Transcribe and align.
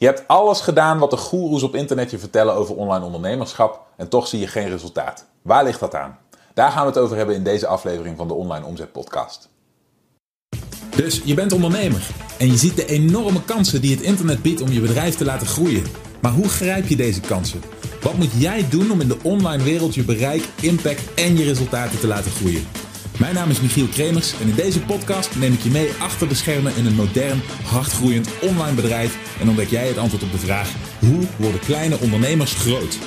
Je 0.00 0.06
hebt 0.06 0.24
alles 0.26 0.60
gedaan 0.60 0.98
wat 0.98 1.10
de 1.10 1.16
goeroes 1.16 1.62
op 1.62 1.74
internet 1.74 2.10
je 2.10 2.18
vertellen 2.18 2.54
over 2.54 2.76
online 2.76 3.04
ondernemerschap 3.04 3.86
en 3.96 4.08
toch 4.08 4.26
zie 4.26 4.40
je 4.40 4.46
geen 4.46 4.68
resultaat. 4.68 5.26
Waar 5.42 5.64
ligt 5.64 5.80
dat 5.80 5.94
aan? 5.94 6.18
Daar 6.54 6.70
gaan 6.70 6.82
we 6.82 6.88
het 6.88 6.98
over 6.98 7.16
hebben 7.16 7.34
in 7.34 7.44
deze 7.44 7.66
aflevering 7.66 8.16
van 8.16 8.28
de 8.28 8.34
Online 8.34 8.66
Omzet 8.66 8.92
Podcast. 8.92 9.48
Dus 10.96 11.22
je 11.24 11.34
bent 11.34 11.52
ondernemer 11.52 12.10
en 12.38 12.46
je 12.46 12.56
ziet 12.56 12.76
de 12.76 12.86
enorme 12.86 13.44
kansen 13.44 13.80
die 13.80 13.94
het 13.94 14.04
internet 14.04 14.42
biedt 14.42 14.60
om 14.60 14.68
je 14.68 14.80
bedrijf 14.80 15.16
te 15.16 15.24
laten 15.24 15.46
groeien. 15.46 15.84
Maar 16.20 16.32
hoe 16.32 16.48
grijp 16.48 16.86
je 16.86 16.96
deze 16.96 17.20
kansen? 17.20 17.62
Wat 18.02 18.14
moet 18.14 18.32
jij 18.32 18.68
doen 18.68 18.90
om 18.90 19.00
in 19.00 19.08
de 19.08 19.18
online 19.22 19.62
wereld 19.62 19.94
je 19.94 20.04
bereik, 20.04 20.48
impact 20.60 21.14
en 21.14 21.36
je 21.36 21.44
resultaten 21.44 22.00
te 22.00 22.06
laten 22.06 22.30
groeien? 22.30 22.66
Mijn 23.18 23.34
naam 23.34 23.50
is 23.50 23.60
Michiel 23.60 23.86
Kremers 23.86 24.40
en 24.40 24.48
in 24.48 24.54
deze 24.54 24.84
podcast 24.84 25.36
neem 25.36 25.52
ik 25.52 25.60
je 25.60 25.70
mee 25.70 25.92
achter 26.00 26.28
de 26.28 26.34
schermen 26.34 26.76
in 26.76 26.86
een 26.86 26.94
modern, 26.94 27.42
hardgroeiend 27.64 28.28
online 28.42 28.74
bedrijf 28.74 29.40
en 29.40 29.48
ontdek 29.48 29.68
jij 29.68 29.88
het 29.88 29.98
antwoord 29.98 30.22
op 30.22 30.30
de 30.30 30.38
vraag: 30.38 30.74
hoe 31.00 31.26
worden 31.38 31.60
kleine 31.60 31.98
ondernemers 31.98 32.54
groot? 32.54 32.98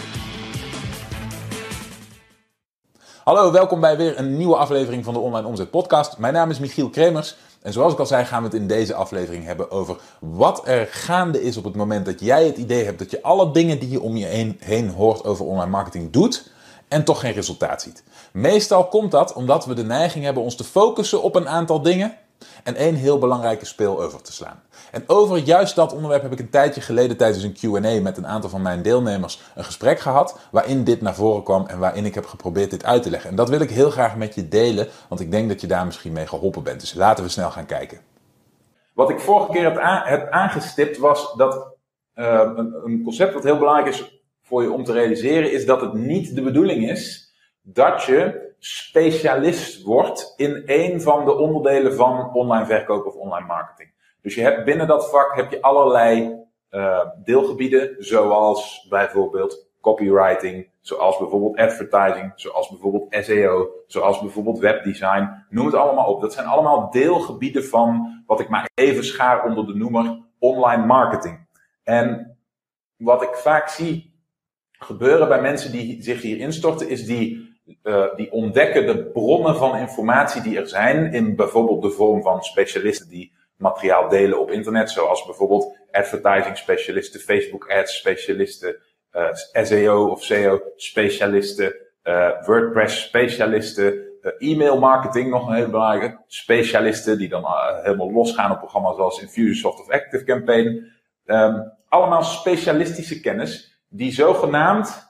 Hallo, 3.24 3.52
welkom 3.52 3.80
bij 3.80 3.98
weer 3.98 4.20
een 4.20 4.38
nieuwe 4.38 4.56
aflevering 4.56 5.04
van 5.04 5.14
de 5.14 5.20
Online 5.20 5.48
Omzet 5.48 5.72
Podcast. 5.72 6.18
Mijn 6.18 6.34
naam 6.34 6.50
is 6.50 6.60
Michiel 6.60 6.90
Kremers 6.90 7.36
en 7.62 7.74
zoals 7.74 7.94
ik 7.94 8.00
al 8.00 8.06
zei, 8.06 8.26
gaan 8.26 8.44
we 8.44 8.50
het 8.50 8.58
in 8.58 8.68
deze 8.68 8.94
aflevering 8.94 9.46
hebben 9.46 9.72
over 9.72 9.98
wat 10.20 10.68
er 10.68 10.88
gaande 10.92 11.44
is 11.44 11.58
op 11.58 11.64
het 11.64 11.76
moment 11.76 12.06
dat 12.06 12.20
jij 12.20 12.46
het 12.46 12.58
idee 12.58 12.84
hebt 12.84 13.00
dat 13.00 13.12
je 13.12 13.22
alle 13.22 13.52
dingen 13.52 13.80
die 13.80 13.90
je 13.90 14.02
om 14.02 14.16
je 14.16 14.26
heen, 14.26 14.58
heen 14.60 14.90
hoort 14.90 15.24
over 15.24 15.46
online 15.46 15.72
marketing 15.72 16.12
doet 16.12 16.52
en 16.92 17.04
toch 17.04 17.20
geen 17.20 17.34
resultaat 17.34 17.82
ziet. 17.82 18.04
Meestal 18.34 18.88
komt 18.88 19.12
dat 19.12 19.34
omdat 19.34 19.66
we 19.66 19.74
de 19.74 19.84
neiging 19.84 20.24
hebben 20.24 20.44
ons 20.44 20.56
te 20.56 20.64
focussen 20.64 21.22
op 21.22 21.36
een 21.36 21.50
aantal 21.50 21.82
dingen 21.82 22.18
en 22.64 22.76
één 22.76 22.96
heel 22.96 23.18
belangrijke 23.18 23.66
speel 23.66 24.02
over 24.02 24.22
te 24.22 24.34
slaan. 24.34 24.64
En 24.92 25.04
over 25.08 25.38
juist 25.38 25.76
dat 25.76 25.94
onderwerp 25.94 26.22
heb 26.22 26.32
ik 26.32 26.40
een 26.40 26.50
tijdje 26.50 26.82
geleden 26.82 27.18
tijdens 27.18 27.44
een 27.44 27.58
QA 27.58 28.02
met 28.02 28.18
een 28.18 28.28
aantal 28.28 28.50
van 28.50 28.62
mijn 28.62 28.82
deelnemers 28.82 29.42
een 29.56 29.64
gesprek 29.64 30.00
gehad. 30.00 30.40
Waarin 30.52 30.84
dit 30.84 31.02
naar 31.02 31.16
voren 31.16 31.44
kwam 31.44 31.68
en 31.68 31.80
waarin 31.80 32.06
ik 32.06 32.16
heb 32.16 32.26
geprobeerd 32.26 32.70
dit 32.70 32.86
uit 32.86 33.04
te 33.04 33.10
leggen. 33.10 33.30
En 33.30 33.36
dat 33.36 33.50
wil 33.50 33.62
ik 33.62 33.70
heel 33.70 33.90
graag 33.90 34.16
met 34.16 34.36
je 34.36 34.48
delen, 34.48 34.88
want 35.10 35.22
ik 35.22 35.32
denk 35.32 35.50
dat 35.50 35.62
je 35.62 35.68
daar 35.68 35.86
misschien 35.86 36.14
mee 36.14 36.28
geholpen 36.28 36.64
bent. 36.64 36.80
Dus 36.80 36.94
laten 36.94 37.24
we 37.24 37.30
snel 37.30 37.52
gaan 37.52 37.66
kijken. 37.66 38.00
Wat 38.94 39.10
ik 39.10 39.20
vorige 39.20 39.52
keer 39.52 39.64
heb, 39.64 40.30
aangestipt 40.30 40.98
was 40.98 41.34
dat 41.34 41.68
uh, 42.16 42.42
een, 42.56 42.74
een 42.84 43.02
concept 43.04 43.34
wat 43.34 43.44
heel 43.44 43.58
belangrijk 43.58 43.88
is 43.88 44.21
voor 44.52 44.64
je 44.64 44.72
om 44.72 44.84
te 44.84 44.94
realiseren, 44.94 45.52
is 45.52 45.66
dat 45.66 45.82
het 45.82 45.94
niet 45.94 46.36
de 46.36 46.42
bedoeling 46.42 46.90
is 46.90 47.34
dat 47.62 48.04
je 48.04 48.50
specialist 48.60 49.84
wordt 49.84 50.34
in 50.36 50.64
een 50.66 51.02
van 51.02 51.26
de 51.26 51.38
onderdelen 51.38 51.96
van 51.96 52.34
online 52.34 52.66
verkoop 52.66 53.06
of 53.06 53.16
online 53.16 53.48
marketing. 53.48 53.92
Dus 54.22 54.36
je 54.36 54.42
hebt 54.42 54.66
binnen 54.66 54.88
dat 54.88 55.10
vak 55.10 55.36
heb 55.36 55.52
je 55.52 55.62
allerlei 55.62 56.36
uh, 56.72 57.00
deelgebieden, 57.24 57.96
zoals 58.00 58.88
bijvoorbeeld 58.90 59.70
copywriting, 59.82 60.70
zoals 60.82 61.18
bijvoorbeeld 61.18 61.58
advertising, 61.58 62.32
zoals 62.36 62.70
bijvoorbeeld 62.70 63.16
SEO, 63.26 63.70
zoals 63.88 64.20
bijvoorbeeld 64.20 64.60
webdesign. 64.60 65.46
Noem 65.50 65.66
het 65.66 65.76
allemaal 65.76 66.06
op. 66.06 66.22
Dat 66.22 66.34
zijn 66.34 66.48
allemaal 66.48 66.90
deelgebieden 66.90 67.66
van 67.66 68.24
wat 68.26 68.40
ik 68.40 68.50
maar 68.50 68.70
even 68.74 69.04
schaar 69.04 69.46
onder 69.46 69.66
de 69.66 69.76
noemer 69.76 70.20
online 70.40 70.86
marketing. 70.86 71.48
En 71.84 72.38
wat 72.98 73.22
ik 73.22 73.36
vaak 73.36 73.70
zie 73.70 74.11
gebeuren 74.84 75.28
bij 75.28 75.42
mensen 75.42 75.72
die 75.72 76.04
zich 76.04 76.22
hier 76.22 76.38
instorten, 76.38 76.90
is 76.90 77.06
die 77.06 77.50
uh, 77.84 78.16
die 78.16 78.32
ontdekken 78.32 78.86
de 78.86 79.04
bronnen 79.04 79.56
van 79.56 79.78
informatie 79.78 80.42
die 80.42 80.58
er 80.58 80.68
zijn 80.68 81.14
in 81.14 81.36
bijvoorbeeld 81.36 81.82
de 81.82 81.90
vorm 81.90 82.22
van 82.22 82.44
specialisten 82.44 83.10
die 83.10 83.34
materiaal 83.58 84.10
delen 84.10 84.40
op 84.40 84.52
internet, 84.52 84.90
zoals 84.90 85.26
bijvoorbeeld 85.26 85.78
advertising 85.92 86.58
specialisten, 86.58 87.20
Facebook 87.20 87.70
ads 87.70 87.98
specialisten, 87.98 88.76
uh, 89.12 89.28
SEO 89.64 90.08
of 90.08 90.24
SEO 90.24 90.62
specialisten, 90.76 91.76
uh, 92.04 92.30
WordPress 92.46 93.02
specialisten, 93.02 94.10
e-mail 94.38 94.80
marketing 94.80 95.30
nog 95.30 95.48
een 95.48 95.56
hele 95.56 95.70
belangrijke, 95.70 96.20
specialisten 96.28 97.18
die 97.18 97.30
dan 97.30 97.46
helemaal 97.82 98.12
losgaan 98.12 98.52
op 98.52 98.58
programma's 98.58 98.96
zoals 98.96 99.22
Infusionsoft 99.22 99.80
of 99.80 99.90
ActiveCampaign. 99.90 100.92
Um, 101.26 101.72
allemaal 101.90 102.24
specialistische 102.24 103.20
kennis 103.20 103.71
die 103.94 104.12
zogenaamd 104.12 105.10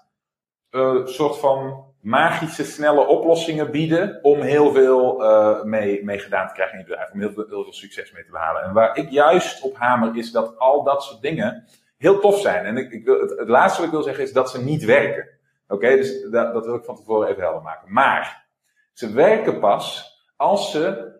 een 0.69 1.07
soort 1.07 1.37
van 1.37 1.85
magische, 1.99 2.63
snelle 2.63 3.07
oplossingen 3.07 3.71
bieden 3.71 4.19
om 4.21 4.41
heel 4.41 4.71
veel 4.71 5.23
uh, 5.23 5.63
mee, 5.63 6.03
mee 6.03 6.19
gedaan 6.19 6.47
te 6.47 6.53
krijgen 6.53 6.77
in 6.77 6.83
je 6.83 6.89
bedrijf. 6.89 7.11
Om 7.11 7.19
heel 7.19 7.31
veel, 7.31 7.45
heel 7.47 7.63
veel 7.63 7.73
succes 7.73 8.11
mee 8.11 8.25
te 8.25 8.31
behalen. 8.31 8.63
En 8.63 8.73
waar 8.73 8.97
ik 8.97 9.09
juist 9.09 9.61
op 9.61 9.75
hamer 9.75 10.17
is 10.17 10.31
dat 10.31 10.57
al 10.57 10.83
dat 10.83 11.03
soort 11.03 11.21
dingen 11.21 11.65
heel 11.97 12.19
tof 12.19 12.39
zijn. 12.39 12.65
En 12.65 12.77
ik, 12.77 12.91
ik 12.91 13.05
wil, 13.05 13.19
het, 13.19 13.39
het 13.39 13.49
laatste 13.49 13.77
wat 13.77 13.85
ik 13.85 13.93
wil 13.95 14.03
zeggen 14.03 14.23
is 14.23 14.33
dat 14.33 14.49
ze 14.49 14.63
niet 14.63 14.85
werken. 14.85 15.29
Oké, 15.67 15.95
dus 15.95 16.21
dat, 16.21 16.53
dat 16.53 16.65
wil 16.65 16.75
ik 16.75 16.83
van 16.83 16.95
tevoren 16.95 17.27
even 17.27 17.41
helder 17.41 17.61
maken. 17.61 17.93
Maar 17.93 18.45
ze 18.93 19.11
werken 19.11 19.59
pas 19.59 20.11
als 20.35 20.71
ze 20.71 21.10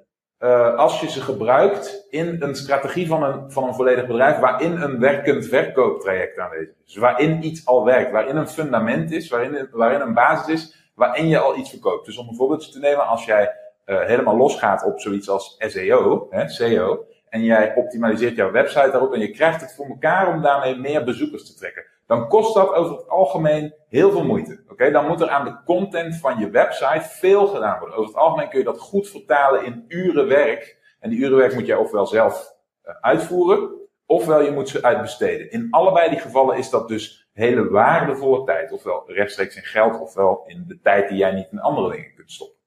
uh, 0.42 0.76
als 0.76 1.00
je 1.00 1.10
ze 1.10 1.22
gebruikt 1.22 2.08
in 2.10 2.36
een 2.40 2.56
strategie 2.56 3.08
van 3.08 3.24
een, 3.24 3.52
van 3.52 3.64
een 3.64 3.74
volledig 3.74 4.08
bedrijf 4.08 4.38
waarin 4.38 4.82
een 4.82 5.00
werkend 5.00 5.48
verkooptraject 5.48 6.40
aanwezig 6.40 6.74
is. 6.86 6.96
Waarin 6.96 7.46
iets 7.46 7.66
al 7.66 7.86
werkt, 7.86 8.12
waarin 8.12 8.36
een 8.36 8.48
fundament 8.48 9.12
is, 9.12 9.30
waarin, 9.30 9.68
waarin 9.72 10.02
een 10.02 10.14
basis 10.14 10.54
is, 10.54 10.92
waarin 10.96 11.28
je 11.28 11.40
al 11.40 11.58
iets 11.58 11.70
verkoopt. 11.70 12.06
Dus 12.06 12.18
om 12.18 12.28
een 12.28 12.36
voorbeeld 12.36 12.72
te 12.72 12.80
nemen, 12.80 13.08
als 13.08 13.26
jij 13.26 13.56
uh, 13.86 14.00
helemaal 14.00 14.38
losgaat 14.38 14.84
op 14.84 15.00
zoiets 15.00 15.30
als 15.30 15.56
SEO, 15.60 16.28
hè, 16.30 16.50
SEO, 16.50 17.06
en 17.30 17.44
jij 17.44 17.76
optimaliseert 17.76 18.36
jouw 18.36 18.52
website 18.52 18.92
daarop 18.92 19.14
en 19.14 19.20
je 19.20 19.32
krijgt 19.32 19.62
het 19.62 19.74
voor 19.76 19.86
elkaar 19.86 20.34
om 20.34 20.42
daarmee 20.42 20.76
meer 20.76 21.04
bezoekers 21.04 21.46
te 21.46 21.56
trekken 21.56 21.86
dan 22.12 22.28
kost 22.28 22.54
dat 22.54 22.74
over 22.74 22.98
het 22.98 23.10
algemeen 23.10 23.74
heel 23.88 24.12
veel 24.12 24.24
moeite. 24.24 24.64
Oké, 24.68 24.92
Dan 24.92 25.08
moet 25.08 25.22
er 25.22 25.30
aan 25.30 25.46
de 25.46 25.64
content 25.66 26.16
van 26.16 26.40
je 26.40 26.50
website 26.50 27.02
veel 27.10 27.48
gedaan 27.48 27.80
worden. 27.80 27.98
Over 27.98 28.10
het 28.10 28.22
algemeen 28.22 28.50
kun 28.50 28.60
je 28.60 28.66
dat 28.66 28.80
goed 28.80 29.10
vertalen 29.10 29.66
in 29.66 29.86
uren 29.88 30.28
werk. 30.28 30.78
En 31.00 31.10
die 31.10 31.20
uren 31.20 31.38
werk 31.38 31.54
moet 31.54 31.66
jij 31.66 31.76
ofwel 31.76 32.06
zelf 32.06 32.56
uh, 32.86 32.96
uitvoeren, 33.02 33.70
ofwel 34.06 34.42
je 34.42 34.52
moet 34.52 34.70
ze 34.70 34.84
uitbesteden. 34.84 35.52
In 35.52 35.68
allebei 35.70 36.10
die 36.10 36.20
gevallen 36.20 36.58
is 36.58 36.70
dat 36.70 36.88
dus 36.88 37.30
hele 37.34 37.70
waardevolle 37.70 38.46
tijd. 38.46 38.72
Ofwel 38.72 39.04
rechtstreeks 39.08 39.56
in 39.56 39.64
geld, 39.64 40.00
ofwel 40.00 40.44
in 40.46 40.64
de 40.68 40.80
tijd 40.80 41.10
die 41.10 41.18
jij 41.18 41.32
niet 41.32 41.52
in 41.52 41.60
andere 41.60 41.92
dingen 41.92 42.14
kunt 42.16 42.32
stoppen. 42.32 42.60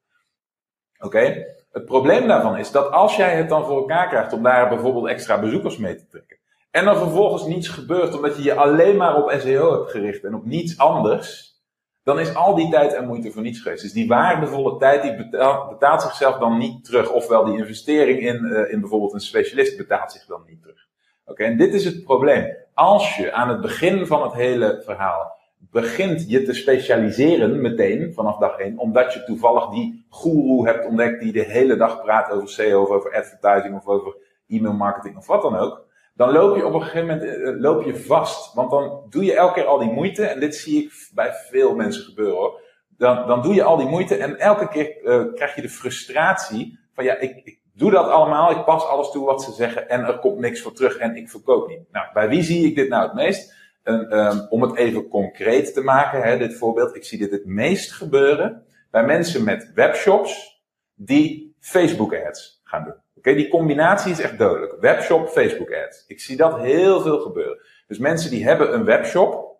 Oké? 0.99 1.45
Het 1.71 1.85
probleem 1.85 2.27
daarvan 2.27 2.57
is 2.57 2.71
dat 2.71 2.91
als 2.91 3.15
jij 3.15 3.35
het 3.35 3.49
dan 3.49 3.65
voor 3.65 3.77
elkaar 3.77 4.07
krijgt 4.07 4.33
om 4.33 4.43
daar 4.43 4.69
bijvoorbeeld 4.69 5.07
extra 5.07 5.39
bezoekers 5.39 5.77
mee 5.77 5.95
te 5.95 6.07
trekken, 6.07 6.37
en 6.75 6.87
er 6.87 6.97
vervolgens 6.97 7.45
niets 7.45 7.67
gebeurt 7.67 8.15
omdat 8.15 8.37
je 8.37 8.43
je 8.43 8.55
alleen 8.55 8.97
maar 8.97 9.23
op 9.23 9.33
SEO 9.39 9.71
hebt 9.71 9.91
gericht 9.91 10.23
en 10.23 10.35
op 10.35 10.45
niets 10.45 10.77
anders, 10.77 11.53
dan 12.03 12.19
is 12.19 12.35
al 12.35 12.55
die 12.55 12.69
tijd 12.69 12.93
en 12.93 13.07
moeite 13.07 13.31
voor 13.31 13.41
niets 13.41 13.59
geweest. 13.59 13.81
Dus 13.81 13.93
die 13.93 14.07
waardevolle 14.07 14.77
tijd 14.77 15.01
die 15.01 15.15
betaalt, 15.15 15.69
betaalt 15.69 16.01
zichzelf 16.01 16.37
dan 16.37 16.57
niet 16.57 16.85
terug. 16.85 17.11
Ofwel 17.11 17.45
die 17.45 17.57
investering 17.57 18.19
in, 18.19 18.45
uh, 18.45 18.71
in 18.71 18.79
bijvoorbeeld 18.79 19.13
een 19.13 19.19
specialist 19.19 19.77
betaalt 19.77 20.11
zich 20.11 20.25
dan 20.25 20.43
niet 20.47 20.61
terug. 20.61 20.87
Oké, 21.25 21.43
en 21.43 21.57
dit 21.57 21.73
is 21.73 21.85
het 21.85 22.03
probleem. 22.03 22.55
Als 22.73 23.15
je 23.15 23.31
aan 23.31 23.49
het 23.49 23.61
begin 23.61 24.07
van 24.07 24.23
het 24.23 24.33
hele 24.33 24.81
verhaal 24.85 25.37
begint 25.57 26.29
je 26.29 26.41
te 26.41 26.53
specialiseren 26.53 27.61
meteen 27.61 28.13
vanaf 28.13 28.37
dag 28.37 28.57
1, 28.57 28.77
omdat 28.77 29.13
je 29.13 29.23
toevallig 29.23 29.69
die 29.69 30.05
guru 30.09 30.67
hebt 30.67 30.85
ontdekt 30.85 31.19
die 31.19 31.31
de 31.31 31.43
hele 31.43 31.75
dag 31.75 32.01
praat 32.01 32.31
over 32.31 32.49
SEO 32.49 32.81
of 32.81 32.89
over 32.89 33.15
advertising 33.15 33.75
of 33.75 33.85
over 33.85 34.15
e-mail 34.47 34.73
marketing 34.73 35.17
of 35.17 35.27
wat 35.27 35.41
dan 35.41 35.55
ook 35.55 35.84
dan 36.15 36.31
loop 36.31 36.55
je 36.55 36.65
op 36.65 36.73
een 36.73 36.81
gegeven 36.81 37.07
moment 37.07 37.23
uh, 37.23 37.61
loop 37.61 37.83
je 37.83 37.95
vast. 37.95 38.53
Want 38.53 38.71
dan 38.71 39.05
doe 39.09 39.23
je 39.23 39.35
elke 39.35 39.53
keer 39.53 39.65
al 39.65 39.79
die 39.79 39.91
moeite. 39.91 40.25
En 40.25 40.39
dit 40.39 40.55
zie 40.55 40.83
ik 40.83 41.09
bij 41.13 41.33
veel 41.33 41.75
mensen 41.75 42.03
gebeuren 42.03 42.35
hoor. 42.35 42.61
Dan, 42.97 43.27
dan 43.27 43.41
doe 43.41 43.53
je 43.53 43.63
al 43.63 43.77
die 43.77 43.87
moeite 43.87 44.15
en 44.15 44.39
elke 44.39 44.67
keer 44.67 45.03
uh, 45.03 45.33
krijg 45.33 45.55
je 45.55 45.61
de 45.61 45.69
frustratie 45.69 46.79
van 46.93 47.03
ja, 47.03 47.17
ik, 47.17 47.41
ik 47.43 47.59
doe 47.73 47.91
dat 47.91 48.09
allemaal. 48.09 48.51
Ik 48.51 48.65
pas 48.65 48.85
alles 48.85 49.11
toe 49.11 49.25
wat 49.25 49.43
ze 49.43 49.51
zeggen 49.51 49.89
en 49.89 50.03
er 50.03 50.19
komt 50.19 50.39
niks 50.39 50.61
voor 50.61 50.73
terug 50.73 50.97
en 50.97 51.15
ik 51.15 51.29
verkoop 51.29 51.67
niet. 51.67 51.91
Nou, 51.91 52.05
bij 52.13 52.29
wie 52.29 52.43
zie 52.43 52.65
ik 52.65 52.75
dit 52.75 52.89
nou 52.89 53.03
het 53.03 53.13
meest? 53.13 53.53
um, 53.85 54.47
om 54.49 54.61
het 54.61 54.75
even 54.75 55.07
concreet 55.07 55.73
te 55.73 55.81
maken, 55.81 56.21
hè, 56.21 56.37
dit 56.37 56.57
voorbeeld. 56.57 56.95
Ik 56.95 57.03
zie 57.03 57.17
dit 57.17 57.31
het 57.31 57.45
meest 57.45 57.91
gebeuren 57.91 58.63
bij 58.91 59.05
mensen 59.05 59.43
met 59.43 59.71
webshops 59.73 60.63
die 60.93 61.55
Facebook 61.59 62.15
ads 62.15 62.61
gaan 62.63 62.83
doen. 62.83 63.04
Oké, 63.25 63.35
die 63.35 63.47
combinatie 63.47 64.11
is 64.11 64.19
echt 64.19 64.37
dodelijk. 64.37 64.75
Webshop, 64.79 65.27
Facebook 65.27 65.73
ads. 65.73 66.03
Ik 66.07 66.19
zie 66.19 66.37
dat 66.37 66.59
heel 66.59 67.01
veel 67.01 67.19
gebeuren. 67.19 67.59
Dus 67.87 67.97
mensen 67.97 68.29
die 68.29 68.43
hebben 68.43 68.73
een 68.73 68.85
webshop, 68.85 69.57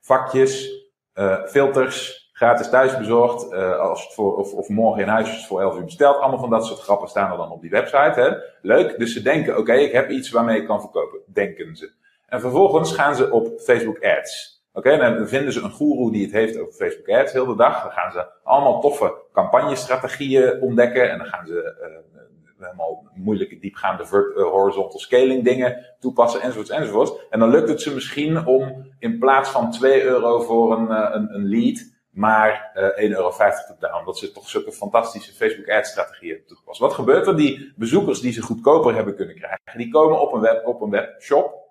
vakjes, 0.00 0.84
uh, 1.14 1.44
filters, 1.44 2.28
gratis 2.32 2.68
thuisbezorgd, 2.68 3.52
uh, 3.52 3.78
als 3.78 4.04
het 4.04 4.14
voor, 4.14 4.36
of, 4.36 4.52
of 4.52 4.68
morgen 4.68 5.02
in 5.02 5.08
huis 5.08 5.46
voor 5.46 5.60
11 5.60 5.76
uur 5.76 5.84
besteld. 5.84 6.16
Allemaal 6.16 6.38
van 6.38 6.50
dat 6.50 6.66
soort 6.66 6.80
grappen 6.80 7.08
staan 7.08 7.30
er 7.30 7.36
dan 7.36 7.50
op 7.50 7.60
die 7.60 7.70
website. 7.70 8.20
Hè? 8.20 8.30
Leuk, 8.62 8.98
dus 8.98 9.12
ze 9.12 9.22
denken, 9.22 9.52
oké, 9.52 9.60
okay, 9.60 9.82
ik 9.84 9.92
heb 9.92 10.10
iets 10.10 10.30
waarmee 10.30 10.60
ik 10.60 10.66
kan 10.66 10.80
verkopen. 10.80 11.20
Denken 11.26 11.76
ze. 11.76 11.92
En 12.26 12.40
vervolgens 12.40 12.92
gaan 12.92 13.16
ze 13.16 13.30
op 13.30 13.60
Facebook 13.60 14.04
ads. 14.04 14.64
Oké, 14.72 14.92
okay, 14.94 15.14
dan 15.14 15.28
vinden 15.28 15.52
ze 15.52 15.60
een 15.60 15.72
guru 15.72 16.10
die 16.10 16.22
het 16.22 16.32
heeft 16.32 16.58
over 16.58 16.72
Facebook 16.72 17.08
ads 17.08 17.32
heel 17.32 17.46
de 17.46 17.56
dag. 17.56 17.82
Dan 17.82 17.92
gaan 17.92 18.12
ze 18.12 18.26
allemaal 18.42 18.80
toffe 18.80 19.14
campagnestrategieën 19.32 20.60
ontdekken. 20.60 21.10
En 21.10 21.18
dan 21.18 21.26
gaan 21.26 21.46
ze 21.46 21.76
uh, 21.80 22.20
helemaal 22.64 23.10
moeilijke, 23.14 23.58
diepgaande 23.58 24.02
uh, 24.02 24.44
horizontal 24.44 24.98
scaling 24.98 25.44
dingen 25.44 25.94
toepassen, 25.98 26.40
enzovoorts, 26.40 26.70
enzovoorts. 26.70 27.12
En 27.30 27.38
dan 27.38 27.50
lukt 27.50 27.68
het 27.68 27.82
ze 27.82 27.94
misschien 27.94 28.46
om 28.46 28.92
in 28.98 29.18
plaats 29.18 29.50
van 29.50 29.70
2 29.70 30.02
euro 30.02 30.40
voor 30.40 30.72
een, 30.72 30.90
uh, 30.90 31.08
een, 31.12 31.34
een 31.34 31.48
lead, 31.48 31.98
maar 32.10 32.70
uh, 32.74 33.10
1,50 33.10 33.16
euro 33.16 33.30
te 33.30 33.74
betalen. 33.78 33.98
Omdat 33.98 34.18
ze 34.18 34.32
toch 34.32 34.48
zulke 34.48 34.72
fantastische 34.72 35.32
Facebook 35.32 35.68
ad 35.68 35.86
strategieën 35.86 36.30
hebben 36.30 36.48
toegepast. 36.48 36.80
Wat 36.80 36.92
gebeurt 36.92 37.26
er? 37.26 37.36
Die 37.36 37.72
bezoekers 37.76 38.20
die 38.20 38.32
ze 38.32 38.42
goedkoper 38.42 38.94
hebben 38.94 39.16
kunnen 39.16 39.34
krijgen, 39.34 39.78
die 39.78 39.90
komen 39.90 40.20
op 40.20 40.32
een, 40.32 40.40
web, 40.40 40.66
op 40.66 40.80
een 40.80 40.90
webshop. 40.90 41.68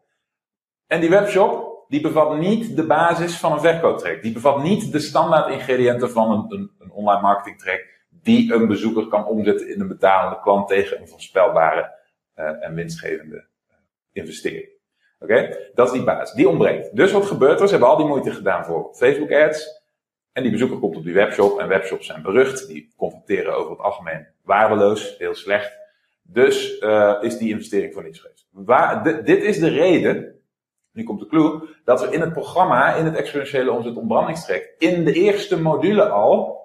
En 0.87 0.99
die 0.99 1.09
webshop, 1.09 1.85
die 1.87 2.01
bevat 2.01 2.37
niet 2.37 2.75
de 2.75 2.85
basis 2.85 3.37
van 3.37 3.51
een 3.51 3.59
verkooptrek. 3.59 4.21
Die 4.21 4.31
bevat 4.31 4.63
niet 4.63 4.91
de 4.91 4.99
standaard 4.99 5.53
ingrediënten 5.53 6.11
van 6.11 6.31
een, 6.31 6.45
een, 6.49 6.71
een 6.79 6.91
online 6.91 7.21
marketing 7.21 7.59
track 7.59 7.98
die 8.23 8.53
een 8.53 8.67
bezoeker 8.67 9.07
kan 9.07 9.25
omzetten 9.25 9.69
in 9.69 9.81
een 9.81 9.87
betalende 9.87 10.39
klant 10.41 10.67
tegen 10.67 11.01
een 11.01 11.07
voorspelbare 11.07 11.91
uh, 12.35 12.65
en 12.65 12.73
winstgevende 12.73 13.35
uh, 13.35 13.75
investering. 14.11 14.69
Oké, 15.19 15.33
okay? 15.33 15.71
dat 15.73 15.87
is 15.87 15.93
die 15.93 16.03
basis. 16.03 16.35
Die 16.35 16.49
ontbreekt. 16.49 16.95
Dus 16.95 17.11
wat 17.11 17.25
gebeurt 17.25 17.59
er? 17.59 17.65
Ze 17.65 17.71
hebben 17.71 17.89
al 17.89 17.97
die 17.97 18.05
moeite 18.05 18.31
gedaan 18.31 18.65
voor 18.65 18.93
Facebook 18.93 19.31
ads. 19.31 19.83
En 20.31 20.43
die 20.43 20.51
bezoeker 20.51 20.77
komt 20.77 20.95
op 20.95 21.03
die 21.03 21.13
webshop. 21.13 21.59
En 21.59 21.67
webshops 21.67 22.05
zijn 22.05 22.21
berucht. 22.21 22.67
Die 22.67 22.93
converteren 22.97 23.55
over 23.55 23.71
het 23.71 23.79
algemeen 23.79 24.27
waardeloos, 24.43 25.15
heel 25.17 25.35
slecht. 25.35 25.77
Dus 26.21 26.81
uh, 26.81 27.17
is 27.21 27.37
die 27.37 27.49
investering 27.49 27.93
voor 27.93 28.03
niets 28.03 28.19
geweest. 28.19 28.47
Waar, 28.51 29.23
dit 29.23 29.43
is 29.43 29.59
de 29.59 29.69
reden 29.69 30.39
nu 30.91 31.03
komt 31.03 31.19
de 31.19 31.27
clue, 31.27 31.61
dat 31.83 32.01
we 32.01 32.11
in 32.11 32.21
het 32.21 32.33
programma, 32.33 32.95
in 32.95 33.05
het 33.05 33.15
exponentiële 33.15 33.71
omzet 33.71 33.95
ontbrandingstrek, 33.95 34.73
in 34.77 35.05
de 35.05 35.13
eerste 35.13 35.61
module 35.61 36.09
al 36.09 36.58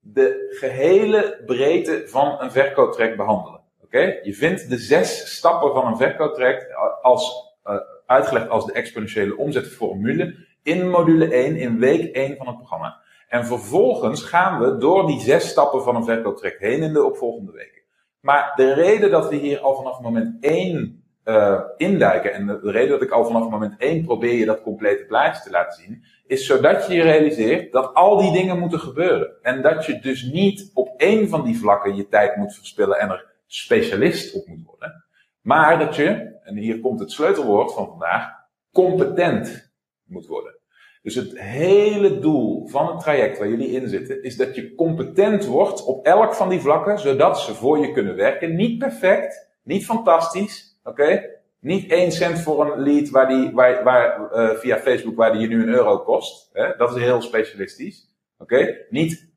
de 0.00 0.56
gehele 0.60 1.42
breedte 1.46 2.02
van 2.06 2.36
een 2.40 2.50
verkooptrek 2.50 3.16
behandelen. 3.16 3.60
Oké? 3.82 4.18
Je 4.22 4.34
vindt 4.34 4.70
de 4.70 4.78
zes 4.78 5.36
stappen 5.36 5.72
van 5.72 5.86
een 5.86 5.96
verkooptrek 5.96 6.66
als, 7.02 7.54
uh, 7.64 7.74
uitgelegd 8.06 8.48
als 8.48 8.66
de 8.66 8.72
exponentiële 8.72 9.36
omzetformule 9.36 10.46
in 10.62 10.90
module 10.90 11.34
1, 11.34 11.56
in 11.56 11.78
week 11.78 12.14
1 12.14 12.36
van 12.36 12.46
het 12.46 12.56
programma. 12.56 13.00
En 13.28 13.46
vervolgens 13.46 14.22
gaan 14.22 14.60
we 14.60 14.76
door 14.76 15.06
die 15.06 15.20
zes 15.20 15.48
stappen 15.48 15.82
van 15.82 15.96
een 15.96 16.04
verkooptrek 16.04 16.58
heen 16.58 16.82
in 16.82 16.92
de 16.92 17.04
opvolgende 17.04 17.52
weken. 17.52 17.82
Maar 18.20 18.52
de 18.56 18.74
reden 18.74 19.10
dat 19.10 19.28
we 19.28 19.36
hier 19.36 19.58
al 19.58 19.74
vanaf 19.74 20.00
moment 20.00 20.44
1 20.44 20.99
uh, 21.24 21.60
induiken. 21.76 22.32
En 22.32 22.46
de, 22.46 22.60
reden 22.62 22.88
dat 22.88 23.02
ik 23.02 23.10
al 23.10 23.24
vanaf 23.24 23.50
moment 23.50 23.74
1 23.78 24.04
probeer 24.04 24.34
je 24.34 24.44
dat 24.44 24.62
complete 24.62 25.04
plaatje 25.04 25.42
te 25.42 25.50
laten 25.50 25.82
zien, 25.82 26.04
is 26.26 26.46
zodat 26.46 26.86
je 26.86 26.94
je 26.94 27.02
realiseert 27.02 27.72
dat 27.72 27.94
al 27.94 28.16
die 28.16 28.32
dingen 28.32 28.58
moeten 28.58 28.80
gebeuren. 28.80 29.42
En 29.42 29.62
dat 29.62 29.86
je 29.86 29.98
dus 29.98 30.22
niet 30.22 30.70
op 30.74 30.94
één 30.96 31.28
van 31.28 31.44
die 31.44 31.58
vlakken 31.58 31.96
je 31.96 32.08
tijd 32.08 32.36
moet 32.36 32.54
verspillen 32.54 32.98
en 32.98 33.10
er 33.10 33.26
specialist 33.46 34.34
op 34.34 34.46
moet 34.46 34.64
worden. 34.64 35.04
Maar 35.40 35.78
dat 35.78 35.96
je, 35.96 36.38
en 36.42 36.56
hier 36.56 36.80
komt 36.80 37.00
het 37.00 37.10
sleutelwoord 37.10 37.72
van 37.72 37.86
vandaag, 37.86 38.30
competent 38.72 39.72
moet 40.04 40.26
worden. 40.26 40.58
Dus 41.02 41.14
het 41.14 41.40
hele 41.40 42.18
doel 42.18 42.68
van 42.68 42.86
het 42.86 43.00
traject 43.00 43.38
waar 43.38 43.48
jullie 43.48 43.70
in 43.70 43.88
zitten, 43.88 44.22
is 44.22 44.36
dat 44.36 44.54
je 44.54 44.74
competent 44.74 45.46
wordt 45.46 45.84
op 45.84 46.06
elk 46.06 46.34
van 46.34 46.48
die 46.48 46.60
vlakken, 46.60 46.98
zodat 46.98 47.40
ze 47.40 47.54
voor 47.54 47.78
je 47.78 47.92
kunnen 47.92 48.16
werken. 48.16 48.56
Niet 48.56 48.78
perfect, 48.78 49.50
niet 49.62 49.84
fantastisch, 49.84 50.69
Oké? 50.82 51.02
Okay? 51.02 51.38
Niet 51.60 51.90
één 51.90 52.12
cent 52.12 52.40
voor 52.40 52.72
een 52.72 52.82
lead 52.82 53.10
waar 53.10 53.28
die, 53.28 53.50
waar, 53.52 53.84
waar, 53.84 54.32
uh, 54.32 54.56
via 54.56 54.78
Facebook 54.78 55.16
waar 55.16 55.32
die 55.32 55.40
je 55.40 55.48
nu 55.48 55.62
een 55.62 55.74
euro 55.74 55.98
kost. 55.98 56.50
Hè? 56.52 56.76
Dat 56.76 56.96
is 56.96 57.02
heel 57.02 57.22
specialistisch. 57.22 58.14
Oké? 58.38 58.54
Okay? 58.54 58.86
Niet 58.90 59.28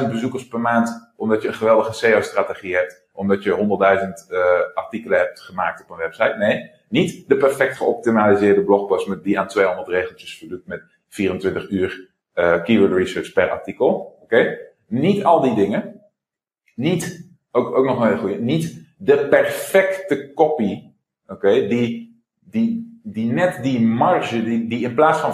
100.000 0.00 0.10
bezoekers 0.10 0.48
per 0.48 0.60
maand 0.60 1.12
omdat 1.16 1.42
je 1.42 1.48
een 1.48 1.54
geweldige 1.54 1.92
SEO-strategie 1.92 2.74
hebt. 2.74 3.06
Omdat 3.12 3.42
je 3.42 3.56
100.000 4.26 4.32
uh, 4.32 4.44
artikelen 4.74 5.18
hebt 5.18 5.40
gemaakt 5.40 5.82
op 5.82 5.90
een 5.90 5.96
website. 5.96 6.34
Nee. 6.38 6.70
Niet 6.88 7.28
de 7.28 7.36
perfect 7.36 7.76
geoptimaliseerde 7.76 8.64
blogpost 8.64 9.08
met 9.08 9.24
die 9.24 9.38
aan 9.38 9.48
200 9.48 9.88
regeltjes 9.88 10.38
voldoet 10.38 10.66
met 10.66 10.82
24 11.08 11.70
uur 11.70 12.08
uh, 12.34 12.62
keyword 12.62 12.92
research 12.92 13.32
per 13.32 13.50
artikel. 13.50 14.18
Oké? 14.22 14.22
Okay? 14.22 14.58
Niet 14.86 15.24
al 15.24 15.40
die 15.40 15.54
dingen. 15.54 16.02
Niet, 16.74 17.30
ook, 17.50 17.76
ook 17.76 17.84
nog 17.84 18.00
een 18.00 18.06
hele 18.06 18.18
goede, 18.18 18.38
niet 18.38 18.87
de 18.98 19.26
perfecte 19.28 20.32
copy, 20.34 20.92
oké, 21.26 21.66
die, 21.66 22.22
die, 22.40 23.00
die 23.02 23.32
net 23.32 23.62
die 23.62 23.80
marge, 23.80 24.42
die, 24.44 24.66
die 24.68 24.84
in 24.84 24.94
plaats 24.94 25.18
van 25.18 25.32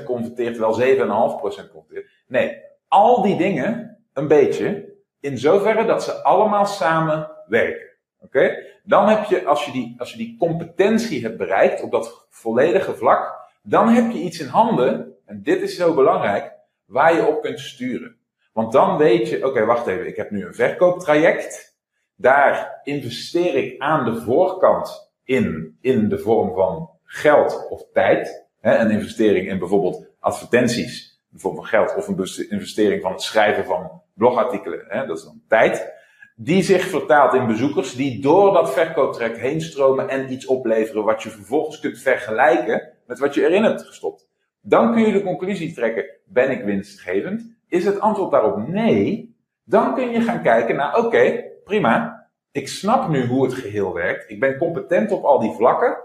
5% 0.00 0.04
converteert, 0.04 0.58
wel 0.58 0.80
7,5% 0.80 1.72
converteert. 1.72 2.10
Nee, 2.26 2.60
al 2.88 3.22
die 3.22 3.36
dingen, 3.36 3.98
een 4.12 4.28
beetje, 4.28 4.92
in 5.20 5.38
zoverre 5.38 5.84
dat 5.84 6.02
ze 6.02 6.22
allemaal 6.22 6.66
samen 6.66 7.30
werken. 7.46 7.86
Oké? 8.20 8.62
Dan 8.84 9.08
heb 9.08 9.24
je 9.24 9.44
als, 9.44 9.64
je 9.64 9.72
die, 9.72 9.94
als 9.98 10.10
je 10.10 10.16
die 10.16 10.36
competentie 10.38 11.22
hebt 11.22 11.36
bereikt 11.36 11.82
op 11.82 11.90
dat 11.90 12.26
volledige 12.30 12.94
vlak, 12.94 13.34
dan 13.62 13.88
heb 13.88 14.12
je 14.12 14.18
iets 14.18 14.40
in 14.40 14.48
handen, 14.48 15.14
en 15.24 15.42
dit 15.42 15.62
is 15.62 15.76
zo 15.76 15.94
belangrijk, 15.94 16.52
waar 16.84 17.14
je 17.14 17.26
op 17.26 17.42
kunt 17.42 17.60
sturen. 17.60 18.16
Want 18.52 18.72
dan 18.72 18.96
weet 18.96 19.28
je, 19.28 19.46
oké, 19.46 19.64
wacht 19.64 19.86
even, 19.86 20.06
ik 20.06 20.16
heb 20.16 20.30
nu 20.30 20.46
een 20.46 20.54
verkooptraject. 20.54 21.73
Daar 22.16 22.80
investeer 22.82 23.54
ik 23.54 23.80
aan 23.80 24.04
de 24.04 24.20
voorkant 24.20 25.12
in, 25.24 25.76
in 25.80 26.08
de 26.08 26.18
vorm 26.18 26.54
van 26.54 26.90
geld 27.04 27.66
of 27.68 27.82
tijd. 27.92 28.48
Hè, 28.60 28.78
een 28.78 28.90
investering 28.90 29.48
in 29.48 29.58
bijvoorbeeld 29.58 30.06
advertenties, 30.20 31.22
de 31.28 31.38
vorm 31.38 31.54
van 31.54 31.64
geld, 31.64 31.94
of 31.94 32.08
een 32.08 32.50
investering 32.50 33.02
van 33.02 33.12
het 33.12 33.22
schrijven 33.22 33.64
van 33.64 34.02
blogartikelen, 34.14 34.84
hè, 34.88 35.06
dat 35.06 35.18
is 35.18 35.24
dan 35.24 35.42
tijd. 35.48 35.92
Die 36.36 36.62
zich 36.62 36.82
vertaalt 36.82 37.34
in 37.34 37.46
bezoekers 37.46 37.94
die 37.94 38.20
door 38.22 38.52
dat 38.52 38.72
verkooptrek 38.72 39.36
heen 39.36 39.60
stromen 39.60 40.08
en 40.08 40.32
iets 40.32 40.46
opleveren 40.46 41.04
wat 41.04 41.22
je 41.22 41.30
vervolgens 41.30 41.80
kunt 41.80 41.98
vergelijken 41.98 42.92
met 43.06 43.18
wat 43.18 43.34
je 43.34 43.42
erin 43.42 43.62
hebt 43.62 43.82
gestopt. 43.82 44.28
Dan 44.60 44.92
kun 44.92 45.06
je 45.06 45.12
de 45.12 45.22
conclusie 45.22 45.74
trekken, 45.74 46.06
ben 46.24 46.50
ik 46.50 46.64
winstgevend? 46.64 47.56
Is 47.68 47.84
het 47.84 48.00
antwoord 48.00 48.30
daarop 48.30 48.68
nee? 48.68 49.36
Dan 49.64 49.94
kun 49.94 50.10
je 50.10 50.20
gaan 50.20 50.42
kijken 50.42 50.76
naar, 50.76 50.98
oké, 50.98 51.52
prima. 51.64 52.28
Ik 52.52 52.68
snap 52.68 53.08
nu 53.08 53.26
hoe 53.26 53.44
het 53.44 53.54
geheel 53.54 53.94
werkt. 53.94 54.30
Ik 54.30 54.40
ben 54.40 54.58
competent 54.58 55.12
op 55.12 55.24
al 55.24 55.40
die 55.40 55.52
vlakken. 55.52 55.96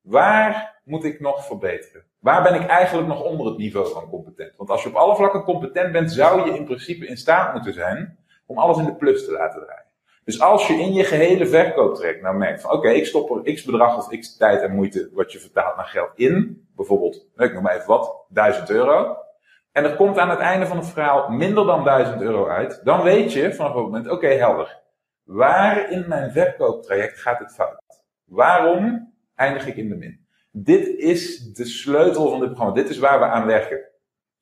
Waar 0.00 0.80
moet 0.84 1.04
ik 1.04 1.20
nog 1.20 1.46
verbeteren? 1.46 2.04
Waar 2.18 2.42
ben 2.42 2.54
ik 2.54 2.66
eigenlijk 2.66 3.08
nog 3.08 3.22
onder 3.22 3.46
het 3.46 3.56
niveau 3.56 3.92
van 3.92 4.08
competent? 4.08 4.56
Want 4.56 4.70
als 4.70 4.82
je 4.82 4.88
op 4.88 4.94
alle 4.94 5.16
vlakken 5.16 5.42
competent 5.42 5.92
bent, 5.92 6.12
zou 6.12 6.44
je 6.44 6.56
in 6.56 6.64
principe 6.64 7.06
in 7.06 7.16
staat 7.16 7.52
moeten 7.52 7.72
zijn 7.72 8.18
om 8.46 8.58
alles 8.58 8.78
in 8.78 8.84
de 8.84 8.94
plus 8.94 9.24
te 9.24 9.32
laten 9.32 9.64
draaien. 9.64 9.90
Dus 10.24 10.40
als 10.40 10.66
je 10.66 10.74
in 10.74 10.92
je 10.92 11.04
gehele 11.04 11.46
verkooptrek 11.46 12.22
nou 12.22 12.36
merkt 12.36 12.60
van 12.60 12.70
oké, 12.70 12.88
ik 12.88 13.06
stop 13.06 13.30
er 13.30 13.54
x 13.54 13.64
bedrag 13.64 13.96
of 13.96 14.18
x 14.18 14.36
tijd 14.36 14.62
en 14.62 14.74
moeite 14.74 15.10
wat 15.12 15.32
je 15.32 15.38
vertaalt 15.38 15.76
naar 15.76 15.86
geld 15.86 16.10
in, 16.14 16.66
bijvoorbeeld, 16.76 17.26
ik 17.36 17.52
noem 17.52 17.62
maar 17.62 17.74
even 17.74 17.86
wat, 17.86 18.24
1000 18.28 18.70
euro. 18.70 19.16
En 19.72 19.84
er 19.84 19.96
komt 19.96 20.18
aan 20.18 20.30
het 20.30 20.38
einde 20.38 20.66
van 20.66 20.76
het 20.76 20.86
verhaal 20.86 21.28
minder 21.30 21.66
dan 21.66 21.84
1000 21.84 22.22
euro 22.22 22.48
uit, 22.48 22.80
dan 22.84 23.02
weet 23.02 23.32
je 23.32 23.54
vanaf 23.54 23.74
het 23.74 23.82
moment, 23.82 24.10
oké, 24.10 24.26
helder. 24.26 24.81
Waar 25.32 25.90
in 25.90 26.08
mijn 26.08 26.32
verkooptraject 26.32 27.18
gaat 27.18 27.38
het 27.38 27.54
fout? 27.54 27.82
Waarom 28.24 29.14
eindig 29.34 29.66
ik 29.66 29.76
in 29.76 29.88
de 29.88 29.94
min? 29.94 30.26
Dit 30.50 30.88
is 30.88 31.52
de 31.52 31.64
sleutel 31.64 32.30
van 32.30 32.40
dit 32.40 32.48
programma. 32.48 32.74
Dit 32.74 32.88
is 32.88 32.98
waar 32.98 33.18
we 33.18 33.24
aan 33.24 33.46
werken. 33.46 33.80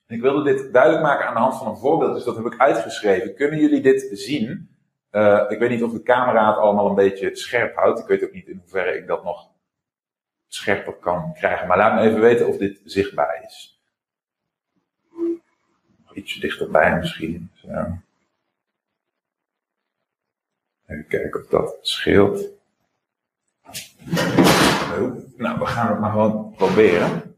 Ik 0.06 0.20
wilde 0.20 0.42
dit 0.42 0.73
duidelijk 0.73 1.02
maken 1.02 1.26
aan 1.26 1.35
de 1.35 1.40
hand 1.40 1.56
van 1.56 1.66
een 1.66 1.76
voorbeeld, 1.76 2.14
dus 2.14 2.25
dat 2.25 2.37
heb 2.37 2.47
ik 2.47 2.61
uitgeschreven. 2.61 3.35
Kunnen 3.35 3.59
jullie 3.59 3.80
dit 3.80 4.09
zien? 4.12 4.68
Uh, 5.11 5.44
ik 5.49 5.59
weet 5.59 5.70
niet 5.70 5.82
of 5.82 5.92
de 5.92 6.02
camera 6.02 6.49
het 6.49 6.59
allemaal 6.59 6.88
een 6.88 6.94
beetje 6.94 7.37
scherp 7.37 7.76
houdt. 7.76 7.99
Ik 7.99 8.06
weet 8.06 8.25
ook 8.25 8.32
niet 8.32 8.49
in 8.49 8.59
hoeverre 8.59 8.97
ik 8.97 9.06
dat 9.06 9.25
nog 9.25 9.50
scherper 10.47 10.94
kan 10.94 11.32
krijgen. 11.35 11.66
Maar 11.68 11.76
laat 11.76 11.94
me 11.94 12.00
even 12.00 12.20
weten 12.20 12.49
of 12.49 12.56
dit 12.56 12.80
zichtbaar 12.85 13.44
is. 13.47 13.80
Ietsje 16.12 16.40
dichterbij 16.40 16.97
misschien. 16.97 17.50
Zo. 17.54 17.68
Even 20.90 21.06
kijken 21.09 21.40
of 21.40 21.47
dat 21.47 21.78
scheelt. 21.80 22.49
Nou, 25.37 25.59
we 25.59 25.66
gaan 25.66 25.90
het 25.90 26.00
maar 26.00 26.11
gewoon 26.11 26.54
proberen. 26.56 27.37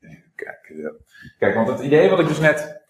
Even 0.00 0.32
kijken. 0.34 1.04
Kijk, 1.38 1.54
want 1.54 1.68
het 1.68 1.80
idee 1.80 2.10
wat 2.10 2.18
ik 2.18 2.28
dus 2.28 2.38
net 2.38 2.82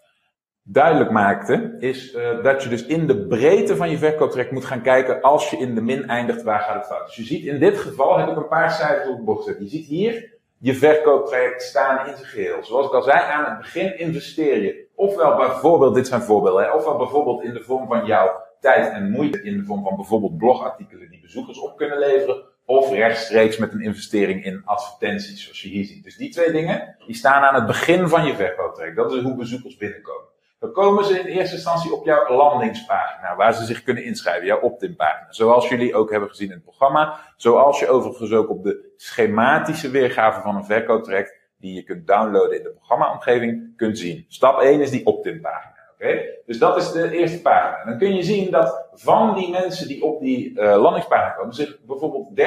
duidelijk 0.63 1.11
maakte, 1.11 1.77
is 1.79 2.15
uh, 2.15 2.43
dat 2.43 2.63
je 2.63 2.69
dus 2.69 2.87
in 2.87 3.07
de 3.07 3.27
breedte 3.27 3.77
van 3.77 3.91
je 3.91 3.99
verkooptrek 3.99 4.51
moet 4.51 4.65
gaan 4.65 4.83
kijken 4.83 5.21
als 5.21 5.51
je 5.51 5.57
in 5.57 5.75
de 5.75 5.81
min 5.81 6.09
eindigt, 6.09 6.43
waar 6.43 6.61
gaat 6.61 6.75
het 6.75 6.87
fout. 6.87 7.07
Dus 7.07 7.17
je 7.17 7.25
ziet 7.25 7.45
in 7.45 7.59
dit 7.59 7.79
geval, 7.79 8.19
heb 8.19 8.29
ik 8.29 8.37
een 8.37 8.49
paar 8.49 8.71
cijfers 8.71 9.09
op 9.09 9.17
de 9.17 9.23
bocht 9.23 9.45
gezet. 9.45 9.61
Je 9.61 9.69
ziet 9.69 9.87
hier 9.87 10.33
je 10.59 10.75
verkooptraject 10.75 11.63
staan 11.63 12.07
in 12.07 12.17
zijn 12.17 12.29
geheel. 12.29 12.65
Zoals 12.65 12.87
ik 12.87 12.93
al 12.93 13.03
zei, 13.03 13.19
aan 13.19 13.45
het 13.45 13.59
begin 13.59 13.99
investeer 13.99 14.63
je. 14.63 14.84
Ofwel 14.95 15.37
bijvoorbeeld, 15.37 15.95
dit 15.95 16.07
zijn 16.07 16.23
voorbeelden, 16.23 16.65
hè, 16.65 16.71
ofwel 16.71 16.97
bijvoorbeeld 16.97 17.43
in 17.43 17.53
de 17.55 17.63
vorm 17.63 17.87
van 17.87 18.07
jouw 18.07 18.43
tijd 18.61 18.93
en 18.93 19.11
moeite, 19.11 19.43
in 19.43 19.57
de 19.57 19.65
vorm 19.65 19.83
van 19.83 19.97
bijvoorbeeld 19.97 20.39
blogartikelen 20.39 21.11
die 21.11 21.21
bezoekers 21.21 21.59
op 21.59 21.77
kunnen 21.77 21.99
leveren, 21.99 22.43
of 22.67 22.91
rechtstreeks 22.91 23.57
met 23.57 23.73
een 23.73 23.81
investering 23.81 24.45
in 24.45 24.63
advertenties, 24.65 25.43
zoals 25.43 25.63
je 25.63 25.69
hier 25.69 25.85
ziet. 25.85 26.05
Dus 26.05 26.17
die 26.17 26.31
twee 26.31 26.53
dingen, 26.53 26.97
die 27.07 27.15
staan 27.15 27.43
aan 27.43 27.55
het 27.55 27.67
begin 27.67 28.09
van 28.09 28.25
je 28.25 28.35
verkooptraject. 28.35 28.97
Dat 28.97 29.13
is 29.13 29.23
hoe 29.23 29.37
bezoekers 29.37 29.77
binnenkomen. 29.77 30.33
dan 30.59 30.73
komen 30.73 31.05
ze 31.05 31.19
in 31.19 31.27
eerste 31.27 31.55
instantie 31.55 31.93
op 31.93 32.05
jouw 32.05 32.37
landingspagina, 32.37 33.37
waar 33.37 33.55
ze 33.55 33.65
zich 33.65 33.83
kunnen 33.83 34.05
inschrijven, 34.05 34.47
jouw 34.47 34.61
opt-in 34.61 34.97
pagina. 34.97 35.27
Zoals 35.33 35.69
jullie 35.69 35.95
ook 35.95 36.11
hebben 36.11 36.29
gezien 36.29 36.49
in 36.49 36.55
het 36.55 36.65
programma, 36.65 37.19
zoals 37.37 37.81
je 37.81 37.89
overigens 37.89 38.33
ook 38.33 38.51
op 38.51 38.63
de 38.63 38.93
schematische 38.97 39.91
weergave 39.91 40.41
van 40.41 40.57
een 40.57 40.65
verkooptraject, 40.65 41.44
die 41.65 41.75
je 41.75 41.83
kunt 41.83 42.07
downloaden 42.07 42.57
in 42.57 42.63
de 42.63 42.71
programmaomgeving, 42.71 43.77
kunt 43.77 43.99
zien. 43.99 44.25
Stap 44.29 44.61
1 44.61 44.81
is 44.81 44.91
die 44.91 45.07
opt-in 45.07 45.41
pagina. 45.41 45.73
Oké, 45.95 46.21
Dus 46.47 46.59
dat 46.59 46.77
is 46.77 46.93
de 46.93 47.11
eerste 47.11 47.41
pagina. 47.41 47.85
Dan 47.85 47.99
kun 47.99 48.15
je 48.15 48.23
zien 48.23 48.51
dat 48.51 48.87
van 48.93 49.35
die 49.35 49.51
mensen 49.51 49.89
die 49.89 50.03
op 50.03 50.21
die 50.21 50.51
uh, 50.51 50.77
landingspagina 50.77 51.31
komen, 51.31 51.55
zich 51.55 51.79
bijvoorbeeld 51.87 52.41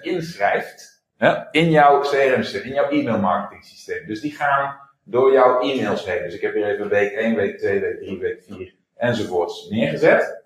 inschrijft 0.02 1.02
in 1.50 1.70
jouw 1.70 2.00
CRM-systeem, 2.00 2.62
in 2.62 2.74
jouw 2.74 2.88
e-mail 2.88 3.18
marketing 3.18 3.64
systeem. 3.64 4.06
Dus 4.06 4.20
die 4.20 4.32
gaan 4.32 4.76
door 5.04 5.32
jouw 5.32 5.60
e-mails 5.60 6.06
heen. 6.06 6.22
Dus 6.22 6.34
ik 6.34 6.40
heb 6.40 6.54
hier 6.54 6.66
even 6.66 6.88
week 6.88 7.12
1, 7.12 7.34
week 7.34 7.58
2, 7.58 7.80
week 7.80 7.98
3, 7.98 8.18
week 8.18 8.42
4 8.42 8.74
enzovoorts 8.96 9.68
neergezet. 9.70 10.44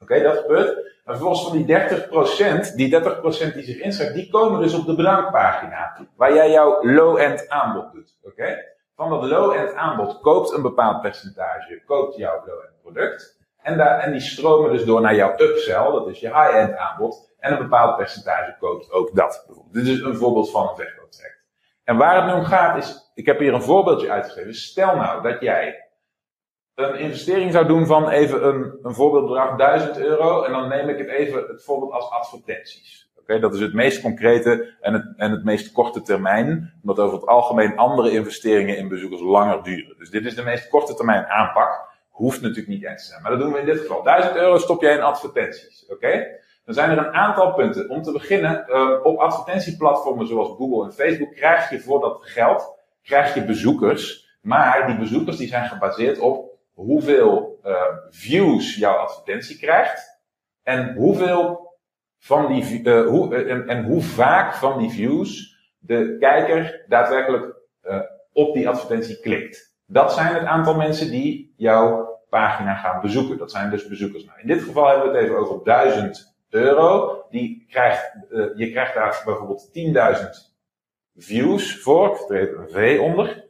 Oké, 0.00 0.22
dat 0.22 0.38
gebeurt. 0.38 0.95
En 1.06 1.12
vervolgens 1.12 1.48
van 1.48 1.56
die 1.56 1.66
30%, 2.72 2.74
die 2.74 3.00
30% 3.50 3.54
die 3.54 3.64
zich 3.64 3.78
inschrijft, 3.78 4.14
die 4.14 4.30
komen 4.30 4.60
dus 4.60 4.74
op 4.74 4.86
de 4.86 4.94
bedankpagina. 4.94 5.96
Waar 6.16 6.34
jij 6.34 6.50
jouw 6.50 6.84
low-end 6.84 7.48
aanbod 7.48 7.92
doet. 7.92 8.18
Oké? 8.22 8.64
Van 8.96 9.10
dat 9.10 9.24
low-end 9.24 9.74
aanbod 9.74 10.20
koopt 10.20 10.52
een 10.52 10.62
bepaald 10.62 11.00
percentage, 11.00 11.82
koopt 11.84 12.16
jouw 12.16 12.42
low-end 12.46 12.80
product. 12.82 13.38
En, 13.62 13.76
daar, 13.76 13.98
en 13.98 14.12
die 14.12 14.20
stromen 14.20 14.70
dus 14.70 14.84
door 14.84 15.00
naar 15.00 15.14
jouw 15.14 15.32
upsell, 15.36 15.90
dat 15.90 16.08
is 16.08 16.20
je 16.20 16.26
high-end 16.26 16.76
aanbod. 16.76 17.34
En 17.38 17.52
een 17.52 17.58
bepaald 17.58 17.96
percentage 17.96 18.56
koopt 18.58 18.92
ook 18.92 19.14
dat. 19.14 19.46
Dit 19.72 19.86
is 19.86 20.00
een 20.00 20.16
voorbeeld 20.16 20.50
van 20.50 20.68
een 20.68 20.76
verkooptraject. 20.76 21.44
En 21.84 21.96
waar 21.96 22.16
het 22.16 22.24
nu 22.24 22.40
om 22.40 22.44
gaat 22.44 22.76
is, 22.76 23.10
ik 23.14 23.26
heb 23.26 23.38
hier 23.38 23.54
een 23.54 23.62
voorbeeldje 23.62 24.10
uitgeschreven. 24.10 24.54
Stel 24.54 24.96
nou 24.96 25.22
dat 25.22 25.40
jij 25.40 25.85
een 26.76 26.98
investering 26.98 27.52
zou 27.52 27.66
doen 27.66 27.86
van 27.86 28.08
even 28.08 28.46
een, 28.46 28.78
een 28.82 28.94
voorbeeldbedrag 28.94 29.56
1000 29.56 29.98
euro. 29.98 30.42
En 30.42 30.52
dan 30.52 30.68
neem 30.68 30.88
ik 30.88 30.98
het 30.98 31.08
even 31.08 31.44
het 31.48 31.64
voorbeeld 31.64 31.92
als 31.92 32.10
advertenties. 32.10 33.10
Oké, 33.18 33.38
dat 33.38 33.54
is 33.54 33.60
het 33.60 33.74
meest 33.74 34.00
concrete 34.00 34.74
en 34.80 34.92
het, 34.92 35.12
en 35.16 35.30
het 35.30 35.44
meest 35.44 35.72
korte 35.72 36.02
termijn. 36.02 36.72
Omdat 36.82 36.98
over 36.98 37.18
het 37.18 37.26
algemeen 37.26 37.76
andere 37.76 38.10
investeringen 38.10 38.76
in 38.76 38.88
bezoekers 38.88 39.20
langer 39.20 39.62
duren. 39.62 39.94
Dus 39.98 40.10
dit 40.10 40.24
is 40.24 40.34
de 40.34 40.42
meest 40.42 40.68
korte 40.68 40.94
termijn 40.94 41.26
aanpak. 41.26 41.94
Hoeft 42.10 42.40
natuurlijk 42.40 42.68
niet 42.68 42.84
eens 42.84 43.02
te 43.02 43.08
zijn. 43.08 43.22
Maar 43.22 43.30
dat 43.30 43.40
doen 43.40 43.52
we 43.52 43.58
in 43.58 43.66
dit 43.66 43.80
geval. 43.80 44.02
1000 44.02 44.36
euro 44.36 44.58
stop 44.58 44.82
jij 44.82 44.94
in 44.94 45.02
advertenties. 45.02 45.86
Oké? 45.88 46.26
Dan 46.64 46.74
zijn 46.74 46.90
er 46.90 46.98
een 46.98 47.14
aantal 47.14 47.54
punten. 47.54 47.90
Om 47.90 48.02
te 48.02 48.12
beginnen, 48.12 48.64
uh, 48.68 48.90
op 49.02 49.18
advertentieplatformen 49.18 50.26
zoals 50.26 50.48
Google 50.48 50.84
en 50.84 50.92
Facebook 50.92 51.34
krijg 51.34 51.70
je 51.70 51.80
voor 51.80 52.00
dat 52.00 52.18
geld, 52.20 52.78
krijg 53.02 53.34
je 53.34 53.44
bezoekers. 53.44 54.24
Maar 54.40 54.86
die 54.86 54.98
bezoekers 54.98 55.36
die 55.36 55.48
zijn 55.48 55.68
gebaseerd 55.68 56.18
op 56.18 56.55
hoeveel 56.76 57.60
uh, 57.64 57.82
views 58.10 58.76
jouw 58.76 58.96
advertentie 58.96 59.58
krijgt. 59.58 60.20
En 60.62 60.94
hoeveel 60.94 61.74
van 62.18 62.46
die, 62.52 62.82
uh, 62.82 63.06
hoe, 63.06 63.34
en, 63.34 63.68
en, 63.68 63.84
hoe 63.84 64.02
vaak 64.02 64.54
van 64.54 64.78
die 64.78 64.90
views 64.90 65.56
de 65.78 66.16
kijker 66.18 66.84
daadwerkelijk 66.88 67.54
op 68.32 68.54
die 68.54 68.68
advertentie 68.68 69.20
klikt. 69.20 69.74
Dat 69.86 70.12
zijn 70.12 70.34
het 70.34 70.44
aantal 70.44 70.74
mensen 70.76 71.10
die 71.10 71.54
jouw 71.56 72.18
pagina 72.28 72.74
gaan 72.74 73.00
bezoeken. 73.00 73.38
Dat 73.38 73.50
zijn 73.50 73.70
dus 73.70 73.88
bezoekers. 73.88 74.24
Nou, 74.24 74.40
in 74.40 74.46
dit 74.46 74.62
geval 74.62 74.88
hebben 74.88 75.10
we 75.10 75.16
het 75.16 75.24
even 75.24 75.38
over 75.38 75.64
1000 75.64 76.36
euro. 76.50 77.22
Die 77.30 77.64
krijgt, 77.68 78.12
je 78.56 78.70
krijgt 78.70 78.94
daar 78.94 79.22
bijvoorbeeld 79.24 79.70
10.000 80.18 80.56
views 81.16 81.80
voor. 81.80 82.26
Er 82.28 82.36
heet 82.36 82.52
een 82.52 82.68
V 82.68 82.98
onder. 83.00 83.45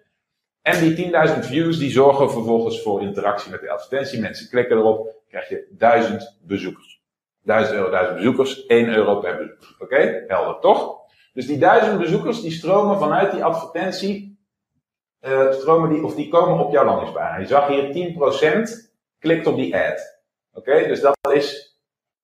En 0.66 0.80
die 0.80 1.12
10.000 1.28 1.38
views 1.38 1.78
die 1.78 1.90
zorgen 1.90 2.30
vervolgens 2.30 2.82
voor 2.82 3.02
interactie 3.02 3.50
met 3.50 3.60
de 3.60 3.70
advertentie. 3.70 4.20
Mensen 4.20 4.48
klikken 4.48 4.76
erop, 4.76 5.14
krijg 5.28 5.48
je 5.48 5.66
1000 5.70 6.38
bezoekers. 6.42 7.02
1000 7.42 7.76
euro, 7.76 7.90
1000 7.90 8.16
bezoekers, 8.16 8.66
1 8.66 8.88
euro 8.88 9.20
per 9.20 9.36
bezoeker. 9.36 9.76
Oké, 9.78 10.24
helder 10.26 10.60
toch? 10.60 10.98
Dus 11.32 11.46
die 11.46 11.58
1000 11.58 11.98
bezoekers 11.98 12.42
die 12.42 12.50
stromen 12.50 12.98
vanuit 12.98 13.32
die 13.32 13.44
advertentie, 13.44 14.38
uh, 15.20 15.52
stromen 15.52 15.90
die, 15.90 16.04
of 16.04 16.14
die 16.14 16.28
komen 16.28 16.64
op 16.64 16.72
jouw 16.72 16.84
landingspagina. 16.84 17.38
Je 17.38 17.46
zag 17.46 17.68
hier 17.68 18.14
10% 18.68 18.92
klikt 19.18 19.46
op 19.46 19.56
die 19.56 19.76
ad. 19.76 20.22
Oké, 20.52 20.86
dus 20.86 21.00
dat 21.00 21.16
is 21.32 21.78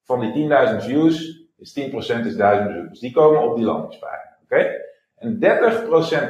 van 0.05 0.21
die 0.21 0.49
10.000 0.81 0.85
views 0.85 1.47
is 1.57 1.81
10% 1.81 1.93
is 2.27 2.37
1000 2.37 2.67
bezoekers. 2.67 3.01
Die 3.01 3.13
komen 3.13 3.43
op 3.43 3.57
die 3.57 3.65
landingspagina. 3.65 4.39
Oké? 4.43 4.71
En 5.15 5.35
30% 5.35 5.39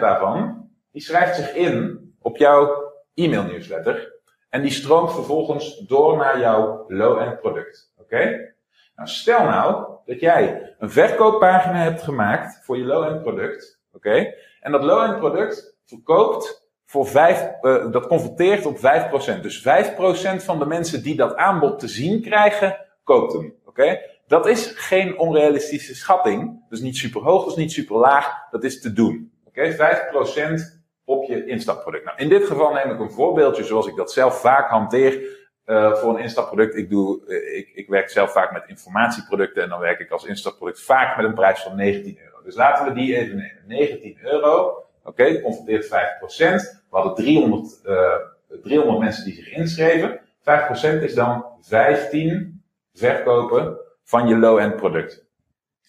daarvan, 0.00 0.70
die 0.90 1.02
schrijft 1.02 1.36
zich 1.36 1.54
in 1.54 2.01
op 2.22 2.36
jouw 2.36 2.92
e-mail 3.14 3.42
newsletter. 3.42 4.12
En 4.48 4.62
die 4.62 4.70
stroomt 4.70 5.12
vervolgens 5.12 5.78
door 5.78 6.16
naar 6.16 6.40
jouw 6.40 6.84
low-end 6.88 7.40
product. 7.40 7.92
Oké? 7.96 8.52
Nou, 8.96 9.08
stel 9.08 9.44
nou 9.44 9.86
dat 10.04 10.20
jij 10.20 10.74
een 10.78 10.90
verkooppagina 10.90 11.82
hebt 11.82 12.02
gemaakt 12.02 12.60
voor 12.64 12.78
je 12.78 12.84
low-end 12.84 13.22
product. 13.22 13.80
Oké? 13.92 14.34
En 14.60 14.72
dat 14.72 14.82
low-end 14.82 15.18
product 15.18 15.76
verkoopt 15.86 16.70
voor 16.84 17.06
5, 17.06 17.50
uh, 17.62 17.90
dat 17.90 18.06
converteert 18.06 18.66
op 18.66 18.78
5%. 18.78 19.42
Dus 19.42 19.60
5% 19.60 20.44
van 20.44 20.58
de 20.58 20.66
mensen 20.66 21.02
die 21.02 21.16
dat 21.16 21.36
aanbod 21.36 21.78
te 21.78 21.88
zien 21.88 22.22
krijgen, 22.22 22.86
koopt 23.04 23.32
hem. 23.32 23.54
Oké? 23.64 24.00
Dat 24.26 24.46
is 24.46 24.72
geen 24.76 25.18
onrealistische 25.18 25.94
schatting. 25.94 26.64
Dus 26.68 26.80
niet 26.80 26.96
super 26.96 27.20
hoog, 27.20 27.44
dus 27.44 27.56
niet 27.56 27.72
super 27.72 27.96
laag. 27.96 28.50
Dat 28.50 28.64
is 28.64 28.80
te 28.80 28.92
doen. 28.92 29.32
Oké? 29.46 29.72
5% 29.72 30.81
op 31.12 31.24
je 31.24 31.46
instapproduct. 31.46 32.04
Nou, 32.04 32.18
in 32.18 32.28
dit 32.28 32.44
geval 32.44 32.72
neem 32.72 32.90
ik 32.90 33.00
een 33.00 33.10
voorbeeldje 33.10 33.64
zoals 33.64 33.86
ik 33.86 33.96
dat 33.96 34.12
zelf 34.12 34.40
vaak 34.40 34.70
hanteer. 34.70 35.40
Uh, 35.66 35.94
voor 35.94 36.14
een 36.14 36.22
instapproduct. 36.22 36.76
Ik, 36.76 36.90
doe, 36.90 37.20
uh, 37.26 37.56
ik, 37.56 37.70
ik 37.74 37.88
werk 37.88 38.10
zelf 38.10 38.32
vaak 38.32 38.52
met 38.52 38.64
informatieproducten 38.66 39.62
en 39.62 39.68
dan 39.68 39.80
werk 39.80 40.00
ik 40.00 40.10
als 40.10 40.24
instapproduct 40.24 40.82
vaak 40.82 41.16
met 41.16 41.26
een 41.26 41.34
prijs 41.34 41.62
van 41.62 41.76
19 41.76 42.18
euro. 42.24 42.42
Dus 42.42 42.54
laten 42.54 42.84
we 42.84 42.92
die 42.92 43.16
even 43.16 43.36
nemen. 43.36 43.62
19 43.66 44.18
euro. 44.22 44.66
Oké, 45.04 45.22
okay, 45.22 45.40
converteert 45.40 45.86
5%. 45.86 45.88
We 45.88 46.96
hadden 46.96 47.14
300, 47.14 47.80
uh, 47.84 48.14
300 48.62 48.98
mensen 48.98 49.24
die 49.24 49.34
zich 49.34 49.48
inschreven. 49.50 50.20
5% 50.40 51.02
is 51.02 51.14
dan 51.14 51.44
15 51.60 52.62
verkopen 52.94 53.76
van 54.04 54.28
je 54.28 54.36
low-end 54.36 54.76
product. 54.76 55.24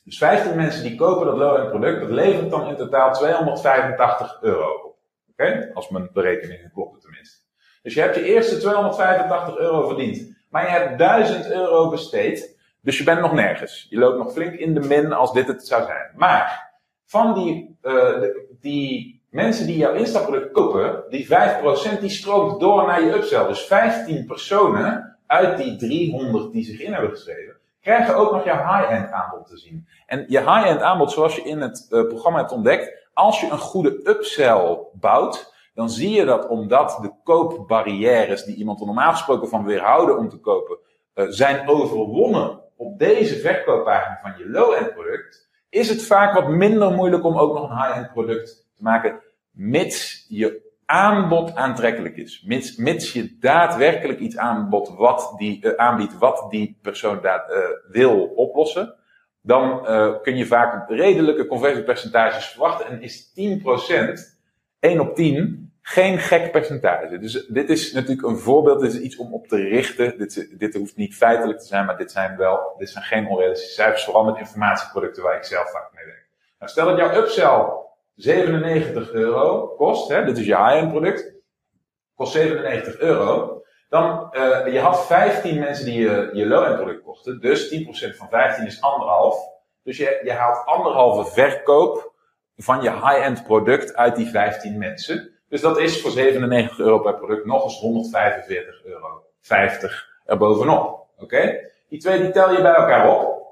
Dus 0.03 0.17
15 0.17 0.55
mensen 0.55 0.83
die 0.83 0.95
kopen 0.95 1.25
dat 1.25 1.37
low-end 1.37 1.69
product, 1.69 1.99
dat 1.99 2.09
levert 2.09 2.49
dan 2.49 2.67
in 2.67 2.75
totaal 2.75 3.13
285 3.13 4.37
euro 4.41 4.82
Als 5.73 5.89
mijn 5.89 6.09
berekeningen 6.13 6.71
kloppen 6.73 6.99
tenminste. 6.99 7.37
Dus 7.81 7.93
je 7.93 8.01
hebt 8.01 8.15
je 8.15 8.23
eerste 8.23 8.57
285 8.57 9.57
euro 9.57 9.87
verdiend. 9.87 10.35
Maar 10.49 10.63
je 10.63 10.69
hebt 10.69 10.97
1000 10.97 11.51
euro 11.51 11.89
besteed. 11.89 12.59
Dus 12.81 12.97
je 12.97 13.03
bent 13.03 13.19
nog 13.19 13.33
nergens. 13.33 13.87
Je 13.89 13.97
loopt 13.97 14.17
nog 14.17 14.33
flink 14.33 14.53
in 14.53 14.73
de 14.73 14.79
min 14.79 15.13
als 15.13 15.33
dit 15.33 15.47
het 15.47 15.67
zou 15.67 15.85
zijn. 15.85 16.11
Maar 16.15 16.71
van 17.05 17.33
die, 17.33 17.77
uh, 17.81 18.21
die 18.59 19.23
mensen 19.29 19.65
die 19.65 19.77
jouw 19.77 19.93
instapproduct 19.93 20.51
kopen, 20.51 21.03
die 21.09 21.25
5% 21.25 21.99
die 21.99 22.09
stroomt 22.09 22.59
door 22.59 22.87
naar 22.87 23.03
je 23.03 23.13
upsell. 23.13 23.47
Dus 23.47 23.61
15 23.65 24.25
personen 24.25 25.17
uit 25.27 25.57
die 25.57 25.75
300 25.75 26.51
die 26.51 26.63
zich 26.63 26.79
in 26.79 26.93
hebben 26.93 27.11
geschreven, 27.11 27.55
krijgen 27.81 28.15
ook 28.15 28.31
nog 28.31 28.43
jouw 28.43 28.77
high-end 28.77 29.11
aanbod 29.11 29.47
te 29.47 29.57
zien. 29.57 29.87
En 30.05 30.25
je 30.27 30.39
high-end 30.39 30.81
aanbod, 30.81 31.11
zoals 31.11 31.35
je 31.35 31.43
in 31.43 31.61
het 31.61 31.87
uh, 31.89 32.07
programma 32.07 32.39
hebt 32.39 32.51
ontdekt, 32.51 33.02
als 33.13 33.41
je 33.41 33.49
een 33.49 33.57
goede 33.57 33.99
upsell 34.03 34.77
bouwt, 34.93 35.53
dan 35.73 35.89
zie 35.89 36.09
je 36.09 36.25
dat 36.25 36.47
omdat 36.47 36.97
de 37.01 37.11
koopbarrières 37.23 38.43
die 38.43 38.55
iemand 38.55 38.79
er 38.79 38.85
normaal 38.85 39.11
gesproken 39.11 39.49
van 39.49 39.65
weerhouden 39.65 40.17
om 40.17 40.29
te 40.29 40.39
kopen, 40.39 40.77
uh, 41.15 41.25
zijn 41.29 41.69
overwonnen 41.69 42.61
op 42.75 42.99
deze 42.99 43.35
verkooppagina 43.35 44.19
van 44.21 44.33
je 44.37 44.49
low-end 44.49 44.93
product, 44.93 45.49
is 45.69 45.89
het 45.89 46.03
vaak 46.03 46.33
wat 46.33 46.47
minder 46.47 46.91
moeilijk 46.91 47.23
om 47.23 47.37
ook 47.37 47.53
nog 47.53 47.69
een 47.69 47.77
high-end 47.77 48.11
product 48.11 48.67
te 48.75 48.83
maken, 48.83 49.19
mits 49.51 50.25
je 50.29 50.71
aanbod 50.85 51.55
aantrekkelijk 51.55 52.17
is. 52.17 52.43
Mits, 52.45 52.75
mits 52.75 53.13
je 53.13 53.37
daadwerkelijk 53.39 54.19
iets 54.19 54.37
aanbod 54.37 54.95
wat 54.95 55.33
die, 55.37 55.65
uh, 55.65 55.73
aanbiedt 55.75 56.17
wat 56.17 56.45
die 56.49 56.77
persoon 56.81 57.21
daad, 57.21 57.49
uh, 57.49 57.57
wil 57.87 58.23
oplossen, 58.35 58.95
dan 59.45 59.85
uh, 59.89 60.13
kun 60.21 60.35
je 60.35 60.45
vaak 60.45 60.89
redelijke 60.89 61.47
conversiepercentages 61.47 62.47
verwachten. 62.47 62.87
En 62.87 63.01
is 63.01 63.29
10%, 63.29 63.33
1 64.79 64.99
op 64.99 65.15
10, 65.15 65.73
geen 65.81 66.19
gek 66.19 66.51
percentage. 66.51 67.17
Dus 67.17 67.45
dit 67.47 67.69
is 67.69 67.93
natuurlijk 67.93 68.27
een 68.27 68.37
voorbeeld, 68.37 68.79
dit 68.79 68.93
is 68.93 68.99
iets 68.99 69.17
om 69.17 69.33
op 69.33 69.47
te 69.47 69.55
richten. 69.55 70.17
Dit, 70.17 70.59
dit 70.59 70.73
hoeft 70.73 70.95
niet 70.95 71.15
feitelijk 71.15 71.59
te 71.59 71.65
zijn, 71.65 71.85
maar 71.85 71.97
dit 71.97 72.11
zijn 72.11 72.37
wel, 72.37 72.75
dit 72.77 72.89
zijn 72.89 73.03
geen 73.03 73.27
onrealistische 73.27 73.73
cijfers, 73.73 74.03
vooral 74.03 74.23
met 74.23 74.37
informatieproducten 74.37 75.23
waar 75.23 75.37
ik 75.37 75.43
zelf 75.43 75.71
vaak 75.71 75.89
mee 75.93 76.05
werk. 76.05 76.27
Nou, 76.59 76.71
stel 76.71 76.85
dat 76.85 76.97
jouw 76.97 77.15
upsell 77.15 77.81
97 78.15 79.11
euro 79.11 79.67
kost, 79.67 80.09
hè, 80.09 80.25
dit 80.25 80.37
is 80.37 80.45
je 80.45 80.57
high-end 80.57 80.89
product, 80.89 81.33
kost 82.15 82.31
97 82.31 82.99
euro. 82.99 83.62
Dan, 83.93 84.29
uh, 84.31 84.73
je 84.73 84.79
had 84.79 85.05
15 85.05 85.59
mensen 85.59 85.85
die 85.85 85.99
je, 85.99 86.29
je 86.33 86.47
low-end 86.47 86.75
product 86.75 87.03
kochten, 87.03 87.41
dus 87.41 87.73
10% 87.73 87.77
van 88.15 88.29
15 88.29 88.65
is 88.65 88.81
anderhalf. 88.81 89.37
Dus 89.83 89.97
je, 89.97 90.21
je 90.23 90.31
haalt 90.31 90.65
anderhalve 90.65 91.31
verkoop 91.31 92.13
van 92.57 92.81
je 92.81 92.91
high-end 92.91 93.43
product 93.43 93.95
uit 93.95 94.15
die 94.15 94.27
15 94.27 94.77
mensen. 94.77 95.31
Dus 95.49 95.61
dat 95.61 95.77
is 95.77 96.01
voor 96.01 96.11
97 96.11 96.79
euro 96.79 96.99
per 96.99 97.17
product 97.17 97.45
nog 97.45 97.63
eens 97.63 97.79
145 97.79 98.83
euro 98.83 99.23
50 99.41 100.09
erbovenop. 100.25 101.07
Oké? 101.17 101.69
Die 101.89 101.99
twee 101.99 102.21
die 102.21 102.31
tel 102.31 102.51
je 102.51 102.61
bij 102.61 102.73
elkaar 102.73 103.09
op. 103.09 103.45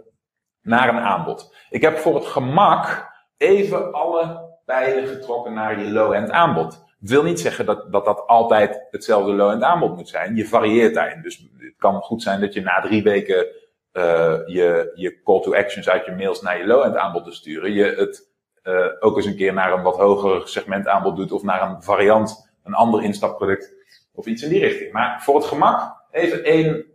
naar 0.61 0.89
een 0.89 0.99
aanbod. 0.99 1.55
Ik 1.69 1.81
heb 1.81 1.97
voor 1.97 2.15
het 2.15 2.25
gemak 2.25 3.09
even 3.37 3.93
alle 3.93 4.49
pijlen 4.65 5.07
getrokken 5.07 5.53
naar 5.53 5.79
je 5.79 5.91
low-end 5.91 6.31
aanbod. 6.31 6.83
Het 6.99 7.09
wil 7.09 7.23
niet 7.23 7.39
zeggen 7.39 7.65
dat, 7.65 7.91
dat 7.91 8.27
altijd 8.27 8.87
hetzelfde 8.91 9.33
low-end 9.33 9.63
aanbod 9.63 9.95
moet 9.95 10.09
zijn. 10.09 10.35
Je 10.35 10.47
varieert 10.47 10.93
daarin. 10.93 11.21
Dus 11.21 11.37
het 11.57 11.73
kan 11.77 12.01
goed 12.01 12.21
zijn 12.21 12.39
dat 12.41 12.53
je 12.53 12.61
na 12.61 12.81
drie 12.81 13.03
weken 13.03 13.47
uh, 13.93 14.03
je, 14.45 14.91
je 14.95 15.21
call 15.23 15.41
to 15.41 15.55
actions 15.55 15.89
uit 15.89 16.05
je 16.05 16.11
mails 16.11 16.41
naar 16.41 16.57
je 16.57 16.65
low-end 16.65 16.95
aanbod 16.95 17.23
te 17.23 17.31
sturen. 17.31 17.73
Je 17.73 17.83
het 17.83 18.29
uh, 18.63 18.85
ook 18.99 19.15
eens 19.15 19.25
een 19.25 19.35
keer 19.35 19.53
naar 19.53 19.73
een 19.73 19.83
wat 19.83 19.97
hoger 19.97 20.47
segment 20.47 20.87
aanbod 20.87 21.15
doet 21.15 21.31
of 21.31 21.43
naar 21.43 21.69
een 21.69 21.83
variant, 21.83 22.51
een 22.63 22.73
ander 22.73 23.03
instapproduct 23.03 23.73
of 24.13 24.25
iets 24.25 24.43
in 24.43 24.49
die 24.49 24.59
richting. 24.59 24.91
Maar 24.91 25.23
voor 25.23 25.35
het 25.35 25.45
gemak 25.45 26.00
even 26.11 26.43
één 26.43 26.85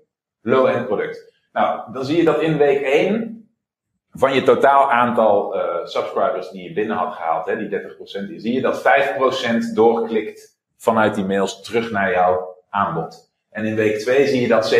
low-end 0.41 0.87
product. 0.87 1.35
Nou, 1.53 1.93
dan 1.93 2.05
zie 2.05 2.17
je 2.17 2.25
dat 2.25 2.41
in 2.41 2.59
week 2.59 2.81
1 2.81 3.37
van 4.11 4.35
je 4.35 4.43
totaal 4.43 4.93
aantal 4.93 5.57
uh, 5.57 5.85
subscribers 5.85 6.51
die 6.51 6.63
je 6.63 6.73
binnen 6.73 6.97
had 6.97 7.15
gehaald, 7.15 7.47
hè, 7.47 7.57
die 7.57 7.81
30%, 8.25 8.29
die 8.29 8.41
zie 8.41 8.55
je 8.55 8.61
dat 8.61 8.83
5% 9.71 9.75
doorklikt 9.75 10.59
vanuit 10.77 11.15
die 11.15 11.25
mails 11.25 11.63
terug 11.63 11.91
naar 11.91 12.13
jouw 12.13 12.57
aanbod. 12.71 13.35
En 13.51 13.65
in 13.65 13.75
week 13.75 13.99
2 13.99 14.27
zie 14.27 14.41
je 14.41 14.49
dat 14.49 14.75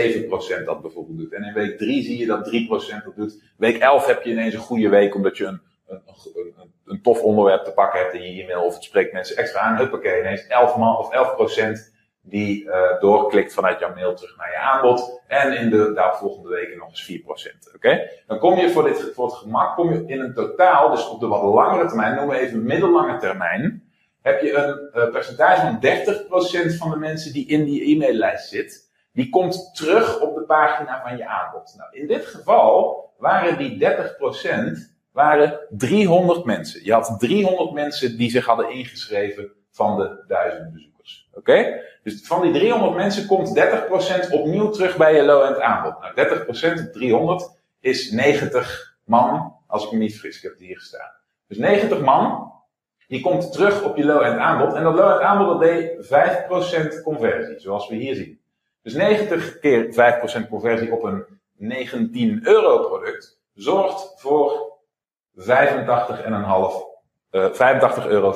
7% 0.61 0.65
dat 0.65 0.83
bijvoorbeeld 0.83 1.19
doet. 1.19 1.33
En 1.33 1.43
in 1.43 1.53
week 1.53 1.79
3 1.79 2.03
zie 2.03 2.19
je 2.19 2.27
dat 2.27 2.49
3% 2.49 3.05
dat 3.05 3.17
doet. 3.17 3.43
Week 3.57 3.79
11 3.79 4.07
heb 4.07 4.23
je 4.23 4.31
ineens 4.31 4.55
een 4.55 4.61
goede 4.61 4.89
week 4.89 5.15
omdat 5.15 5.37
je 5.37 5.45
een, 5.45 5.61
een, 5.87 6.03
een, 6.35 6.73
een 6.85 7.03
tof 7.03 7.23
onderwerp 7.23 7.65
te 7.65 7.73
pakken 7.73 8.01
hebt 8.01 8.15
in 8.15 8.23
je 8.23 8.43
e-mail 8.43 8.65
of 8.65 8.75
het 8.75 8.85
spreekt 8.85 9.13
mensen 9.13 9.37
extra 9.37 9.61
aan. 9.61 9.77
Huppakee, 9.77 10.21
ineens 10.21 10.47
11 10.47 10.77
man 10.77 10.97
of 10.97 11.15
11% 11.89 11.95
die 12.29 12.65
uh, 12.65 13.01
doorklikt 13.01 13.55
vanuit 13.55 13.79
jouw 13.79 13.95
mail 13.95 14.15
terug 14.15 14.37
naar 14.37 14.51
je 14.51 14.59
aanbod. 14.59 15.21
En 15.27 15.57
in 15.57 15.71
de 15.71 15.93
daarvolgende 15.93 16.49
weken 16.49 16.79
nog 16.79 16.89
eens 16.89 17.13
4%. 17.71 17.75
Oké? 17.75 18.09
Dan 18.27 18.39
kom 18.39 18.59
je 18.59 18.71
voor, 18.71 18.83
dit, 18.83 19.11
voor 19.15 19.27
het 19.27 19.35
gemak 19.35 19.75
kom 19.75 19.93
je 19.93 20.05
in 20.07 20.21
een 20.21 20.35
totaal, 20.35 20.91
dus 20.91 21.09
op 21.09 21.21
de 21.21 21.27
wat 21.27 21.43
langere 21.43 21.87
termijn, 21.87 22.15
noemen 22.15 22.37
we 22.37 22.41
even 22.43 22.65
middellange 22.65 23.17
termijn, 23.17 23.83
heb 24.23 24.41
je 24.41 24.55
een 24.55 25.03
uh, 25.03 25.11
percentage 25.11 25.61
van 25.61 25.79
30% 26.73 26.77
van 26.77 26.91
de 26.91 26.97
mensen 26.97 27.33
die 27.33 27.47
in 27.47 27.65
die 27.65 27.95
e-maillijst 27.95 28.49
zit, 28.49 28.91
die 29.13 29.29
komt 29.29 29.75
terug 29.75 30.21
op 30.21 30.35
de 30.35 30.43
pagina 30.43 31.03
van 31.09 31.17
je 31.17 31.27
aanbod. 31.27 31.75
Nou, 31.77 32.01
in 32.01 32.07
dit 32.07 32.27
geval 32.27 33.05
waren 33.19 33.59
die 33.59 33.79
30% 33.81 34.95
waren 35.13 35.59
300 35.71 36.45
mensen. 36.45 36.85
Je 36.85 36.93
had 36.93 37.15
300 37.19 37.73
mensen 37.73 38.17
die 38.17 38.31
zich 38.31 38.47
hadden 38.47 38.71
ingeschreven 38.71 39.53
van 39.77 39.97
de 39.97 40.25
1000 40.27 40.73
bezoekers. 40.73 41.29
Oké? 41.33 41.81
Dus 42.03 42.27
van 42.27 42.43
die 42.43 42.53
300 42.53 42.95
mensen 42.95 43.27
komt 43.27 43.61
30% 44.29 44.33
opnieuw 44.33 44.71
terug 44.71 44.97
bij 44.97 45.15
je 45.15 45.25
low-end 45.25 45.61
aanbod. 45.61 45.95
Nou, 46.01 46.15
30% 46.83 46.87
op 46.87 46.93
300 46.93 47.51
is 47.81 48.11
90 48.11 48.97
man, 49.05 49.57
als 49.67 49.85
ik 49.85 49.93
me 49.93 49.99
niet 49.99 50.13
vergis. 50.13 50.37
Ik 50.37 50.43
heb 50.43 50.53
het 50.53 50.61
hier 50.61 50.79
gestaan. 50.79 51.11
Dus 51.47 51.59
90 51.59 52.01
man, 52.01 52.53
die 53.09 53.21
komt 53.21 53.53
terug 53.53 53.85
op 53.85 53.97
je 53.97 54.05
low-end 54.05 54.39
aanbod. 54.39 54.75
En 54.75 54.83
dat 54.83 54.95
low-end 54.95 55.21
aanbod 55.21 55.49
dat 55.49 55.61
deed 55.61 56.07
5% 56.99 57.03
conversie, 57.03 57.59
zoals 57.61 57.89
we 57.89 57.95
hier 57.95 58.15
zien. 58.15 58.41
Dus 58.83 58.95
90 58.95 59.59
keer 59.59 59.85
5% 60.47 60.49
conversie 60.49 60.93
op 60.93 61.03
een 61.03 61.25
19 61.57 62.41
euro 62.43 62.89
product 62.89 63.41
zorgt 63.55 64.13
voor 64.17 64.75
85,5, 65.37 65.45
uh, 67.31 67.53
85,50 67.53 68.07
euro 68.09 68.33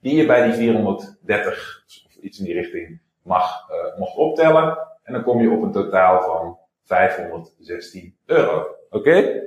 die 0.00 0.16
je 0.16 0.26
bij 0.26 0.44
die 0.44 0.52
430 0.52 1.84
iets 2.20 2.38
in 2.38 2.44
die 2.44 2.54
richting 2.54 3.00
mag, 3.22 3.70
uh, 3.70 3.98
mocht 3.98 4.16
optellen. 4.16 4.78
En 5.02 5.12
dan 5.12 5.22
kom 5.22 5.40
je 5.40 5.50
op 5.50 5.62
een 5.62 5.72
totaal 5.72 6.22
van 6.22 6.58
516 6.84 8.16
euro. 8.26 8.66
Oké? 8.90 9.42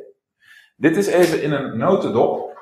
Dit 0.75 0.97
is 0.97 1.07
even 1.07 1.41
in 1.41 1.51
een 1.51 1.77
notendop 1.77 2.53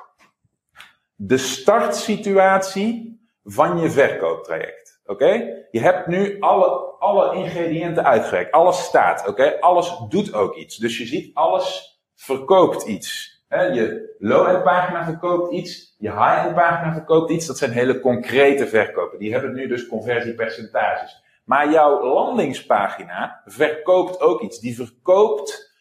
de 1.14 1.36
startsituatie 1.36 3.20
van 3.44 3.78
je 3.80 3.90
verkooptraject. 3.90 5.00
Oké? 5.04 5.64
Je 5.70 5.80
hebt 5.80 6.06
nu 6.06 6.40
alle, 6.40 6.94
alle 6.98 7.34
ingrediënten 7.36 8.04
uitgewerkt. 8.04 8.52
Alles 8.52 8.84
staat. 8.84 9.28
Oké? 9.28 9.60
Alles 9.60 9.98
doet 10.08 10.34
ook 10.34 10.54
iets. 10.54 10.76
Dus 10.76 10.98
je 10.98 11.06
ziet, 11.06 11.34
alles 11.34 12.00
verkoopt 12.14 12.82
iets. 12.82 13.31
Je 13.52 14.14
low-end 14.18 14.62
pagina 14.62 15.04
verkoopt 15.04 15.52
iets, 15.52 15.94
je 15.98 16.10
high-end 16.10 16.54
pagina 16.54 16.92
verkoopt 16.92 17.30
iets. 17.30 17.46
Dat 17.46 17.58
zijn 17.58 17.70
hele 17.70 18.00
concrete 18.00 18.66
verkopen. 18.66 19.18
Die 19.18 19.32
hebben 19.32 19.54
nu 19.54 19.66
dus 19.66 19.86
conversiepercentages. 19.86 21.22
Maar 21.44 21.70
jouw 21.70 22.04
landingspagina 22.04 23.42
verkoopt 23.44 24.20
ook 24.20 24.42
iets. 24.42 24.58
Die 24.58 24.74
verkoopt 24.74 25.72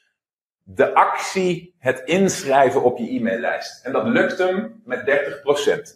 de 0.64 0.94
actie, 0.94 1.76
het 1.80 2.02
inschrijven 2.06 2.84
op 2.84 2.98
je 2.98 3.10
e-maillijst. 3.10 3.86
En 3.86 3.92
dat 3.92 4.08
lukt 4.08 4.38
hem 4.38 4.82
met 4.86 5.00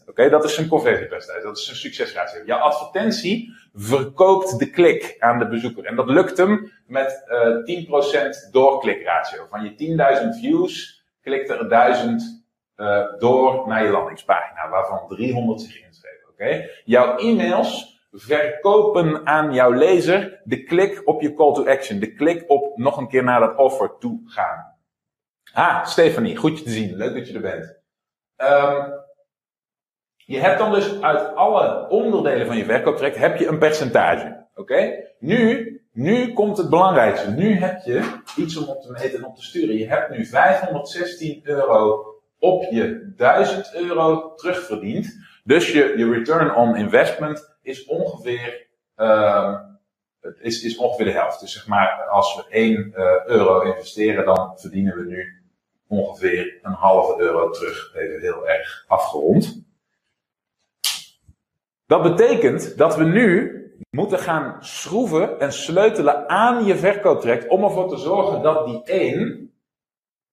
30%. 0.03 0.07
Oké, 0.07 0.29
dat 0.29 0.43
is 0.43 0.57
een 0.57 0.67
conversiepercentage. 0.67 1.45
Dat 1.45 1.57
is 1.57 1.69
een 1.69 1.75
succesratio. 1.75 2.45
Jouw 2.45 2.59
advertentie 2.59 3.53
verkoopt 3.73 4.59
de 4.59 4.69
klik 4.69 5.15
aan 5.19 5.39
de 5.39 5.47
bezoeker. 5.47 5.85
En 5.85 5.95
dat 5.95 6.09
lukt 6.09 6.37
hem 6.37 6.71
met 6.87 7.23
uh, 7.65 8.47
10% 8.47 8.51
doorklikratio. 8.51 9.47
Van 9.49 9.63
je 9.63 10.35
10.000 10.35 10.39
views 10.41 10.94
klikt 11.25 11.49
er 11.49 11.69
1000 11.69 12.45
uh, 12.77 13.05
door 13.19 13.67
naar 13.67 13.83
je 13.83 13.89
landingspagina, 13.89 14.69
waarvan 14.69 15.07
300 15.07 15.61
zich 15.61 15.85
inschrijven. 15.85 16.29
Oké? 16.29 16.69
Jouw 16.83 17.17
e-mails 17.17 18.03
verkopen 18.11 19.27
aan 19.27 19.53
jouw 19.53 19.71
lezer 19.71 20.41
de 20.43 20.63
klik 20.63 21.01
op 21.05 21.21
je 21.21 21.33
call 21.33 21.53
to 21.53 21.65
action. 21.65 21.99
De 21.99 22.13
klik 22.13 22.43
op 22.47 22.77
nog 22.77 22.97
een 22.97 23.07
keer 23.07 23.23
naar 23.23 23.39
dat 23.39 23.57
offer 23.57 23.97
toe 23.99 24.21
gaan. 24.25 24.73
Ah, 25.53 25.85
Stefanie, 25.85 26.35
goed 26.35 26.57
je 26.57 26.63
te 26.63 26.71
zien. 26.71 26.95
Leuk 26.95 27.13
dat 27.13 27.27
je 27.27 27.33
er 27.33 27.41
bent. 27.41 27.79
Um, 28.37 29.03
je 30.15 30.39
hebt 30.39 30.59
dan 30.59 30.71
dus 30.71 31.01
uit 31.01 31.35
alle 31.35 31.89
onderdelen 31.89 32.47
van 32.47 32.57
je 32.57 32.65
verkooptraject 32.65 33.17
heb 33.17 33.37
je 33.37 33.47
een 33.47 33.57
percentage. 33.57 34.45
Oké? 34.55 35.03
Nu, 35.19 35.84
nu 35.95 36.33
komt 36.33 36.57
het 36.57 36.69
belangrijkste. 36.69 37.31
Nu 37.31 37.53
heb 37.53 37.81
je 37.83 38.21
iets 38.37 38.57
om 38.57 38.67
op 38.67 38.81
te 38.81 38.91
meten 38.91 39.17
en 39.17 39.25
op 39.25 39.35
te 39.35 39.43
sturen. 39.43 39.77
Je 39.77 39.87
hebt 39.87 40.09
nu 40.09 40.25
516 40.25 41.39
euro 41.43 42.05
op 42.39 42.63
je 42.71 43.13
1000 43.15 43.75
euro 43.75 44.33
terugverdiend. 44.35 45.17
Dus 45.43 45.71
je, 45.71 46.09
return 46.11 46.55
on 46.55 46.75
investment 46.75 47.57
is 47.61 47.85
ongeveer, 47.85 48.67
uh, 48.97 49.59
is, 50.39 50.63
is 50.63 50.77
ongeveer 50.77 51.05
de 51.05 51.11
helft. 51.11 51.39
Dus 51.39 51.53
zeg 51.53 51.67
maar, 51.67 52.03
als 52.03 52.35
we 52.35 52.45
1 52.49 52.71
uh, 52.71 52.81
eh, 52.95 53.25
euro 53.25 53.61
investeren, 53.61 54.25
dan 54.25 54.53
verdienen 54.55 54.95
we 54.95 55.05
nu 55.05 55.43
ongeveer 55.87 56.59
een 56.61 56.73
halve 56.73 57.21
euro 57.21 57.49
terug. 57.49 57.95
Even 57.95 58.21
heel 58.21 58.47
erg 58.47 58.85
afgerond. 58.87 59.63
Dat 61.85 62.03
betekent 62.03 62.77
dat 62.77 62.95
we 62.95 63.03
nu 63.03 63.63
moeten 63.95 64.19
gaan 64.19 64.63
schroeven 64.63 65.39
en 65.39 65.53
sleutelen 65.53 66.29
aan 66.29 66.65
je 66.65 66.75
verkooptraject 66.75 67.47
om 67.47 67.63
ervoor 67.63 67.89
te 67.89 67.97
zorgen 67.97 68.41
dat 68.41 68.65
die 68.65 68.83
1, 68.83 69.53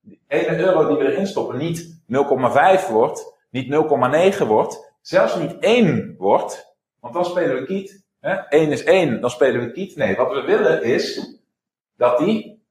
die 0.00 0.20
1 0.26 0.58
euro 0.58 0.88
die 0.88 0.96
we 0.96 1.12
erin 1.12 1.26
stoppen, 1.26 1.58
niet 1.58 2.02
0,5 2.06 2.90
wordt, 2.90 3.38
niet 3.50 3.74
0,9 4.40 4.46
wordt, 4.46 4.94
zelfs 5.00 5.36
niet 5.36 5.58
1 5.58 6.14
wordt, 6.18 6.76
want 7.00 7.14
dan 7.14 7.24
spelen 7.24 7.54
we 7.54 7.64
kiet. 7.64 8.04
Hè? 8.20 8.34
1 8.34 8.70
is 8.70 8.84
1, 8.84 9.20
dan 9.20 9.30
spelen 9.30 9.60
we 9.60 9.72
kiet. 9.72 9.96
Nee, 9.96 10.16
wat 10.16 10.32
we 10.32 10.40
willen 10.40 10.82
is 10.82 11.36
dat 11.96 12.18
die, 12.18 12.62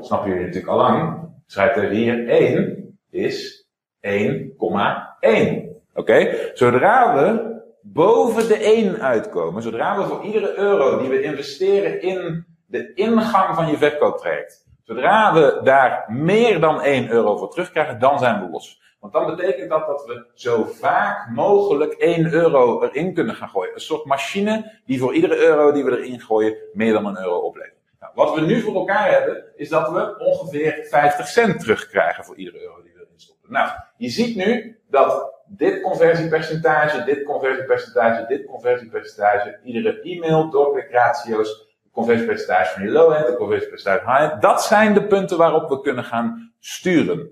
snap 0.00 0.26
jullie 0.26 0.40
natuurlijk 0.40 0.72
al 0.72 0.76
lang, 0.76 1.28
schrijf 1.46 1.76
er 1.76 1.88
hier 1.88 2.28
1 2.28 2.98
is 3.10 3.68
1,1. 4.00 5.72
Oké? 5.94 6.50
Zodra 6.54 7.14
we 7.14 7.52
boven 7.94 8.48
de 8.48 8.56
1 8.56 9.00
uitkomen, 9.00 9.62
zodra 9.62 9.96
we 9.96 10.04
voor 10.04 10.22
iedere 10.22 10.58
euro 10.58 10.98
die 10.98 11.08
we 11.08 11.22
investeren 11.22 12.02
in 12.02 12.46
de 12.66 12.94
ingang 12.94 13.54
van 13.54 13.66
je 13.66 13.76
verkooptraject, 13.76 14.66
zodra 14.82 15.34
we 15.34 15.60
daar 15.64 16.04
meer 16.08 16.60
dan 16.60 16.80
1 16.80 17.10
euro 17.10 17.36
voor 17.36 17.50
terugkrijgen, 17.50 17.98
dan 17.98 18.18
zijn 18.18 18.40
we 18.40 18.50
los. 18.50 18.82
Want 19.00 19.12
dan 19.12 19.36
betekent 19.36 19.70
dat 19.70 19.86
dat 19.86 20.04
we 20.06 20.26
zo 20.34 20.64
vaak 20.64 21.28
mogelijk 21.30 21.92
1 21.92 22.32
euro 22.32 22.82
erin 22.82 23.14
kunnen 23.14 23.34
gaan 23.34 23.48
gooien. 23.48 23.74
Een 23.74 23.80
soort 23.80 24.04
machine 24.04 24.80
die 24.86 24.98
voor 24.98 25.14
iedere 25.14 25.36
euro 25.36 25.72
die 25.72 25.84
we 25.84 25.98
erin 25.98 26.20
gooien 26.20 26.56
meer 26.72 26.92
dan 26.92 27.06
een 27.06 27.18
euro 27.18 27.38
oplevert. 27.38 27.74
Nou, 28.00 28.12
wat 28.14 28.34
we 28.34 28.40
nu 28.40 28.60
voor 28.60 28.74
elkaar 28.74 29.10
hebben, 29.10 29.44
is 29.56 29.68
dat 29.68 29.90
we 29.90 30.18
ongeveer 30.18 30.86
50 30.90 31.26
cent 31.26 31.60
terugkrijgen 31.60 32.24
voor 32.24 32.36
iedere 32.36 32.60
euro 32.60 32.82
die 32.82 32.92
we 32.92 33.00
erin 33.00 33.20
stoppen. 33.20 33.52
Nou, 33.52 33.70
je 33.96 34.08
ziet 34.08 34.36
nu 34.36 34.78
dat 34.90 35.33
dit 35.46 35.80
conversiepercentage, 35.80 37.04
dit 37.04 37.22
conversiepercentage, 37.22 38.26
dit 38.26 38.46
conversiepercentage, 38.46 39.58
iedere 39.62 40.00
e-mail, 40.00 40.50
doorklikratio's, 40.50 41.76
conversiepercentage 41.92 42.72
van 42.74 42.82
je 42.82 42.90
low-end, 42.90 43.26
de 43.26 43.36
conversiepercentage 43.36 44.04
van 44.04 44.14
high-end, 44.14 44.42
dat 44.42 44.64
zijn 44.64 44.94
de 44.94 45.06
punten 45.06 45.38
waarop 45.38 45.68
we 45.68 45.80
kunnen 45.80 46.04
gaan 46.04 46.52
sturen. 46.60 47.30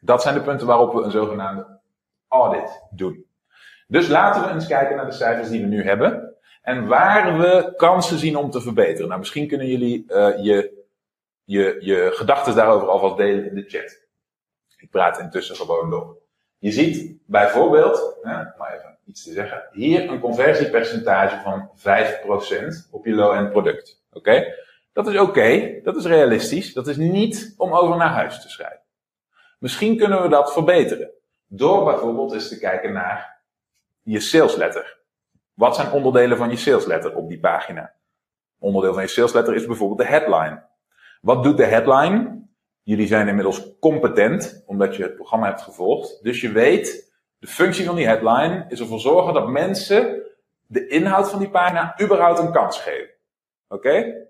Dat 0.00 0.22
zijn 0.22 0.34
de 0.34 0.42
punten 0.42 0.66
waarop 0.66 0.92
we 0.92 1.02
een 1.02 1.10
zogenaamde 1.10 1.66
audit 2.28 2.82
doen. 2.90 3.26
Dus 3.86 4.08
laten 4.08 4.42
we 4.42 4.48
eens 4.48 4.66
kijken 4.66 4.96
naar 4.96 5.06
de 5.06 5.12
cijfers 5.12 5.48
die 5.48 5.60
we 5.60 5.66
nu 5.66 5.82
hebben 5.82 6.36
en 6.62 6.86
waar 6.86 7.38
we 7.38 7.72
kansen 7.76 8.18
zien 8.18 8.36
om 8.36 8.50
te 8.50 8.60
verbeteren. 8.60 9.06
Nou, 9.06 9.18
misschien 9.18 9.48
kunnen 9.48 9.66
jullie 9.66 10.04
uh, 10.08 10.44
je, 10.44 10.84
je, 11.44 11.76
je 11.80 12.10
gedachten 12.14 12.54
daarover 12.54 12.88
alvast 12.88 13.16
delen 13.16 13.48
in 13.48 13.54
de 13.54 13.64
chat. 13.68 14.06
Ik 14.76 14.90
praat 14.90 15.18
intussen 15.18 15.56
gewoon 15.56 15.90
door. 15.90 16.16
Je 16.58 16.72
ziet 16.72 17.18
bijvoorbeeld, 17.24 18.18
hè, 18.22 18.32
maar 18.32 18.74
even 18.74 18.96
iets 19.04 19.24
te 19.24 19.32
zeggen, 19.32 19.68
hier 19.72 20.10
een 20.10 20.20
conversiepercentage 20.20 21.40
van 21.42 21.70
5% 21.74 22.88
op 22.90 23.06
je 23.06 23.14
low-end 23.14 23.50
product. 23.50 24.02
Oké? 24.12 24.54
Dat 24.92 25.06
is 25.06 25.18
oké, 25.18 25.80
dat 25.82 25.96
is 25.96 26.04
realistisch, 26.04 26.72
dat 26.72 26.86
is 26.86 26.96
niet 26.96 27.54
om 27.56 27.72
over 27.72 27.96
naar 27.96 28.10
huis 28.10 28.42
te 28.42 28.48
schrijven. 28.48 28.80
Misschien 29.58 29.96
kunnen 29.96 30.22
we 30.22 30.28
dat 30.28 30.52
verbeteren. 30.52 31.10
Door 31.46 31.84
bijvoorbeeld 31.84 32.32
eens 32.32 32.48
te 32.48 32.58
kijken 32.58 32.92
naar 32.92 33.40
je 34.02 34.20
salesletter. 34.20 34.98
Wat 35.54 35.76
zijn 35.76 35.92
onderdelen 35.92 36.36
van 36.36 36.50
je 36.50 36.56
salesletter 36.56 37.16
op 37.16 37.28
die 37.28 37.40
pagina? 37.40 37.92
Onderdeel 38.58 38.92
van 38.92 39.02
je 39.02 39.08
salesletter 39.08 39.54
is 39.54 39.66
bijvoorbeeld 39.66 39.98
de 39.98 40.06
headline. 40.06 40.62
Wat 41.20 41.42
doet 41.42 41.56
de 41.56 41.64
headline? 41.64 42.37
Jullie 42.88 43.06
zijn 43.06 43.28
inmiddels 43.28 43.78
competent, 43.80 44.62
omdat 44.66 44.96
je 44.96 45.02
het 45.02 45.14
programma 45.14 45.46
hebt 45.46 45.62
gevolgd. 45.62 46.22
Dus 46.22 46.40
je 46.40 46.52
weet, 46.52 47.12
de 47.38 47.46
functie 47.46 47.84
van 47.84 47.96
die 47.96 48.06
headline 48.06 48.64
is 48.68 48.80
ervoor 48.80 49.00
zorgen 49.00 49.34
dat 49.34 49.48
mensen 49.48 50.22
de 50.66 50.86
inhoud 50.86 51.30
van 51.30 51.38
die 51.38 51.50
pagina 51.50 52.00
überhaupt 52.02 52.38
een 52.38 52.52
kans 52.52 52.80
geven. 52.80 53.10
Oké? 53.68 54.26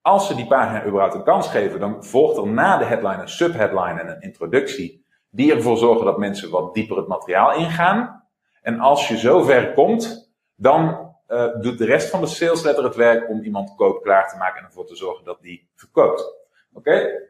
Als 0.00 0.26
ze 0.26 0.34
die 0.34 0.46
pagina 0.46 0.86
überhaupt 0.86 1.14
een 1.14 1.22
kans 1.22 1.48
geven, 1.48 1.80
dan 1.80 2.04
volgt 2.04 2.36
er 2.36 2.46
na 2.46 2.76
de 2.76 2.84
headline 2.84 3.22
een 3.22 3.28
subheadline 3.28 4.00
en 4.00 4.08
een 4.08 4.20
introductie. 4.20 5.06
Die 5.30 5.54
ervoor 5.54 5.76
zorgen 5.76 6.04
dat 6.04 6.18
mensen 6.18 6.50
wat 6.50 6.74
dieper 6.74 6.96
het 6.96 7.06
materiaal 7.06 7.54
ingaan. 7.54 8.24
En 8.62 8.80
als 8.80 9.08
je 9.08 9.16
zover 9.16 9.72
komt, 9.72 10.32
dan 10.54 11.14
uh, 11.28 11.60
doet 11.60 11.78
de 11.78 11.84
rest 11.84 12.10
van 12.10 12.20
de 12.20 12.26
salesletter 12.26 12.84
het 12.84 12.96
werk 12.96 13.28
om 13.28 13.42
iemand 13.42 13.74
koop 13.74 14.02
klaar 14.02 14.28
te 14.28 14.36
maken 14.36 14.58
en 14.58 14.64
ervoor 14.64 14.86
te 14.86 14.96
zorgen 14.96 15.24
dat 15.24 15.42
die 15.42 15.68
verkoopt. 15.74 16.24
Oké? 16.72 17.26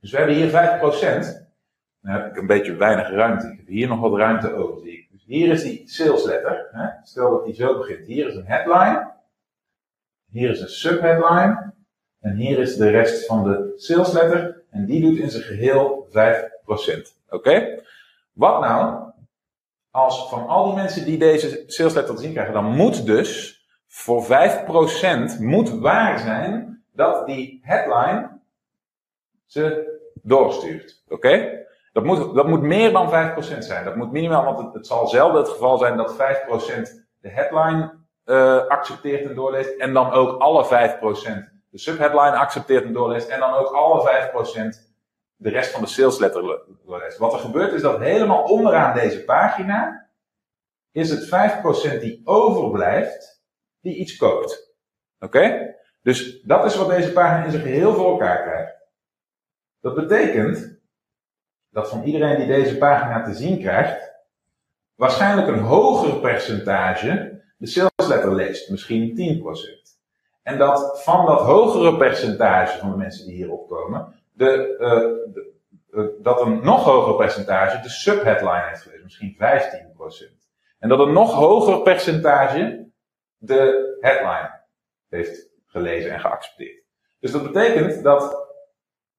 Dus 0.00 0.10
we 0.10 0.16
hebben 0.16 0.34
hier 0.34 0.50
5%. 0.50 1.48
Dan 2.00 2.12
heb 2.12 2.26
ik 2.26 2.36
een 2.36 2.46
beetje 2.46 2.76
weinig 2.76 3.10
ruimte. 3.10 3.46
Ik 3.46 3.56
heb 3.56 3.66
hier 3.66 3.88
nog 3.88 4.00
wat 4.00 4.16
ruimte 4.16 4.54
over, 4.54 4.80
zie 4.80 4.98
ik. 4.98 5.08
Dus 5.10 5.24
hier 5.24 5.52
is 5.52 5.62
die 5.62 5.82
salesletter. 5.88 6.68
Hè? 6.72 6.88
Stel 7.02 7.30
dat 7.30 7.44
die 7.44 7.54
zo 7.54 7.78
begint. 7.78 8.06
Hier 8.06 8.26
is 8.26 8.34
een 8.34 8.46
headline. 8.46 9.10
Hier 10.30 10.50
is 10.50 10.60
een 10.60 10.68
subheadline. 10.68 11.72
En 12.20 12.36
hier 12.36 12.58
is 12.58 12.76
de 12.76 12.90
rest 12.90 13.26
van 13.26 13.44
de 13.44 13.72
salesletter. 13.76 14.62
En 14.70 14.86
die 14.86 15.00
doet 15.00 15.18
in 15.18 15.30
zijn 15.30 15.42
geheel 15.42 16.08
5%. 16.08 16.12
Oké? 17.28 17.82
Wat 18.32 18.60
nou 18.60 19.10
als 19.90 20.28
van 20.28 20.46
al 20.46 20.64
die 20.64 20.74
mensen 20.74 21.04
die 21.04 21.18
deze 21.18 21.64
salesletter 21.66 22.14
te 22.14 22.22
zien 22.22 22.32
krijgen, 22.32 22.54
dan 22.54 22.76
moet 22.76 23.06
dus 23.06 23.64
voor 23.86 24.26
5% 25.38 25.40
moet 25.40 25.70
waar 25.70 26.18
zijn 26.18 26.82
dat 26.92 27.26
die 27.26 27.60
headline 27.62 28.38
ze 29.46 29.89
doorstuurt. 30.22 31.04
Oké? 31.08 31.64
Dat, 31.92 32.04
moet, 32.04 32.34
dat 32.34 32.46
moet 32.46 32.62
meer 32.62 32.92
dan 32.92 33.34
5% 33.54 33.58
zijn. 33.58 33.84
Dat 33.84 33.96
moet 33.96 34.12
minimaal, 34.12 34.44
want 34.44 34.58
het, 34.58 34.74
het 34.74 34.86
zal 34.86 35.06
zelden 35.06 35.40
het 35.40 35.50
geval 35.50 35.78
zijn 35.78 35.96
dat 35.96 36.12
5% 36.12 36.16
de 37.20 37.28
headline 37.28 37.98
uh, 38.24 38.66
accepteert 38.66 39.28
en 39.28 39.34
doorleest. 39.34 39.76
En 39.76 39.92
dan 39.92 40.10
ook 40.10 40.40
alle 40.40 40.64
5% 40.64 40.68
de 41.70 41.78
subheadline 41.78 42.36
accepteert 42.36 42.84
en 42.84 42.92
doorleest. 42.92 43.28
En 43.28 43.40
dan 43.40 43.54
ook 43.54 43.72
alle 43.72 44.30
5% 44.84 44.90
de 45.36 45.50
rest 45.50 45.70
van 45.70 45.80
de 45.80 45.88
salesletter 45.88 46.62
doorleest. 46.84 47.18
Wat 47.18 47.32
er 47.32 47.38
gebeurt 47.38 47.72
is 47.72 47.82
dat 47.82 47.98
helemaal 47.98 48.42
onderaan 48.42 48.94
deze 48.94 49.24
pagina 49.24 50.08
is 50.92 51.10
het 51.10 51.26
5% 51.96 52.00
die 52.00 52.20
overblijft, 52.24 53.44
die 53.80 53.94
iets 53.94 54.16
koopt. 54.16 54.74
Oké? 55.18 55.74
Dus 56.02 56.42
dat 56.42 56.64
is 56.64 56.76
wat 56.76 56.88
deze 56.88 57.12
pagina 57.12 57.44
in 57.44 57.50
zijn 57.50 57.62
geheel 57.62 57.94
voor 57.94 58.10
elkaar 58.10 58.42
krijgt. 58.42 58.79
Dat 59.80 59.94
betekent 59.94 60.78
dat 61.70 61.88
van 61.88 62.02
iedereen 62.02 62.36
die 62.36 62.46
deze 62.46 62.78
pagina 62.78 63.22
te 63.22 63.34
zien 63.34 63.58
krijgt, 63.58 64.12
waarschijnlijk 64.94 65.48
een 65.48 65.62
hoger 65.62 66.20
percentage 66.20 67.42
de 67.56 67.66
salesletter 67.66 68.34
leest, 68.34 68.70
misschien 68.70 69.42
10%. 69.76 69.80
En 70.42 70.58
dat 70.58 71.02
van 71.02 71.26
dat 71.26 71.40
hogere 71.40 71.96
percentage 71.96 72.78
van 72.78 72.90
de 72.90 72.96
mensen 72.96 73.26
die 73.26 73.34
hierop 73.34 73.68
komen, 73.68 74.14
de, 74.32 74.76
uh, 74.80 75.34
de, 75.34 75.52
uh, 75.90 76.06
dat 76.22 76.40
een 76.40 76.64
nog 76.64 76.84
hoger 76.84 77.14
percentage 77.14 77.82
de 77.82 77.88
subheadline 77.88 78.66
heeft 78.68 78.82
gelezen, 78.82 79.04
misschien 79.04 79.36
15%. 79.38 80.40
En 80.78 80.88
dat 80.88 80.98
een 80.98 81.12
nog 81.12 81.34
hoger 81.34 81.82
percentage 81.82 82.86
de 83.36 83.96
headline 84.00 84.60
heeft 85.08 85.48
gelezen 85.66 86.12
en 86.12 86.20
geaccepteerd. 86.20 86.82
Dus 87.20 87.32
dat 87.32 87.42
betekent 87.42 88.02
dat 88.02 88.49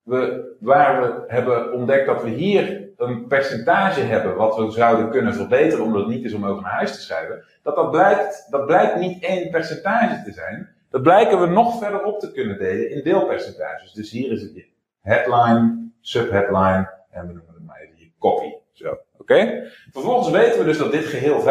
we, 0.04 0.56
waar 0.60 1.02
we 1.02 1.24
hebben 1.28 1.74
ontdekt 1.74 2.06
dat 2.06 2.24
we 2.24 2.30
hier 2.30 2.90
een 2.98 3.28
percentage 3.28 4.02
hebben 4.02 4.36
wat 4.36 4.56
we 4.56 4.72
zouden 4.72 5.10
kunnen 5.10 5.34
verbeteren 5.34 5.86
omdat 5.86 6.02
het 6.02 6.10
niet 6.10 6.26
is 6.26 6.34
om 6.34 6.46
over 6.46 6.62
naar 6.62 6.72
huis 6.72 6.96
te 6.96 7.02
schrijven, 7.02 7.44
dat 7.64 7.76
dat 7.76 7.92
blijkt, 7.92 8.48
dat 8.50 8.66
blijkt 8.66 8.96
niet 8.96 9.24
één 9.24 9.50
percentage 9.50 10.24
te 10.24 10.32
zijn. 10.32 10.70
Dat 10.90 11.02
blijken 11.02 11.40
we 11.42 11.48
nog 11.48 11.80
verder 11.80 12.04
op 12.04 12.20
te 12.20 12.32
kunnen 12.32 12.58
delen 12.58 12.92
in 12.92 13.04
deelpercentages. 13.04 13.92
Dus 13.92 14.12
hier 14.12 14.32
is 14.32 14.42
het 14.42 14.56
je 14.56 14.66
headline, 15.02 15.90
subheadline 16.02 16.90
en 17.10 17.28
we 17.28 17.34
noemen 17.34 17.54
het 17.54 17.66
maar 17.66 17.80
even 17.80 17.96
je 17.98 18.12
copy. 18.20 18.54
Zo, 18.72 18.98
oké? 19.18 19.72
Vervolgens 19.92 20.30
weten 20.30 20.60
we 20.60 20.66
dus 20.66 20.78
dat 20.78 20.92
dit 20.92 21.06
geheel 21.06 21.42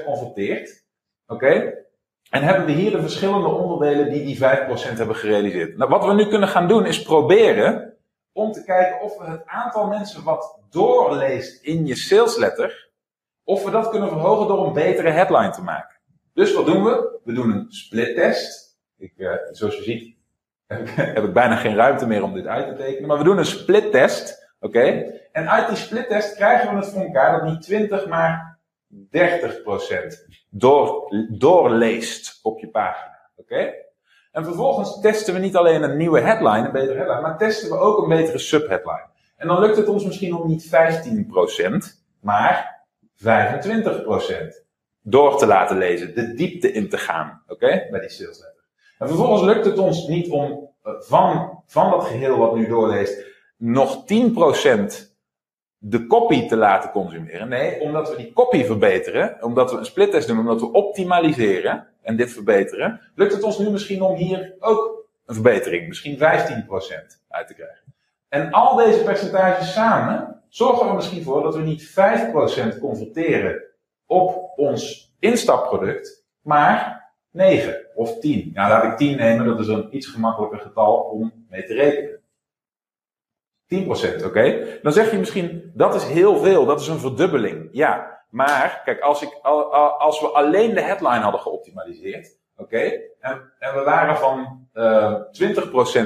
5% 0.00 0.04
converteert. 0.04 0.84
Oké? 1.26 1.74
En 2.30 2.42
hebben 2.42 2.66
we 2.66 2.72
hier 2.72 2.90
de 2.90 3.00
verschillende 3.00 3.48
onderdelen 3.48 4.10
die 4.10 4.24
die 4.24 4.36
5% 4.36 4.40
hebben 4.96 5.16
gerealiseerd. 5.16 5.76
Nou, 5.76 5.90
wat 5.90 6.04
we 6.04 6.14
nu 6.14 6.26
kunnen 6.26 6.48
gaan 6.48 6.68
doen 6.68 6.86
is 6.86 7.02
proberen 7.02 7.87
om 8.38 8.52
te 8.52 8.64
kijken 8.64 9.00
of 9.00 9.18
we 9.18 9.24
het 9.24 9.46
aantal 9.46 9.86
mensen 9.86 10.24
wat 10.24 10.58
doorleest 10.70 11.62
in 11.62 11.86
je 11.86 11.94
salesletter, 11.94 12.90
of 13.44 13.64
we 13.64 13.70
dat 13.70 13.88
kunnen 13.88 14.08
verhogen 14.08 14.48
door 14.48 14.66
een 14.66 14.72
betere 14.72 15.10
headline 15.10 15.50
te 15.50 15.62
maken. 15.62 16.00
Dus 16.34 16.54
wat 16.54 16.66
doen 16.66 16.84
we? 16.84 17.18
We 17.24 17.32
doen 17.32 17.50
een 17.50 17.66
split 17.68 18.14
test. 18.14 18.78
Ik, 18.96 19.12
uh, 19.16 19.32
zoals 19.50 19.76
je 19.76 19.82
ziet 19.82 20.16
heb 20.66 20.88
ik, 20.88 20.94
heb 20.94 21.24
ik, 21.24 21.32
bijna 21.32 21.56
geen 21.56 21.74
ruimte 21.74 22.06
meer 22.06 22.22
om 22.22 22.34
dit 22.34 22.46
uit 22.46 22.68
te 22.68 22.74
tekenen. 22.74 23.08
Maar 23.08 23.18
we 23.18 23.24
doen 23.24 23.38
een 23.38 23.44
split 23.44 23.90
test. 23.90 24.52
Oké? 24.60 25.12
En 25.32 25.50
uit 25.50 25.68
die 25.68 25.76
split 25.76 26.08
test 26.08 26.34
krijgen 26.34 26.70
we 26.70 26.76
het 26.76 26.92
voor 26.92 27.02
elkaar 27.02 27.40
dat 27.40 27.50
niet 27.50 27.62
20, 27.62 28.06
maar 28.06 28.58
30% 28.94 28.98
door, 30.50 31.12
doorleest 31.30 32.38
op 32.42 32.58
je 32.58 32.68
pagina. 32.68 33.30
Oké? 33.36 33.74
En 34.32 34.44
vervolgens 34.44 35.00
testen 35.00 35.34
we 35.34 35.40
niet 35.40 35.56
alleen 35.56 35.82
een 35.82 35.96
nieuwe 35.96 36.20
headline, 36.20 36.66
een 36.66 36.72
betere 36.72 36.98
headline, 36.98 37.20
maar 37.20 37.38
testen 37.38 37.70
we 37.70 37.76
ook 37.76 38.02
een 38.02 38.08
betere 38.08 38.38
subheadline. 38.38 39.06
En 39.36 39.48
dan 39.48 39.60
lukt 39.60 39.76
het 39.76 39.88
ons 39.88 40.04
misschien 40.04 40.34
om 40.34 40.46
niet 40.46 40.66
15%, 40.66 40.70
maar 42.20 42.84
25% 43.16 43.24
door 45.02 45.38
te 45.38 45.46
laten 45.46 45.78
lezen, 45.78 46.14
de 46.14 46.34
diepte 46.34 46.72
in 46.72 46.88
te 46.88 46.98
gaan, 46.98 47.42
oké, 47.48 47.86
bij 47.90 48.00
die 48.00 48.08
sales 48.08 48.40
letter. 48.40 48.64
En 48.98 49.08
vervolgens 49.08 49.42
lukt 49.42 49.64
het 49.64 49.78
ons 49.78 50.06
niet 50.06 50.30
om 50.30 50.70
eh, 50.82 50.92
van, 50.98 51.62
van 51.66 51.90
dat 51.90 52.04
geheel 52.04 52.38
wat 52.38 52.54
nu 52.54 52.68
doorleest, 52.68 53.24
nog 53.56 54.04
10% 54.04 55.08
de 55.78 56.06
copy 56.06 56.46
te 56.46 56.56
laten 56.56 56.90
consumeren. 56.90 57.48
Nee, 57.48 57.80
omdat 57.80 58.10
we 58.10 58.16
die 58.16 58.32
copy 58.32 58.64
verbeteren, 58.64 59.36
omdat 59.40 59.70
we 59.70 59.78
een 59.78 59.84
splittest 59.84 60.28
doen, 60.28 60.38
omdat 60.38 60.60
we 60.60 60.72
optimaliseren 60.72 61.86
en 62.08 62.16
dit 62.16 62.32
verbeteren, 62.32 63.00
lukt 63.14 63.32
het 63.32 63.42
ons 63.42 63.58
nu 63.58 63.70
misschien 63.70 64.02
om 64.02 64.16
hier 64.16 64.54
ook 64.58 65.08
een 65.26 65.34
verbetering, 65.34 65.88
misschien 65.88 66.16
15% 66.16 66.20
uit 67.28 67.46
te 67.46 67.54
krijgen. 67.54 67.94
En 68.28 68.50
al 68.50 68.76
deze 68.76 69.02
percentages 69.02 69.72
samen 69.72 70.42
zorgen 70.48 70.88
er 70.88 70.94
misschien 70.94 71.22
voor 71.22 71.42
dat 71.42 71.54
we 71.54 71.62
niet 71.62 71.90
5% 72.74 72.78
converteren 72.80 73.62
op 74.06 74.52
ons 74.56 75.14
instapproduct 75.18 76.26
maar 76.40 77.10
9 77.30 77.86
of 77.94 78.18
10. 78.18 78.50
Nou, 78.54 78.70
laat 78.70 78.84
ik 78.84 78.96
10 78.96 79.16
nemen, 79.16 79.46
dat 79.46 79.60
is 79.60 79.68
een 79.68 79.96
iets 79.96 80.06
gemakkelijker 80.06 80.58
getal 80.58 80.96
om 80.96 81.46
mee 81.48 81.64
te 81.64 81.74
rekenen. 81.74 82.20
10%, 84.20 84.24
oké? 84.24 84.78
Dan 84.82 84.92
zeg 84.92 85.10
je 85.10 85.18
misschien, 85.18 85.70
dat 85.74 85.94
is 85.94 86.04
heel 86.04 86.38
veel, 86.38 86.66
dat 86.66 86.80
is 86.80 86.88
een 86.88 86.98
verdubbeling. 86.98 87.68
Ja, 87.72 88.17
maar 88.30 88.82
kijk, 88.84 89.00
als, 89.00 89.22
ik, 89.22 89.38
als 89.98 90.20
we 90.20 90.26
alleen 90.26 90.74
de 90.74 90.82
headline 90.82 91.20
hadden 91.20 91.40
geoptimaliseerd, 91.40 92.36
oké, 92.56 92.78
en, 93.20 93.52
en, 93.58 93.74
we 93.74 93.82
waren 93.84 94.16
van 94.16 94.68
uh, 94.74 95.14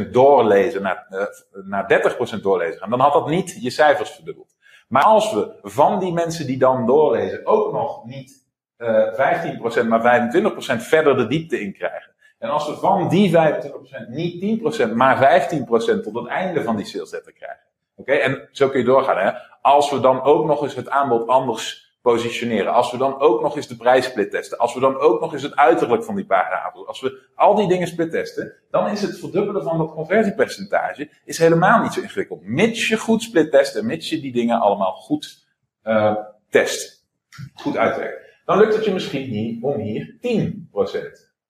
20% 0.07 0.11
doorlezen 0.11 0.83
naar, 0.83 1.07
uh, 1.11 1.25
naar 1.65 2.15
30% 2.37 2.41
doorlezen 2.41 2.79
gaan, 2.79 2.91
dan 2.91 3.01
had 3.01 3.13
dat 3.13 3.29
niet 3.29 3.57
je 3.61 3.71
cijfers 3.71 4.11
verdubbeld. 4.11 4.55
Maar 4.89 5.05
als 5.05 5.33
we 5.33 5.59
van 5.63 5.99
die 5.99 6.13
mensen 6.13 6.47
die 6.47 6.59
dan 6.59 6.87
doorlezen 6.87 7.47
ook 7.47 7.73
nog 7.73 8.05
niet 8.05 8.47
uh, 8.79 9.85
15%, 9.85 9.87
maar 9.89 10.31
25% 10.33 10.47
verder 10.77 11.17
de 11.17 11.27
diepte 11.27 11.61
in 11.61 11.73
krijgen. 11.73 12.13
En 12.39 12.51
als 12.51 12.69
we 12.69 12.77
van 12.77 13.09
die 13.09 13.33
25% 13.33 14.09
niet 14.09 14.63
10%, 14.81 14.93
maar 14.95 15.49
15% 15.51 15.59
tot 16.03 16.15
het 16.15 16.27
einde 16.27 16.63
van 16.63 16.77
die 16.77 16.87
salesletter 16.87 17.33
krijgen. 17.33 17.65
Oké, 17.97 18.13
en 18.13 18.49
zo 18.53 18.69
kun 18.69 18.79
je 18.79 18.85
doorgaan. 18.85 19.19
Hè? 19.19 19.31
Als 19.61 19.91
we 19.91 20.01
dan 20.01 20.23
ook 20.23 20.47
nog 20.47 20.63
eens 20.63 20.75
het 20.75 20.89
aanbod 20.89 21.29
anders 21.29 21.92
positioneren. 22.03 22.73
Als 22.73 22.91
we 22.91 22.97
dan 22.99 23.21
ook 23.21 23.43
nog 23.43 23.57
eens 23.57 23.67
de 23.67 23.77
prijs 23.77 24.05
split 24.05 24.31
testen. 24.31 24.59
Als 24.59 24.75
we 24.75 24.81
dan 24.81 24.99
ook 24.99 25.21
nog 25.21 25.33
eens 25.33 25.43
het 25.43 25.57
uiterlijk 25.57 26.05
van 26.05 26.15
die 26.15 26.25
pagina. 26.25 26.85
Als 26.87 27.01
we 27.01 27.29
al 27.35 27.55
die 27.55 27.69
dingen 27.69 27.87
split 27.87 28.11
testen. 28.11 28.53
Dan 28.71 28.89
is 28.89 29.03
het 29.03 29.19
verdubbelen 29.19 29.63
van 29.63 29.79
dat 29.79 29.93
conversiepercentage 29.93 31.11
is 31.25 31.39
helemaal 31.39 31.83
niet 31.83 31.93
zo 31.93 32.01
ingewikkeld. 32.01 32.43
Mits 32.43 32.89
je 32.89 32.97
goed 32.97 33.23
split 33.23 33.51
test 33.51 33.77
en 33.77 33.87
mits 33.87 34.09
je 34.09 34.21
die 34.21 34.33
dingen 34.33 34.61
allemaal 34.61 34.93
goed 34.93 35.47
uh, 35.85 36.17
test. 36.49 37.07
Goed 37.55 37.77
uitwerkt. 37.77 38.21
Dan 38.45 38.59
lukt 38.59 38.75
het 38.75 38.85
je 38.85 38.93
misschien 38.93 39.31
niet 39.31 39.63
om 39.63 39.81
hier 39.81 40.15
10% 40.15 40.19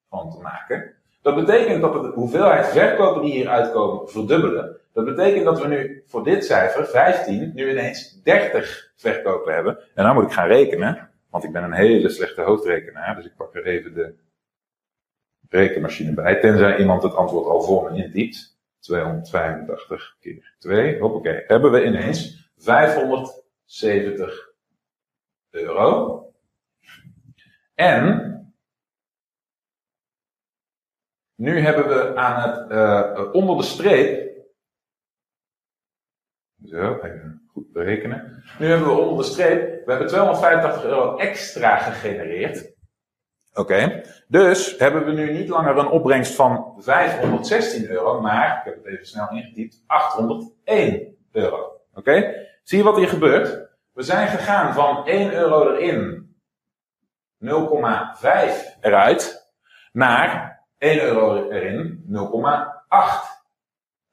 van 0.09 0.31
te 0.31 0.41
maken. 0.41 1.02
Dat 1.23 1.35
betekent 1.35 1.81
dat 1.81 1.93
de 1.93 2.11
hoeveelheid 2.15 2.67
verkopen 2.67 3.23
die 3.23 3.33
hier 3.33 3.49
uitkomen 3.49 4.09
verdubbelen. 4.09 4.77
Dat 4.93 5.05
betekent 5.05 5.45
dat 5.45 5.61
we 5.61 5.69
nu 5.69 6.03
voor 6.07 6.25
dit 6.25 6.45
cijfer, 6.45 6.87
15, 6.87 7.53
nu 7.55 7.71
ineens 7.71 8.23
30 8.23 8.93
verkopen 8.97 9.55
hebben. 9.55 9.79
En 9.95 10.05
dan 10.05 10.15
moet 10.15 10.25
ik 10.25 10.33
gaan 10.33 10.49
rekenen, 10.49 11.11
want 11.31 11.45
ik 11.45 11.53
ben 11.53 11.63
een 11.63 11.73
hele 11.73 12.09
slechte 12.09 12.43
hoofdrekenaar. 12.43 13.17
Dus 13.17 13.25
ik 13.25 13.37
pak 13.37 13.55
er 13.55 13.67
even 13.67 13.95
de 13.95 14.15
rekenmachine 15.49 16.15
bij. 16.15 16.41
Tenzij 16.41 16.79
iemand 16.79 17.03
het 17.03 17.15
antwoord 17.15 17.47
al 17.47 17.63
voor 17.63 17.93
me 17.93 18.05
intypt. 18.05 18.61
285 18.81 20.17
keer 20.21 20.55
2. 20.59 20.99
Hoppakee. 20.99 21.45
Hebben 21.47 21.73
we 21.73 21.85
ineens 21.85 22.51
570 22.57 24.51
euro. 25.51 26.27
En 27.75 28.33
nu 31.43 31.61
hebben 31.61 31.89
we 31.89 32.17
aan 32.17 32.51
het, 32.51 32.71
uh, 32.71 33.33
onder 33.33 33.57
de 33.57 33.63
streep 33.63 34.31
zo, 36.65 36.95
even 36.95 37.43
goed 37.53 37.73
berekenen. 37.73 38.43
Nu 38.59 38.67
hebben 38.67 38.87
we 38.89 39.01
onder 39.01 39.25
de 39.25 39.31
streep, 39.31 39.85
we 39.85 39.91
hebben 39.91 40.09
285 40.09 40.85
euro 40.85 41.17
extra 41.17 41.77
gegenereerd. 41.77 42.73
Oké, 43.55 44.03
dus 44.29 44.79
hebben 44.79 45.05
we 45.05 45.13
nu 45.13 45.33
niet 45.33 45.49
langer 45.49 45.79
een 45.79 45.89
opbrengst 45.89 46.35
van 46.35 46.75
516 46.79 47.91
euro, 47.91 48.21
maar, 48.21 48.59
ik 48.59 48.65
heb 48.65 48.75
het 48.75 48.87
even 48.87 49.07
snel 49.07 49.31
ingetypt, 49.31 49.83
801 49.87 51.17
euro. 51.33 51.81
Oké, 51.95 52.47
zie 52.63 52.79
je 52.79 52.85
wat 52.85 52.97
hier 52.97 53.09
gebeurt? 53.09 53.71
We 53.93 54.03
zijn 54.03 54.29
gegaan 54.29 54.75
van 54.75 55.07
1 55.07 55.33
euro 55.33 55.73
erin, 55.73 56.37
0,5 57.39 58.79
eruit, 58.81 59.51
naar 59.93 60.53
1 60.83 61.01
euro 61.01 61.51
erin, 61.51 62.05
0,8 62.09 62.19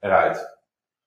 eruit. 0.00 0.58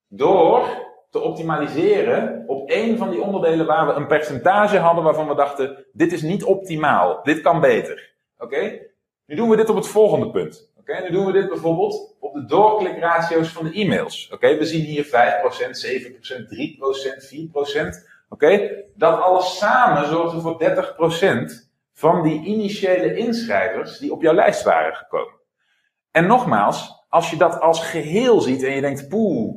Door 0.07 0.67
te 1.09 1.19
optimaliseren 1.19 2.43
op 2.47 2.69
één 2.69 2.97
van 2.97 3.09
die 3.09 3.21
onderdelen 3.21 3.65
waar 3.65 3.87
we 3.87 3.93
een 3.93 4.07
percentage 4.07 4.77
hadden 4.77 5.03
waarvan 5.03 5.27
we 5.27 5.35
dachten, 5.35 5.85
dit 5.91 6.11
is 6.11 6.21
niet 6.21 6.43
optimaal, 6.43 7.19
dit 7.23 7.41
kan 7.41 7.59
beter. 7.59 8.13
Oké? 8.37 8.79
Nu 9.25 9.35
doen 9.35 9.49
we 9.49 9.55
dit 9.55 9.69
op 9.69 9.75
het 9.75 9.87
volgende 9.87 10.31
punt. 10.31 10.71
Oké, 10.79 11.01
nu 11.01 11.09
doen 11.09 11.25
we 11.25 11.31
dit 11.31 11.49
bijvoorbeeld 11.49 12.15
op 12.19 12.33
de 12.33 12.45
doorklikratio's 12.45 13.49
van 13.49 13.65
de 13.65 13.73
e-mails. 13.73 14.29
Oké, 14.33 14.57
we 14.57 14.65
zien 14.65 14.83
hier 14.83 15.05
5%, 15.05 15.09
7%, 15.09 16.47
3%, 16.47 17.23
4%. 17.23 18.09
Oké, 18.29 18.83
dat 18.95 19.19
alles 19.19 19.57
samen 19.57 20.07
zorgt 20.07 20.41
voor 20.41 20.63
30% 20.63 21.71
van 21.93 22.23
die 22.23 22.43
initiële 22.43 23.15
inschrijvers 23.15 23.97
die 23.97 24.11
op 24.11 24.21
jouw 24.21 24.33
lijst 24.33 24.63
waren 24.63 24.95
gekomen. 24.95 25.41
En 26.13 26.27
nogmaals, 26.27 27.05
als 27.09 27.29
je 27.29 27.37
dat 27.37 27.59
als 27.59 27.85
geheel 27.85 28.41
ziet 28.41 28.63
en 28.63 28.75
je 28.75 28.81
denkt, 28.81 29.07
poeh, 29.07 29.55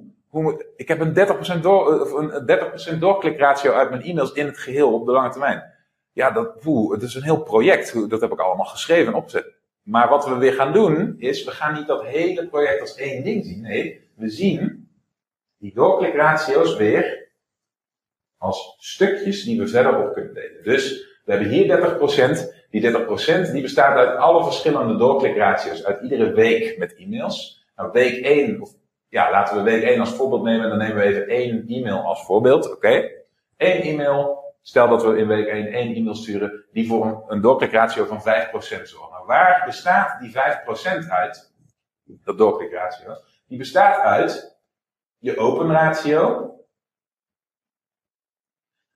ik 0.76 0.88
heb 0.88 1.00
een 1.00 1.14
30%, 1.58 1.60
door, 1.60 2.18
een 2.18 2.94
30% 2.96 2.98
doorklikratio 2.98 3.72
uit 3.72 3.90
mijn 3.90 4.02
e-mails 4.02 4.32
in 4.32 4.46
het 4.46 4.58
geheel 4.58 4.92
op 4.92 5.06
de 5.06 5.12
lange 5.12 5.30
termijn. 5.30 5.62
Ja, 6.12 6.30
dat, 6.30 6.60
poeh, 6.60 6.92
het 6.92 7.02
is 7.02 7.14
een 7.14 7.22
heel 7.22 7.42
project. 7.42 8.10
Dat 8.10 8.20
heb 8.20 8.32
ik 8.32 8.38
allemaal 8.38 8.64
geschreven 8.64 9.12
en 9.12 9.18
opgezet. 9.18 9.54
Maar 9.82 10.08
wat 10.08 10.26
we 10.26 10.36
weer 10.36 10.52
gaan 10.52 10.72
doen, 10.72 11.14
is 11.18 11.44
we 11.44 11.50
gaan 11.50 11.74
niet 11.74 11.86
dat 11.86 12.04
hele 12.04 12.46
project 12.46 12.80
als 12.80 12.96
één 12.96 13.24
ding 13.24 13.44
zien. 13.44 13.60
Nee, 13.60 14.10
we 14.14 14.28
zien 14.28 14.88
die 15.58 15.74
doorklikratio's 15.74 16.76
weer 16.76 17.28
als 18.38 18.76
stukjes 18.78 19.44
die 19.44 19.60
we 19.60 19.68
verder 19.68 20.06
op 20.06 20.12
kunnen 20.14 20.34
delen. 20.34 20.64
Dus 20.64 21.06
we 21.24 21.32
hebben 21.32 21.48
hier 21.48 21.98
30%. 22.50 22.55
Die 22.76 22.92
30% 23.48 23.52
die 23.52 23.62
bestaat 23.62 23.96
uit 23.96 24.16
alle 24.16 24.44
verschillende 24.44 24.96
doorklikratio's 24.96 25.84
uit 25.84 26.02
iedere 26.02 26.32
week 26.32 26.78
met 26.78 26.96
e-mails. 26.96 27.66
Nou, 27.76 27.90
week 27.92 28.24
1 28.24 28.60
of 28.60 28.70
ja, 29.08 29.30
laten 29.30 29.56
we 29.56 29.62
week 29.62 29.82
1 29.82 30.00
als 30.00 30.14
voorbeeld 30.14 30.42
nemen 30.42 30.62
en 30.62 30.68
dan 30.68 30.78
nemen 30.78 30.96
we 30.96 31.02
even 31.02 31.28
één 31.28 31.66
e-mail 31.66 31.98
als 31.98 32.24
voorbeeld. 32.24 32.72
Oké. 32.72 33.10
Eén 33.56 33.80
e-mail. 33.80 34.44
Stel 34.62 34.88
dat 34.88 35.02
we 35.02 35.18
in 35.18 35.26
week 35.26 35.46
1 35.46 35.66
één 35.66 35.94
e-mail 35.94 36.14
sturen 36.14 36.64
die 36.72 36.88
voor 36.88 37.06
een, 37.06 37.22
een 37.26 37.40
doorklikratio 37.40 38.04
van 38.04 38.20
5% 38.20 38.22
zorgt. 38.82 39.10
Nou, 39.10 39.26
waar 39.26 39.62
bestaat 39.66 40.20
die 40.20 40.32
5% 40.32 41.08
uit? 41.08 41.54
Dat 42.04 42.38
doorklikratio. 42.38 43.14
Die 43.46 43.58
bestaat 43.58 44.02
uit 44.02 44.58
je 45.18 45.38
open 45.38 45.70
ratio 45.70 46.54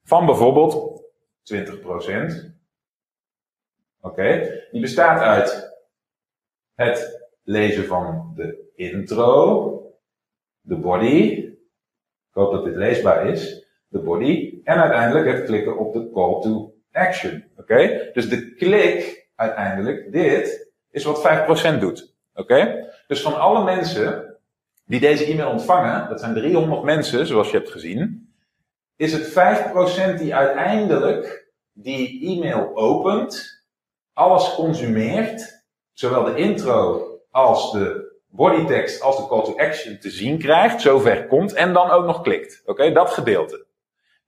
van 0.02 0.26
bijvoorbeeld 0.26 1.02
20%. 1.54 2.59
Oké. 4.00 4.20
Okay. 4.20 4.66
Die 4.70 4.80
bestaat 4.80 5.20
uit 5.20 5.78
het 6.74 7.28
lezen 7.42 7.86
van 7.86 8.32
de 8.36 8.72
intro, 8.74 9.94
de 10.60 10.76
body. 10.76 11.48
Ik 12.30 12.36
hoop 12.36 12.52
dat 12.52 12.64
dit 12.64 12.76
leesbaar 12.76 13.26
is. 13.26 13.68
De 13.88 13.98
body. 13.98 14.60
En 14.64 14.76
uiteindelijk 14.76 15.26
het 15.26 15.44
klikken 15.44 15.78
op 15.78 15.92
de 15.92 16.10
call 16.10 16.40
to 16.40 16.74
action. 16.92 17.44
Oké? 17.56 18.10
Dus 18.12 18.28
de 18.28 18.54
klik, 18.54 19.28
uiteindelijk, 19.34 20.12
dit, 20.12 20.72
is 20.90 21.04
wat 21.04 21.76
5% 21.76 21.78
doet. 21.78 22.14
Oké? 22.34 22.88
Dus 23.06 23.22
van 23.22 23.40
alle 23.40 23.64
mensen 23.64 24.38
die 24.86 25.00
deze 25.00 25.24
e-mail 25.24 25.50
ontvangen, 25.50 26.08
dat 26.08 26.20
zijn 26.20 26.34
300 26.34 26.82
mensen, 26.82 27.26
zoals 27.26 27.50
je 27.50 27.56
hebt 27.56 27.70
gezien, 27.70 28.32
is 28.96 29.12
het 29.12 29.30
5% 30.16 30.18
die 30.18 30.34
uiteindelijk 30.34 31.48
die 31.72 32.26
e-mail 32.26 32.76
opent, 32.76 33.59
alles 34.20 34.54
consumeert, 34.54 35.64
zowel 35.92 36.24
de 36.24 36.34
intro 36.34 37.06
als 37.30 37.72
de 37.72 38.12
bodytext 38.28 39.02
als 39.02 39.16
de 39.16 39.26
call 39.26 39.42
to 39.42 39.56
action 39.56 39.98
te 39.98 40.10
zien 40.10 40.38
krijgt, 40.38 40.80
zover 40.80 41.26
komt 41.26 41.52
en 41.52 41.72
dan 41.72 41.90
ook 41.90 42.04
nog 42.04 42.20
klikt. 42.20 42.62
Oké, 42.66 42.92
dat 42.92 43.10
gedeelte. 43.10 43.66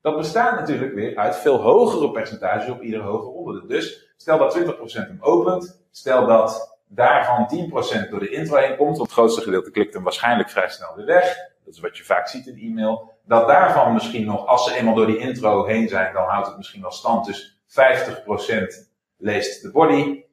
Dat 0.01 0.17
bestaat 0.17 0.61
natuurlijk 0.61 0.95
weer 0.95 1.17
uit 1.17 1.37
veel 1.37 1.61
hogere 1.61 2.11
percentages 2.11 2.71
op 2.71 2.83
ieder 2.83 3.01
hoger 3.01 3.29
onderdeel. 3.29 3.69
Dus 3.69 4.13
stel 4.17 4.39
dat 4.39 4.59
20% 4.59 4.63
hem 4.93 5.19
opent, 5.21 5.83
stel 5.91 6.27
dat 6.27 6.79
daarvan 6.89 7.71
10% 8.07 8.11
door 8.11 8.21
de 8.21 8.31
intro 8.31 8.57
heen 8.57 8.77
komt, 8.77 8.97
want 8.97 9.09
het 9.09 9.13
grootste 9.13 9.41
gedeelte 9.41 9.71
klikt 9.71 9.95
hem 9.95 10.03
waarschijnlijk 10.03 10.51
vrij 10.51 10.69
snel 10.69 10.97
weer 10.97 11.07
weg. 11.07 11.37
Dat 11.65 11.75
is 11.75 11.81
wat 11.81 11.97
je 11.97 12.05
vaak 12.05 12.29
ziet 12.29 12.47
in 12.47 12.59
e-mail. 12.59 13.13
Dat 13.25 13.49
daarvan 13.49 13.93
misschien 13.93 14.27
nog, 14.27 14.47
als 14.47 14.65
ze 14.65 14.75
eenmaal 14.75 14.95
door 14.95 15.07
die 15.07 15.19
intro 15.19 15.65
heen 15.65 15.89
zijn, 15.89 16.13
dan 16.13 16.29
houdt 16.29 16.47
het 16.47 16.57
misschien 16.57 16.83
wel 16.83 16.93
stand. 16.93 17.27
Dus 17.27 17.59
50% 17.67 18.92
leest 19.23 19.63
de 19.63 19.71
body, 19.71 20.25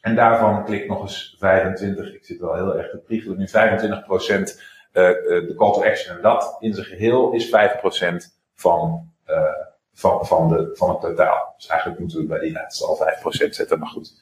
en 0.00 0.14
daarvan 0.14 0.64
klikt 0.64 0.88
nog 0.88 1.00
eens 1.00 1.36
25, 1.38 2.14
ik 2.14 2.24
zit 2.24 2.40
wel 2.40 2.54
heel 2.54 2.76
erg 2.76 2.90
te 2.90 2.98
priegelen 2.98 3.38
nu, 3.38 3.46
25% 3.46 3.50
uh, 3.50 5.04
de 5.48 5.54
call 5.56 5.72
to 5.72 5.84
action. 5.84 6.16
En 6.16 6.22
dat 6.22 6.56
in 6.60 6.74
zijn 6.74 6.86
geheel 6.86 7.32
is 7.32 7.46
5% 7.46 7.50
van, 8.54 9.10
uh, 9.28 9.42
van, 9.94 10.26
van, 10.26 10.48
de, 10.48 10.70
van 10.74 10.88
het 10.88 11.00
totaal. 11.00 11.54
Dus 11.56 11.66
eigenlijk 11.66 12.00
moeten 12.00 12.18
we 12.18 12.26
bij 12.26 12.38
die 12.38 12.52
laatste 12.52 12.86
al 12.86 12.98
5% 13.46 13.48
zetten, 13.48 13.78
maar 13.78 13.88
goed. 13.88 14.20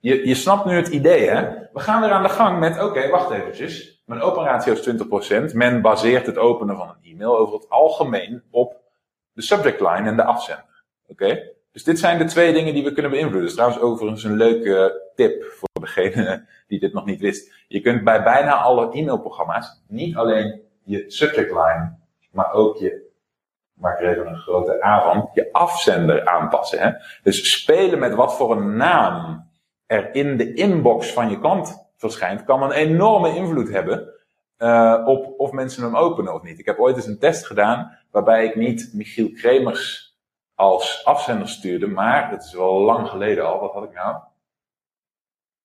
Je, 0.00 0.28
je 0.28 0.34
snapt 0.34 0.64
nu 0.64 0.76
het 0.76 0.88
idee, 0.88 1.28
hè? 1.28 1.48
We 1.72 1.80
gaan 1.80 2.00
weer 2.00 2.10
aan 2.10 2.22
de 2.22 2.28
gang 2.28 2.58
met, 2.58 2.82
oké, 2.82 3.08
wacht 3.08 3.30
eventjes. 3.30 4.02
Mijn 4.04 4.20
open 4.20 4.44
ratio 4.44 4.72
is 4.72 5.50
20%. 5.52 5.54
Men 5.54 5.82
baseert 5.82 6.26
het 6.26 6.38
openen 6.38 6.76
van 6.76 6.88
een 6.88 7.12
e-mail 7.12 7.38
over 7.38 7.54
het 7.54 7.68
algemeen 7.68 8.42
op 8.50 8.76
de 9.32 9.42
subject 9.42 9.80
line 9.80 10.08
en 10.08 10.16
de 10.16 10.24
afzender. 10.24 10.84
Oké? 11.06 11.54
Dus 11.76 11.84
dit 11.84 11.98
zijn 11.98 12.18
de 12.18 12.24
twee 12.24 12.52
dingen 12.52 12.74
die 12.74 12.84
we 12.84 12.92
kunnen 12.92 13.10
beïnvloeden. 13.10 13.40
Dat 13.40 13.50
is 13.50 13.56
trouwens 13.56 13.82
overigens 13.82 14.24
een 14.24 14.36
leuke 14.36 15.02
tip 15.14 15.44
voor 15.44 15.68
degene 15.80 16.46
die 16.66 16.80
dit 16.80 16.92
nog 16.92 17.04
niet 17.04 17.20
wist. 17.20 17.54
Je 17.68 17.80
kunt 17.80 18.04
bij 18.04 18.22
bijna 18.22 18.54
alle 18.54 18.92
e-mailprogramma's 18.92 19.82
niet 19.88 20.16
alleen 20.16 20.62
je 20.84 21.04
subject 21.06 21.50
line, 21.50 21.96
maar 22.30 22.52
ook 22.52 22.76
je, 22.76 23.10
maak 23.74 24.00
er 24.00 24.08
even 24.08 24.26
een 24.26 24.36
grote 24.36 24.84
A 24.84 25.30
je 25.34 25.52
afzender 25.52 26.26
aanpassen. 26.26 26.78
Hè? 26.78 26.90
Dus 27.22 27.52
spelen 27.52 27.98
met 27.98 28.14
wat 28.14 28.36
voor 28.36 28.56
een 28.56 28.76
naam 28.76 29.46
er 29.86 30.14
in 30.14 30.36
de 30.36 30.54
inbox 30.54 31.12
van 31.12 31.30
je 31.30 31.38
klant 31.38 31.88
verschijnt, 31.96 32.44
kan 32.44 32.62
een 32.62 32.72
enorme 32.72 33.34
invloed 33.34 33.68
hebben 33.68 34.14
uh, 34.58 35.02
op 35.06 35.34
of 35.40 35.52
mensen 35.52 35.82
hem 35.82 35.96
openen 35.96 36.34
of 36.34 36.42
niet. 36.42 36.58
Ik 36.58 36.66
heb 36.66 36.78
ooit 36.78 36.96
eens 36.96 37.06
een 37.06 37.18
test 37.18 37.46
gedaan 37.46 37.98
waarbij 38.10 38.44
ik 38.44 38.54
niet 38.54 38.90
Michiel 38.94 39.30
Kremers 39.30 40.05
als 40.56 41.04
afzender 41.04 41.48
stuurde, 41.48 41.86
maar 41.86 42.30
het 42.30 42.44
is 42.44 42.52
wel 42.52 42.80
lang 42.80 43.08
geleden 43.08 43.46
al. 43.46 43.60
Wat 43.60 43.72
had 43.72 43.84
ik 43.84 43.92
nou? 43.92 44.16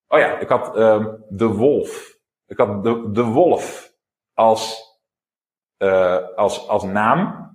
Oh 0.07 0.19
ja, 0.19 0.37
ik 0.37 0.49
had 0.49 0.77
um, 0.77 1.23
de 1.29 1.47
wolf. 1.47 2.17
Ik 2.47 2.57
had 2.57 2.83
de, 2.83 3.11
de 3.11 3.23
wolf 3.23 3.93
als, 4.33 4.83
uh, 5.77 6.17
als, 6.35 6.67
als 6.67 6.83
naam. 6.83 7.49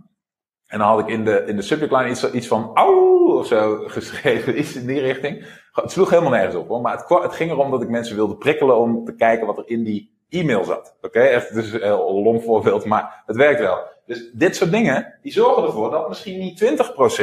En 0.66 0.78
dan 0.78 0.88
had 0.88 0.98
ik 0.98 1.08
in 1.08 1.24
de, 1.24 1.44
in 1.46 1.56
de 1.56 1.62
subject 1.62 1.92
line 1.92 2.08
iets, 2.08 2.32
iets 2.32 2.46
van 2.46 2.70
auw 2.74 3.38
of 3.38 3.46
zo 3.46 3.82
geschreven, 3.86 4.58
iets 4.58 4.76
in 4.76 4.86
die 4.86 5.00
richting. 5.00 5.46
Het 5.72 5.92
sloeg 5.92 6.10
helemaal 6.10 6.30
nergens 6.30 6.54
op 6.54 6.68
hoor, 6.68 6.80
maar 6.80 6.96
het, 6.96 7.08
het 7.22 7.34
ging 7.34 7.50
erom 7.50 7.70
dat 7.70 7.82
ik 7.82 7.88
mensen 7.88 8.16
wilde 8.16 8.36
prikkelen 8.36 8.76
om 8.76 9.04
te 9.04 9.14
kijken 9.14 9.46
wat 9.46 9.58
er 9.58 9.68
in 9.68 9.84
die 9.84 10.24
e-mail 10.28 10.64
zat. 10.64 10.94
Oké, 10.96 11.06
okay? 11.06 11.28
echt 11.28 11.54
dus 11.54 11.72
een 11.72 11.82
heel 11.82 12.22
lomp 12.22 12.42
voorbeeld, 12.42 12.84
maar 12.84 13.22
het 13.26 13.36
werkt 13.36 13.60
wel. 13.60 13.94
Dus 14.06 14.30
dit 14.32 14.56
soort 14.56 14.70
dingen, 14.70 15.14
die 15.22 15.32
zorgen 15.32 15.62
ervoor 15.62 15.90
dat 15.90 16.08
misschien 16.08 16.38
niet 16.38 16.64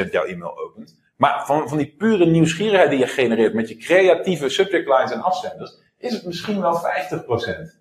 20% 0.08 0.12
jouw 0.12 0.24
e-mail 0.24 0.58
opent. 0.58 1.02
Maar 1.16 1.46
van, 1.46 1.70
van 1.70 1.78
die 1.78 1.96
pure 1.98 2.26
nieuwsgierigheid 2.26 2.90
die 2.90 3.00
je 3.00 3.08
genereert 3.08 3.54
met 3.54 3.70
je 3.70 3.78
creatieve 3.78 4.50
subject 4.50 4.88
lines 4.88 5.12
en 5.12 5.22
afzenders, 5.22 5.82
is 5.98 6.14
het 6.14 6.26
misschien 6.26 6.62
wel 6.62 6.76
50% 6.76 6.80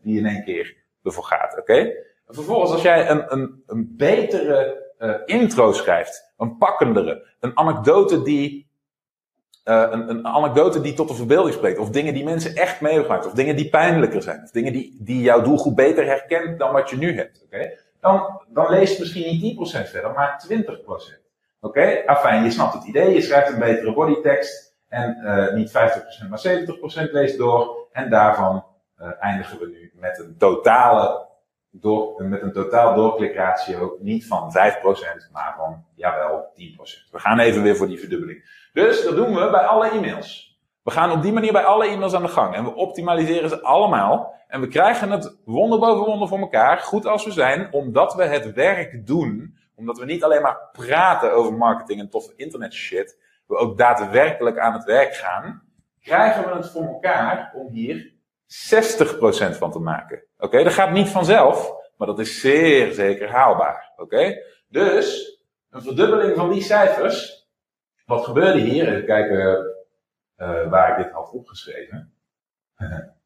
die 0.03 0.19
in 0.19 0.27
één 0.27 0.45
keer 0.45 0.77
ervoor 1.03 1.25
gaat. 1.25 1.59
Oké? 1.59 1.93
Vervolgens, 2.27 2.73
als 2.73 2.83
jij 2.83 3.11
een, 3.11 3.33
een, 3.33 3.62
een 3.67 3.95
betere 3.97 4.91
uh, 4.99 5.15
intro 5.27 5.73
schrijft, 5.73 6.33
een 6.37 6.57
pakkendere, 6.57 7.27
een 7.41 7.59
anekdote 7.59 8.23
die 8.23 8.71
uh, 9.65 9.88
een, 9.91 10.11
een, 10.11 10.27
anekdote 10.27 10.81
die 10.81 10.95
tot 10.95 11.09
de 11.09 11.15
verbeelding 11.15 11.55
spreekt. 11.55 11.79
Of 11.79 11.91
dingen 11.91 12.15
die 12.15 12.25
mensen 12.25 12.55
echt 12.55 12.81
meegemaakt. 12.81 13.27
Of 13.27 13.33
dingen 13.33 13.57
die 13.57 13.69
pijnlijker 13.69 14.23
zijn. 14.23 14.43
Of 14.43 14.51
dingen 14.51 14.73
die, 14.73 14.97
die 15.01 15.23
jouw 15.23 15.43
doelgroep 15.43 15.77
beter 15.77 16.07
herkent 16.07 16.59
dan 16.59 16.73
wat 16.73 16.91
je 16.91 16.97
nu 16.97 17.17
hebt. 17.17 17.43
Oké? 17.45 17.79
Dan, 18.03 18.41
dan 18.49 18.71
lees 18.71 18.93
je 18.93 19.01
misschien 19.01 19.41
niet 19.41 19.85
10% 19.87 19.91
verder, 19.91 20.12
maar 20.12 20.45
20%. 20.49 20.65
Oké? 20.75 21.17
Okay? 21.61 22.05
Afijn, 22.07 22.45
je 22.45 22.51
snapt 22.51 22.75
het 22.75 22.85
idee. 22.85 23.15
Je 23.15 23.21
schrijft 23.21 23.53
een 23.53 23.59
betere 23.59 23.93
bodytekst. 23.93 24.77
En 24.88 25.19
uh, 25.25 25.53
niet 25.55 25.69
50%, 25.69 25.73
maar 26.29 27.07
70% 27.09 27.11
leest 27.11 27.38
door. 27.38 27.88
En 27.93 28.11
daarvan 28.11 28.65
uh, 29.01 29.09
eindigen 29.21 29.59
we 29.59 29.67
nu 29.67 29.93
met 29.95 30.19
een 30.19 30.37
totale 30.38 31.29
door, 31.71 32.25
met 32.25 32.43
een 32.43 32.53
totaal 32.53 32.95
doorklikratio 32.95 33.97
niet 34.01 34.27
van 34.27 34.53
5%, 34.57 35.33
maar 35.33 35.55
van, 35.57 35.85
jawel, 35.95 36.53
10%. 36.55 37.11
We 37.11 37.19
gaan 37.19 37.38
even 37.38 37.62
weer 37.62 37.77
voor 37.77 37.87
die 37.87 37.99
verdubbeling. 37.99 38.69
Dus 38.73 39.05
dat 39.05 39.17
doen 39.17 39.35
we 39.35 39.51
bij 39.51 39.65
alle 39.67 39.88
e-mails. 39.88 40.59
We 40.83 40.91
gaan 40.91 41.11
op 41.11 41.23
die 41.23 41.33
manier 41.33 41.53
bij 41.53 41.65
alle 41.65 41.87
e-mails 41.87 42.15
aan 42.15 42.23
de 42.23 42.29
gang. 42.29 42.55
En 42.55 42.65
we 42.65 42.75
optimaliseren 42.75 43.49
ze 43.49 43.62
allemaal. 43.62 44.35
En 44.53 44.61
we 44.61 44.69
krijgen 44.69 45.11
het 45.11 45.37
wonder 45.45 45.79
boven 45.79 46.05
wonder 46.05 46.29
voor 46.29 46.38
elkaar, 46.38 46.79
goed 46.79 47.07
als 47.07 47.25
we 47.25 47.31
zijn, 47.31 47.73
omdat 47.73 48.15
we 48.15 48.25
het 48.25 48.53
werk 48.53 49.07
doen. 49.07 49.57
Omdat 49.75 49.99
we 49.99 50.05
niet 50.05 50.25
alleen 50.25 50.43
maar 50.43 50.69
praten 50.73 51.33
over 51.33 51.55
marketing 51.55 52.01
en 52.01 52.09
toffe 52.09 52.33
internet 52.37 52.73
shit. 52.73 53.19
We 53.47 53.57
ook 53.57 53.79
daadwerkelijk 53.79 54.59
aan 54.59 54.73
het 54.73 54.85
werk 54.85 55.15
gaan. 55.15 55.62
Krijgen 56.01 56.45
we 56.45 56.57
het 56.57 56.71
voor 56.71 56.83
elkaar 56.83 57.53
om 57.55 57.73
hier 57.73 58.12
60% 58.12 59.59
van 59.59 59.71
te 59.71 59.79
maken. 59.79 60.25
Oké, 60.38 60.62
dat 60.62 60.73
gaat 60.73 60.93
niet 60.93 61.09
vanzelf, 61.09 61.73
maar 61.97 62.07
dat 62.07 62.19
is 62.19 62.41
zeer 62.41 62.93
zeker 62.93 63.31
haalbaar. 63.31 63.93
Oké, 63.97 64.43
dus 64.69 65.38
een 65.71 65.83
verdubbeling 65.83 66.37
van 66.37 66.51
die 66.51 66.62
cijfers. 66.62 67.49
Wat 68.07 68.25
gebeurde 68.25 68.61
hier? 68.61 68.88
Even 68.88 69.07
kijken 69.07 69.75
uh, 70.37 70.71
waar 70.71 70.91
ik 70.91 71.05
dit 71.05 71.12
had 71.12 71.33
opgeschreven. 71.33 72.15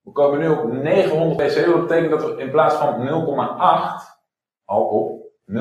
We 0.00 0.12
komen 0.12 0.38
nu 0.38 0.48
op 0.48 0.72
900 0.72 1.36
pc. 1.36 1.66
Dat 1.66 1.80
betekent 1.80 2.10
dat 2.10 2.24
we 2.24 2.36
in 2.40 2.50
plaats 2.50 2.74
van 2.74 3.00
0,8 3.00 3.04
al 4.64 4.84
op 4.84 5.21
0,97 5.52 5.58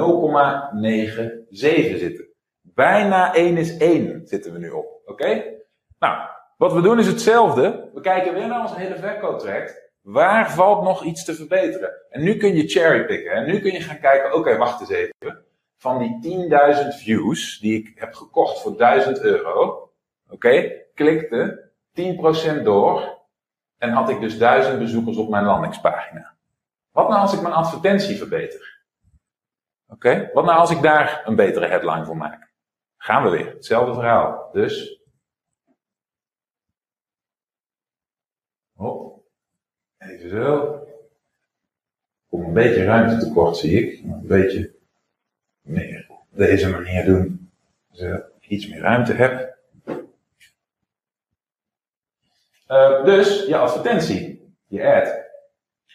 zitten. 1.98 2.28
Bijna 2.62 3.34
1 3.34 3.58
is 3.58 3.78
1 3.78 4.28
zitten 4.28 4.54
we 4.54 4.60
nu 4.60 4.70
op. 4.70 5.02
Oké? 5.06 5.44
Nou, 6.00 6.30
wat 6.58 6.74
we 6.74 6.82
doen 6.82 7.00
is 7.00 7.08
hetzelfde. 7.08 7.90
We 7.94 8.02
kijken 8.02 8.34
weer 8.34 8.48
naar 8.48 8.62
ons 8.62 8.76
hele 8.76 8.96
verkooptraject. 8.96 9.90
Waar 10.02 10.52
valt 10.52 10.84
nog 10.84 11.04
iets 11.04 11.26
te 11.26 11.36
verbeteren? 11.36 11.92
En 12.10 12.24
nu 12.24 12.38
kun 12.38 12.56
je 12.56 12.68
cherrypicken. 12.68 13.32
En 13.32 13.46
nu 13.46 13.60
kun 13.60 13.72
je 13.72 13.82
gaan 13.82 14.00
kijken, 14.00 14.34
oké, 14.34 14.58
wacht 14.58 14.80
eens 14.80 14.90
even. 14.90 15.46
Van 15.78 16.20
die 16.22 16.50
10.000 16.84 16.88
views 17.04 17.60
die 17.60 17.80
ik 17.80 17.92
heb 17.96 18.14
gekocht 18.14 18.62
voor 18.62 18.78
1000 18.78 19.22
euro. 19.22 19.90
Oké, 20.30 20.72
klikte 20.94 21.70
10% 22.60 22.64
door 22.64 23.20
en 23.78 23.90
had 23.90 24.10
ik 24.10 24.20
dus 24.20 24.38
duizend 24.38 24.80
bezoekers 24.80 25.18
op 25.18 25.30
mijn 25.30 25.46
landingspagina. 25.46 26.34
Wat 26.92 27.10
nou 27.10 27.22
als 27.22 27.34
ik 27.34 27.42
mijn 27.42 27.54
advertentie 27.54 28.18
verbeter? 28.18 28.71
Oké, 29.92 30.30
wat 30.34 30.46
nou 30.46 30.60
als 30.60 30.72
ik 30.72 30.82
daar 30.82 31.22
een 31.26 31.36
betere 31.36 31.68
headline 31.68 32.06
voor 32.06 32.18
maak? 32.18 32.52
Gaan 32.98 33.24
we 33.24 33.30
weer, 33.30 33.54
hetzelfde 33.54 33.94
verhaal. 33.94 34.50
Dus. 34.52 35.02
Hop. 38.74 39.24
Even 39.98 40.30
zo. 40.30 40.80
Kom 42.30 42.44
een 42.44 42.54
beetje 42.54 42.84
ruimte 42.84 43.26
tekort, 43.26 43.58
zie 43.58 43.82
ik. 43.82 44.04
Een 44.04 44.28
beetje 44.28 44.76
meer 45.62 46.06
op 46.10 46.26
deze 46.30 46.70
manier 46.70 47.06
doen. 47.06 47.52
Zodat 47.92 48.32
ik 48.40 48.50
iets 48.50 48.68
meer 48.68 48.82
ruimte 48.82 49.14
heb. 49.14 49.58
Uh, 52.68 53.06
dus 53.06 53.46
je 53.46 53.58
advertentie, 53.58 54.54
je 54.68 54.94
ad. 54.94 55.30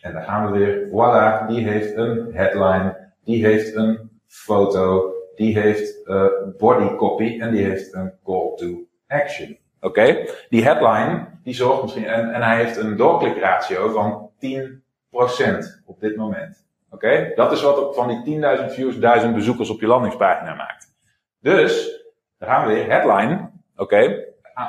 En 0.01 0.13
dan 0.13 0.23
gaan 0.23 0.53
we 0.53 0.59
weer, 0.59 0.89
voilà, 0.89 1.47
die 1.47 1.69
heeft 1.69 1.97
een 1.97 2.35
headline, 2.35 3.06
die 3.27 3.47
heeft 3.47 3.75
een 3.75 4.11
foto, 4.27 5.13
die 5.35 5.59
heeft 5.59 6.01
uh, 6.05 6.27
body 6.59 6.95
copy 6.95 7.41
en 7.41 7.51
die 7.51 7.65
heeft 7.65 7.95
een 7.95 8.13
call 8.25 8.55
to 8.57 8.87
action. 9.07 9.59
Oké? 9.81 10.01
Okay? 10.01 10.29
Die 10.49 10.65
headline, 10.65 11.27
die 11.43 11.55
zorgt 11.55 11.83
misschien, 11.83 12.07
en, 12.07 12.33
en 12.33 12.43
hij 12.43 12.65
heeft 12.65 12.77
een 12.77 12.97
doorklikratio 12.97 13.91
van 13.91 14.31
10% 14.31 15.85
op 15.85 16.01
dit 16.01 16.17
moment. 16.17 16.67
Oké? 16.91 17.07
Okay? 17.07 17.35
Dat 17.35 17.53
is 17.53 17.63
wat 17.63 17.95
van 17.95 18.23
die 18.25 18.41
10.000 18.59 18.65
views 18.67 18.99
1000 18.99 19.35
bezoekers 19.35 19.71
op 19.71 19.81
je 19.81 19.87
landingspagina 19.87 20.55
maakt. 20.55 20.95
Dus, 21.41 22.03
dan 22.39 22.49
gaan 22.49 22.67
we 22.67 22.75
weer, 22.75 22.87
headline, 22.87 23.51
oké? 23.77 23.83
Okay? 23.83 24.25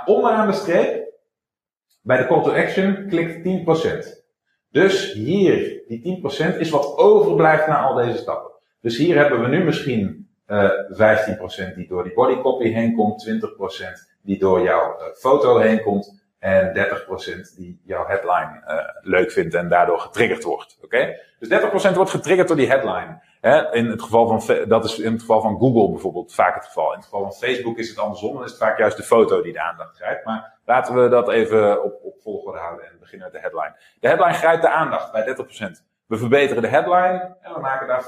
Onderaan 0.06 0.48
de 0.48 0.54
streep 0.54 1.14
bij 2.02 2.18
de 2.18 2.28
call 2.28 2.44
to 2.44 2.52
action 2.52 3.06
klikt 3.08 3.38
10%. 4.16 4.17
Dus 4.78 5.14
hier, 5.14 5.82
die 5.88 6.22
10% 6.56 6.58
is 6.58 6.70
wat 6.70 6.98
overblijft 6.98 7.68
na 7.68 7.82
al 7.82 7.96
deze 7.96 8.18
stappen. 8.18 8.52
Dus 8.82 8.98
hier 8.98 9.16
hebben 9.16 9.42
we 9.42 9.48
nu 9.48 9.64
misschien 9.64 10.30
uh, 10.48 10.64
eh, 11.00 11.72
15% 11.72 11.76
die 11.76 11.88
door 11.88 12.04
die 12.04 12.14
bodycopy 12.14 12.68
heen 12.68 12.96
komt, 12.96 13.30
20% 13.30 13.30
die 14.22 14.40
door 14.40 14.62
jouw 14.62 14.96
uh, 15.00 15.04
foto 15.14 15.58
heen 15.58 15.82
komt, 15.82 16.26
En 16.40 16.74
30% 16.76 17.56
die 17.56 17.82
jouw 17.84 18.06
headline 18.06 18.64
uh, 18.68 18.78
leuk 19.02 19.32
vindt 19.32 19.54
en 19.54 19.70
daardoor 19.70 20.00
getriggerd 20.00 20.44
wordt. 20.44 20.78
Oké? 20.84 21.16
Dus 21.40 21.50
30% 21.92 21.94
wordt 21.94 22.12
getriggerd 22.12 22.48
door 22.48 22.58
die 22.58 22.68
headline. 22.68 23.22
In 23.72 23.86
het 23.86 24.02
geval 24.02 24.40
van, 24.40 24.68
dat 24.68 24.86
is 24.86 25.00
in 25.00 25.12
het 25.12 25.22
geval 25.22 25.42
van 25.42 25.58
Google 25.58 25.90
bijvoorbeeld 25.90 26.34
vaak 26.34 26.56
het 26.56 26.66
geval. 26.66 26.90
In 26.90 26.96
het 26.96 27.04
geval 27.04 27.22
van 27.22 27.34
Facebook 27.34 27.78
is 27.78 27.90
het 27.90 28.00
andersom. 28.00 28.34
Dan 28.34 28.44
is 28.44 28.50
het 28.50 28.60
vaak 28.60 28.78
juist 28.78 28.98
de 28.98 29.04
foto 29.04 29.42
die 29.42 29.54
de 29.54 29.62
aandacht 29.62 29.96
grijpt. 29.96 30.26
Maar 30.26 30.54
laten 30.66 31.04
we 31.04 31.10
dat 31.10 31.30
even 31.30 31.84
op, 31.84 32.00
op 32.04 32.22
volgorde 32.22 32.60
houden 32.60 32.86
en 32.86 32.98
beginnen 33.00 33.30
met 33.32 33.42
de 33.42 33.48
headline. 33.48 33.76
De 34.00 34.08
headline 34.08 34.34
grijpt 34.34 34.62
de 34.62 34.70
aandacht 34.70 35.12
bij 35.12 35.36
30%. 35.36 35.86
We 36.06 36.18
verbeteren 36.18 36.62
de 36.62 36.68
headline 36.68 37.36
en 37.42 37.54
we 37.54 37.60
maken 37.60 37.88
daar 37.88 38.04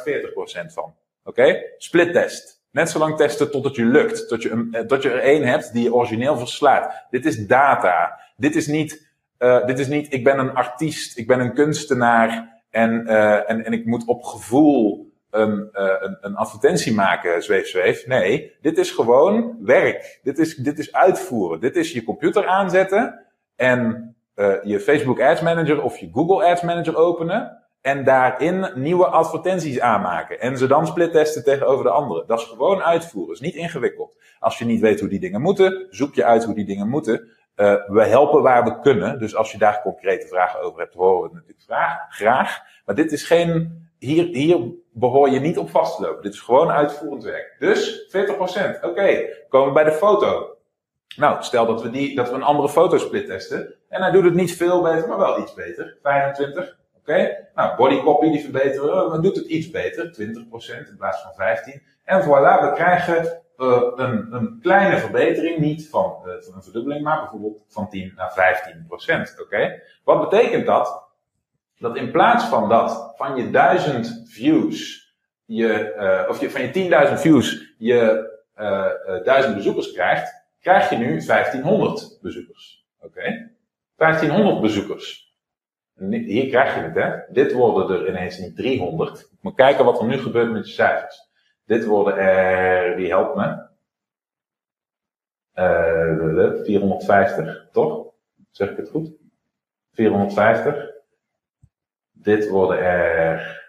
40% 0.70 0.74
van. 0.74 0.96
Oké? 1.24 1.64
Split 1.78 2.14
test. 2.14 2.64
Net 2.72 2.90
zo 2.90 3.00
lang 3.00 3.18
testen 3.18 3.52
tot 3.52 3.64
het 3.64 3.76
je 3.76 3.86
lukt. 3.86 4.28
Tot 4.28 4.42
je, 4.42 4.50
een, 4.50 4.88
tot 4.88 5.02
je 5.02 5.10
er 5.10 5.22
één 5.22 5.44
hebt 5.44 5.74
die 5.74 5.94
origineel 5.94 6.38
verslaat. 6.38 7.06
Dit 7.10 7.26
is 7.26 7.48
data. 7.48 8.20
Dit 8.36 8.56
is 8.56 8.68
niet, 8.68 9.10
uh, 9.40 9.66
dit 9.66 9.80
is 9.80 9.88
niet 9.88 10.14
ik 10.14 10.24
ben 10.24 10.40
een 10.40 10.54
artiest, 10.54 11.18
ik 11.18 11.28
ben 11.28 11.40
een 11.40 11.54
kunstenaar 11.54 12.62
en, 12.70 13.04
uh, 13.08 13.50
en, 13.50 13.66
en 13.66 13.74
ik 13.74 13.86
moet 13.86 14.06
op 14.06 14.24
gevoel 14.24 15.09
een, 15.30 15.70
uh, 15.74 15.94
een, 16.00 16.18
een 16.22 16.36
advertentie 16.36 16.94
maken, 16.94 17.44
zweef, 17.44 17.68
zweef. 17.68 18.08
Nee, 18.08 18.58
dit 18.62 18.78
is 18.78 18.92
gewoon 18.92 19.58
werk. 19.62 20.20
Dit 20.24 20.38
is, 20.38 20.56
dit 20.56 20.80
is 20.80 20.94
uitvoeren. 20.94 21.60
Dit 21.60 21.76
is 21.76 21.92
je 21.92 22.04
computer 22.04 22.48
aanzetten 22.48 23.26
en 23.56 24.14
je 24.64 24.80
Facebook 24.80 25.22
Ads 25.22 25.42
Manager 25.42 25.82
of 25.84 25.98
je 25.98 26.10
Google 26.14 26.46
Ads 26.46 26.62
Manager 26.62 26.96
openen 26.96 27.60
en 27.82 28.04
daarin 28.04 28.72
nieuwe 28.76 29.06
advertenties 29.06 29.80
aanmaken. 29.80 30.40
En 30.40 30.58
ze 30.58 30.68
dan 30.68 30.88
splittesten 30.88 31.44
tegenover 31.44 31.84
de 31.84 31.92
andere. 31.92 32.24
Dat 32.26 32.40
is 32.40 32.46
gewoon 32.46 32.82
uitvoeren. 32.82 33.34
is 33.34 33.40
niet 33.40 33.56
ingewikkeld. 33.56 34.18
Als 34.40 34.58
je 34.58 34.66
niet 34.66 34.82
weet 34.82 35.00
hoe 35.00 35.10
die 35.10 35.20
dingen 35.20 35.42
moeten, 35.42 35.88
zoek 35.90 36.16
je 36.16 36.26
uit 36.26 36.44
hoe 36.44 36.56
die 36.56 36.66
dingen 36.66 36.90
moeten. 36.90 37.28
Uh, 37.56 37.74
we 37.88 38.04
helpen 38.04 38.42
waar 38.42 38.64
we 38.64 38.80
kunnen. 38.80 39.20
Dus 39.20 39.36
als 39.36 39.52
je 39.52 39.58
daar 39.58 39.82
concrete 39.82 40.28
vragen 40.28 40.62
over 40.62 40.80
hebt, 40.80 40.94
horen 40.94 41.22
we 41.22 41.36
het 41.38 41.48
natuurlijk 41.48 42.00
graag. 42.10 42.60
Maar 42.86 42.96
dit 42.96 43.12
is 43.12 43.24
geen. 43.24 43.88
Hier, 44.00 44.26
hier 44.26 44.60
behoor 44.92 45.30
je 45.30 45.40
niet 45.40 45.58
op 45.58 45.70
vast 45.70 45.96
te 45.96 46.02
lopen. 46.02 46.24
Dit 46.24 46.34
is 46.34 46.40
gewoon 46.40 46.70
uitvoerend 46.70 47.24
werk. 47.24 47.56
Dus 47.60 48.08
40%. 48.08 48.36
Oké, 48.36 48.88
okay, 48.88 49.46
komen 49.50 49.68
we 49.68 49.74
bij 49.74 49.84
de 49.84 49.92
foto. 49.92 50.58
Nou, 51.16 51.44
stel 51.44 51.66
dat 51.66 51.82
we, 51.82 51.90
die, 51.90 52.16
dat 52.16 52.30
we 52.30 52.36
een 52.36 52.44
andere 52.44 52.70
foto 52.70 52.98
split 52.98 53.26
testen. 53.26 53.76
En 53.90 54.02
hij 54.02 54.12
doet 54.12 54.24
het 54.24 54.34
niet 54.34 54.56
veel 54.56 54.82
beter, 54.82 55.08
maar 55.08 55.18
wel 55.18 55.40
iets 55.40 55.54
beter. 55.54 55.98
25. 56.02 56.78
Oké? 56.98 57.48
Nou, 57.56 57.76
body 57.76 58.02
copy 58.02 58.30
die 58.30 58.42
verbeteren 58.42 59.04
we, 59.04 59.10
dan 59.10 59.22
doet 59.22 59.36
het 59.36 59.46
iets 59.46 59.70
beter, 59.70 60.06
20% 60.06 60.88
in 60.90 60.96
plaats 60.98 61.22
van 61.22 61.32
15%. 61.78 61.82
En 62.04 62.24
voilà, 62.24 62.62
we 62.62 62.72
krijgen 62.74 63.42
uh, 63.58 63.82
een, 63.96 64.34
een, 64.34 64.60
kleine 64.62 64.98
verbetering, 64.98 65.58
niet 65.58 65.90
van, 65.90 66.18
uh, 66.26 66.34
van, 66.40 66.56
een 66.56 66.64
verdubbeling, 66.64 67.04
maar 67.04 67.20
bijvoorbeeld 67.20 67.64
van 67.68 67.90
10 67.90 68.14
naar 68.16 68.58
15%. 69.38 69.42
Oké? 69.42 69.82
Wat 70.04 70.30
betekent 70.30 70.66
dat? 70.66 71.09
Dat 71.80 71.96
in 71.96 72.12
plaats 72.12 72.46
van 72.46 72.70
dat 72.70 73.14
van 73.16 73.36
je 73.36 73.50
1000 73.50 74.24
views, 74.26 75.08
je, 75.46 75.96
uh, 75.98 76.30
of 76.30 76.40
je, 76.42 76.52
van 76.52 76.62
je 76.62 77.08
10.000 77.10 77.14
views, 77.14 77.74
je 77.78 78.28
1000 79.24 79.56
bezoekers 79.56 79.92
krijgt, 79.92 80.48
krijg 80.60 80.90
je 80.90 80.98
nu 80.98 81.26
1500 81.26 82.20
bezoekers. 82.22 82.88
Oké? 83.00 83.52
1500 83.96 84.62
bezoekers. 84.62 85.36
Hier 86.10 86.48
krijg 86.48 86.76
je 86.76 86.82
het, 86.82 86.96
hè. 86.96 87.34
Dit 87.34 87.54
worden 87.54 88.00
er 88.00 88.08
ineens 88.08 88.38
niet 88.38 88.56
300. 88.56 89.32
Maar 89.42 89.54
kijken 89.54 89.86
wat 89.86 90.00
er 90.00 90.08
nu 90.08 90.18
gebeurt 90.18 90.52
met 90.52 90.68
je 90.68 90.74
cijfers. 90.74 91.30
Dit 91.66 91.86
worden 91.86 92.18
er, 92.18 92.96
wie 92.96 93.08
helpt 93.08 93.36
me? 93.36 93.68
Uh, 95.56 96.64
450, 96.64 97.68
toch? 97.72 98.08
Zeg 98.52 98.70
ik 98.70 98.78
het 98.78 98.90
goed? 98.90 99.12
450. 99.92 100.99
Dit 102.22 102.50
worden 102.50 102.80
er, 102.80 103.62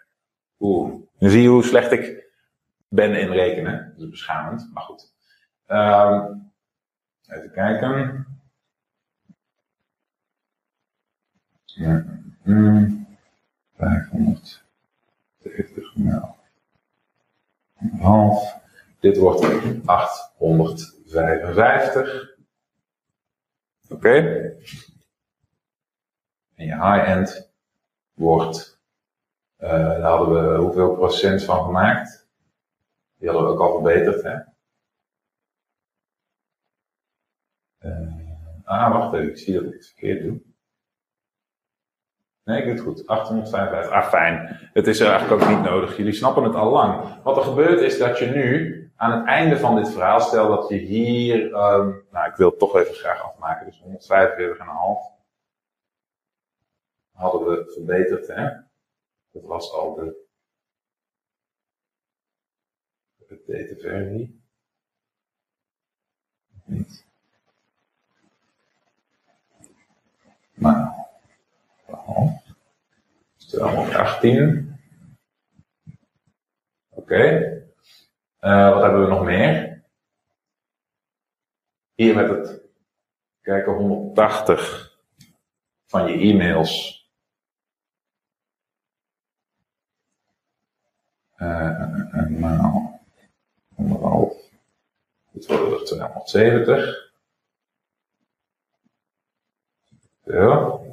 oeh, 0.59 0.95
nu 1.19 1.31
zie 1.31 1.43
je 1.43 1.49
hoe 1.49 1.65
slecht 1.65 1.93
ik 1.93 2.25
ben 2.89 3.15
in 3.15 3.31
rekenen. 3.31 3.93
Dat 3.93 4.03
is 4.05 4.11
beschamend, 4.11 4.71
maar 4.73 4.83
goed. 4.83 5.13
Um, 5.69 6.53
even 7.29 7.51
kijken. 7.51 8.27
Ja. 11.65 12.05
Hmm, 12.43 13.07
570 13.77 15.95
nou. 15.95 16.25
Half. 18.01 18.59
Dit 19.01 19.17
wordt 19.17 19.45
855. 19.85 22.37
Oké. 23.89 24.17
En 26.55 26.67
je 26.67 26.75
high-end 26.75 27.50
wordt, 28.21 28.81
uh, 29.59 29.71
daar 29.71 30.03
hadden 30.03 30.53
we 30.53 30.59
hoeveel 30.59 30.95
procent 30.95 31.45
van 31.45 31.65
gemaakt? 31.65 32.29
Die 33.19 33.29
hadden 33.29 33.47
we 33.47 33.53
ook 33.53 33.61
al 33.61 33.73
verbeterd, 33.73 34.23
hè? 34.23 34.37
Uh, 37.81 38.65
ah, 38.65 38.93
wacht 38.93 39.15
even, 39.15 39.29
ik 39.29 39.39
zie 39.39 39.55
dat 39.55 39.63
ik 39.63 39.73
het 39.73 39.87
verkeerd 39.87 40.23
doe. 40.23 40.41
Nee, 42.45 42.59
ik 42.59 42.65
doe 42.65 42.73
het 42.73 42.83
goed. 42.83 43.07
855. 43.07 43.93
Ah, 43.93 44.09
fijn. 44.09 44.59
Het 44.73 44.87
is 44.87 45.01
eigenlijk 45.01 45.43
ook 45.43 45.49
niet 45.49 45.63
nodig. 45.63 45.97
Jullie 45.97 46.13
snappen 46.13 46.45
het 46.45 46.55
al 46.55 46.71
lang. 46.71 47.23
Wat 47.23 47.37
er 47.37 47.43
gebeurt 47.43 47.81
is 47.81 47.99
dat 47.99 48.19
je 48.19 48.27
nu 48.27 48.81
aan 48.97 49.19
het 49.19 49.27
einde 49.27 49.59
van 49.59 49.77
dit 49.77 49.91
verhaal, 49.91 50.21
stel 50.21 50.49
dat 50.49 50.69
je 50.69 50.77
hier, 50.77 51.45
um, 51.45 52.07
nou 52.11 52.29
ik 52.29 52.37
wil 52.37 52.49
het 52.49 52.59
toch 52.59 52.77
even 52.77 52.95
graag 52.95 53.23
afmaken, 53.23 53.67
dus 53.67 53.81
145,5 53.81 55.20
hadden 57.21 57.49
we 57.49 57.73
verbeterd, 57.73 58.27
hè. 58.27 58.51
Dat 59.31 59.43
was 59.43 59.73
al 59.73 59.95
de 59.95 60.27
update 63.29 63.77
versie. 63.79 64.43
Niet. 66.65 67.07
Maar 70.55 71.09
218. 73.37 74.79
Oké. 76.89 77.01
Okay. 77.01 77.59
Uh, 78.41 78.73
wat 78.73 78.83
hebben 78.83 79.01
we 79.01 79.09
nog 79.09 79.25
meer? 79.25 79.85
Hier 81.95 82.15
met 82.15 82.29
het 82.29 82.63
kijken 83.41 83.73
180 83.73 84.99
van 85.87 86.07
je 86.07 86.33
e-mails. 86.33 87.00
En 91.41 92.39
maal 92.39 93.01
100. 93.75 94.51
Dit 95.33 95.47
worden 95.47 95.79
er 95.79 95.85
270. 95.85 97.13
Zo. 100.27 100.85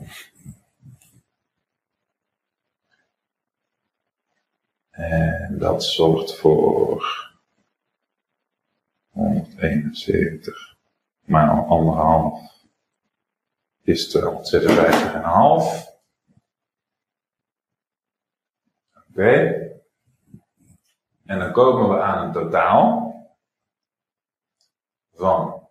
En 4.89 5.57
dat 5.57 5.83
zorgt 5.83 6.35
voor 6.35 7.31
171 9.11 10.75
maal 11.25 11.65
anderhalf 11.65 12.55
is 13.81 14.17
256,5. 14.17 14.21
Oké. 19.09 19.66
En 21.27 21.39
dan 21.39 21.51
komen 21.51 21.89
we 21.89 22.01
aan 22.01 22.25
een 22.25 22.31
totaal 22.31 23.15
van 25.13 25.67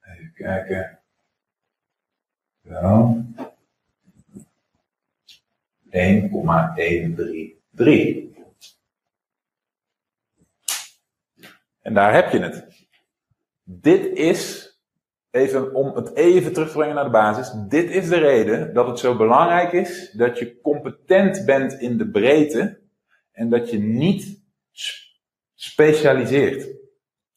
Even 0.00 0.32
kijken. 0.34 0.98
Zo. 2.64 3.22
1,133. 5.90 8.26
En 11.82 11.94
daar 11.94 12.14
heb 12.14 12.32
je 12.32 12.38
het. 12.38 12.86
Dit 13.62 14.16
is 14.16 14.72
even 15.30 15.74
om 15.74 15.94
het 15.94 16.14
even 16.14 16.52
terug 16.52 16.68
te 16.68 16.76
brengen 16.76 16.94
naar 16.94 17.04
de 17.04 17.10
basis. 17.10 17.52
Dit 17.68 17.90
is 17.90 18.08
de 18.08 18.18
reden 18.18 18.74
dat 18.74 18.86
het 18.86 18.98
zo 18.98 19.16
belangrijk 19.16 19.72
is 19.72 20.10
dat 20.10 20.38
je 20.38 20.60
competent 20.60 21.44
bent 21.44 21.72
in 21.72 21.98
de 21.98 22.10
breedte 22.10 22.80
en 23.32 23.48
dat 23.48 23.70
je 23.70 23.78
niet 23.78 24.42
specialiseert. 25.60 26.76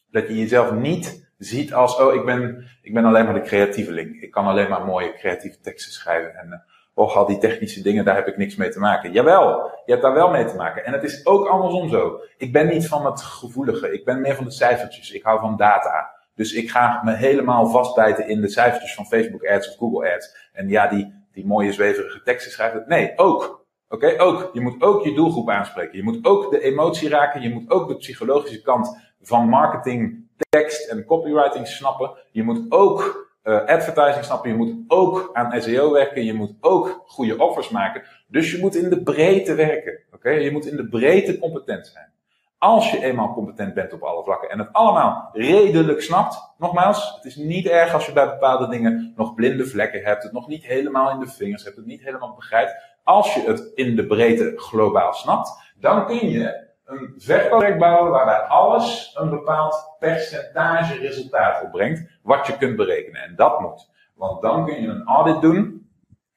Dat 0.10 0.28
je 0.28 0.38
jezelf 0.38 0.72
niet 0.72 1.30
ziet 1.38 1.74
als, 1.74 2.00
oh, 2.00 2.14
ik 2.14 2.26
ben, 2.26 2.68
ik 2.82 2.94
ben 2.94 3.06
alleen 3.06 3.26
maar 3.26 3.34
de 3.34 3.42
creatieveling. 3.42 4.22
Ik 4.22 4.32
kan 4.32 4.46
alleen 4.46 4.70
maar 4.70 4.86
mooie 4.86 5.14
creatieve 5.14 5.60
teksten 5.60 5.92
schrijven. 5.92 6.36
En, 6.36 6.48
uh, 6.48 6.56
och, 6.94 7.16
al 7.16 7.26
die 7.26 7.38
technische 7.38 7.82
dingen, 7.82 8.06
daar 8.06 8.16
heb 8.16 8.28
ik 8.28 8.38
niks 8.38 8.56
mee 8.56 8.70
te 8.70 8.80
maken. 8.80 9.12
Jawel, 9.12 9.72
je 9.86 9.92
hebt 9.92 10.02
daar 10.02 10.14
wel 10.14 10.30
mee 10.30 10.46
te 10.46 10.56
maken. 10.56 10.86
En 10.86 10.94
het 10.94 11.04
is 11.04 11.26
ook 11.26 11.48
andersom 11.48 11.90
zo. 11.90 12.22
Ik 12.38 12.52
ben 12.52 12.68
niet 12.68 12.88
van 12.88 13.06
het 13.06 13.22
gevoelige. 13.22 13.94
Ik 13.94 14.06
ben 14.06 14.22
meer 14.22 14.36
van 14.36 14.46
de 14.46 14.52
cijfertjes. 14.52 15.12
Ik 15.12 15.24
hou 15.24 15.40
van 15.40 15.58
data. 15.58 16.14
Dus 16.36 16.54
ik 16.54 16.70
ga 16.70 17.02
me 17.04 17.14
helemaal 17.14 17.70
vastbijten 17.70 18.28
in 18.28 18.42
de 18.42 18.50
cijfertjes 18.50 18.94
van 18.94 19.06
Facebook 19.06 19.46
ads 19.46 19.70
of 19.70 19.78
Google 19.78 20.14
ads. 20.14 20.50
En 20.54 20.70
ja, 20.70 20.88
die, 20.88 21.14
die 21.32 21.46
mooie 21.46 21.72
zweverige 21.72 22.22
teksten 22.22 22.52
schrijven. 22.52 22.84
Nee, 22.88 23.14
ook. 23.16 23.61
Oké, 23.92 24.14
ook. 24.18 24.50
Je 24.54 24.62
moet 24.62 24.82
ook 24.82 25.04
je 25.04 25.14
doelgroep 25.14 25.50
aanspreken. 25.50 25.98
Je 25.98 26.04
moet 26.04 26.26
ook 26.26 26.52
de 26.52 26.62
emotie 26.62 27.10
raken. 27.10 27.42
Je 27.42 27.50
moet 27.50 27.70
ook 27.70 27.88
de 27.88 27.96
psychologische 27.96 28.62
kant 28.62 28.98
van 29.22 29.50
marketing, 29.50 30.28
tekst 30.50 30.90
en 30.90 31.06
copywriting 31.06 31.68
snappen. 31.68 32.12
Je 32.32 32.44
moet 32.44 32.66
ook 32.70 33.30
uh, 33.44 33.66
advertising 33.66 34.26
snappen. 34.26 34.50
Je 34.50 34.56
moet 34.56 34.76
ook 34.88 35.30
aan 35.34 35.62
SEO 35.62 35.92
werken. 35.92 36.26
Je 36.26 36.34
moet 36.34 36.54
ook 36.62 37.04
goede 37.06 37.38
offers 37.38 37.70
maken. 37.70 38.04
Dus 38.28 38.52
je 38.52 38.58
moet 38.58 38.76
in 38.76 38.90
de 38.90 39.04
breedte 39.04 39.56
werken. 39.56 40.00
Oké, 40.14 40.30
je 40.30 40.52
moet 40.52 40.66
in 40.66 40.76
de 40.76 40.88
breedte 40.88 41.40
competent 41.40 41.88
zijn. 41.88 42.10
Als 42.58 42.92
je 42.92 43.04
eenmaal 43.04 43.34
competent 43.34 43.74
bent 43.74 43.94
op 43.94 44.04
alle 44.04 44.24
vlakken 44.24 44.50
en 44.50 44.60
het 44.60 44.74
allemaal 44.74 45.30
redelijk 45.34 46.02
snapt, 46.02 46.54
nogmaals, 46.58 47.14
het 47.16 47.26
is 47.26 47.36
niet 47.36 47.68
erg 47.68 47.94
als 47.94 48.06
je 48.06 48.14
bij 48.14 48.26
bepaalde 48.26 48.68
dingen 48.68 49.14
nog 49.16 49.34
blinde 49.34 49.66
vlekken 49.66 50.04
hebt, 50.04 50.24
het 50.24 50.32
nog 50.32 50.48
niet 50.48 50.66
helemaal 50.66 51.12
in 51.12 51.20
de 51.20 51.28
vingers 51.28 51.64
hebt, 51.64 51.76
het 51.76 51.86
niet 51.86 52.04
helemaal 52.04 52.34
begrijpt. 52.36 52.91
Als 53.04 53.34
je 53.34 53.42
het 53.42 53.72
in 53.76 53.96
de 53.96 54.06
breedte 54.06 54.54
globaal 54.56 55.14
snapt, 55.14 55.74
dan 55.80 56.06
kun 56.06 56.30
je 56.30 56.70
een 56.86 57.14
verkooptraject 57.18 57.80
bouwen 57.80 58.12
waarbij 58.12 58.40
alles 58.40 59.12
een 59.20 59.30
bepaald 59.30 59.96
percentage 60.00 60.98
resultaat 60.98 61.64
opbrengt, 61.64 62.20
wat 62.24 62.48
je 62.48 62.58
kunt 62.58 62.76
berekenen. 62.76 63.22
En 63.22 63.36
dat 63.36 63.60
moet. 63.60 63.90
Want 64.16 64.42
dan 64.42 64.66
kun 64.66 64.82
je 64.82 64.88
een 64.88 65.06
audit 65.06 65.42
doen, 65.42 65.90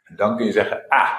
en 0.05 0.17
dan 0.17 0.37
kun 0.37 0.47
je 0.47 0.53
zeggen, 0.53 0.85
ah, 0.89 1.11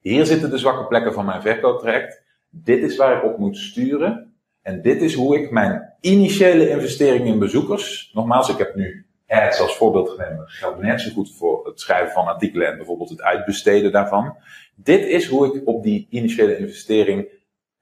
hier 0.00 0.26
zitten 0.26 0.50
de 0.50 0.58
zwakke 0.58 0.86
plekken 0.86 1.12
van 1.12 1.24
mijn 1.24 1.42
verkooptraject, 1.42 2.22
dit 2.50 2.82
is 2.82 2.96
waar 2.96 3.16
ik 3.16 3.24
op 3.24 3.38
moet 3.38 3.56
sturen, 3.56 4.34
en 4.62 4.82
dit 4.82 5.02
is 5.02 5.14
hoe 5.14 5.40
ik 5.40 5.50
mijn 5.50 5.94
initiële 6.00 6.68
investering 6.68 7.26
in 7.26 7.38
bezoekers, 7.38 8.10
nogmaals, 8.14 8.48
ik 8.48 8.58
heb 8.58 8.74
nu 8.74 9.06
ads 9.26 9.60
als 9.60 9.76
voorbeeld 9.76 10.10
genomen, 10.10 10.48
geldt 10.48 10.80
net 10.80 11.00
zo 11.00 11.10
goed 11.10 11.34
voor 11.34 11.66
het 11.66 11.80
schrijven 11.80 12.12
van 12.12 12.26
artikelen 12.26 12.68
en 12.68 12.76
bijvoorbeeld 12.76 13.10
het 13.10 13.22
uitbesteden 13.22 13.92
daarvan. 13.92 14.36
Dit 14.74 15.06
is 15.06 15.26
hoe 15.26 15.56
ik 15.56 15.66
op 15.68 15.82
die 15.82 16.06
initiële 16.10 16.58
investering 16.58 17.28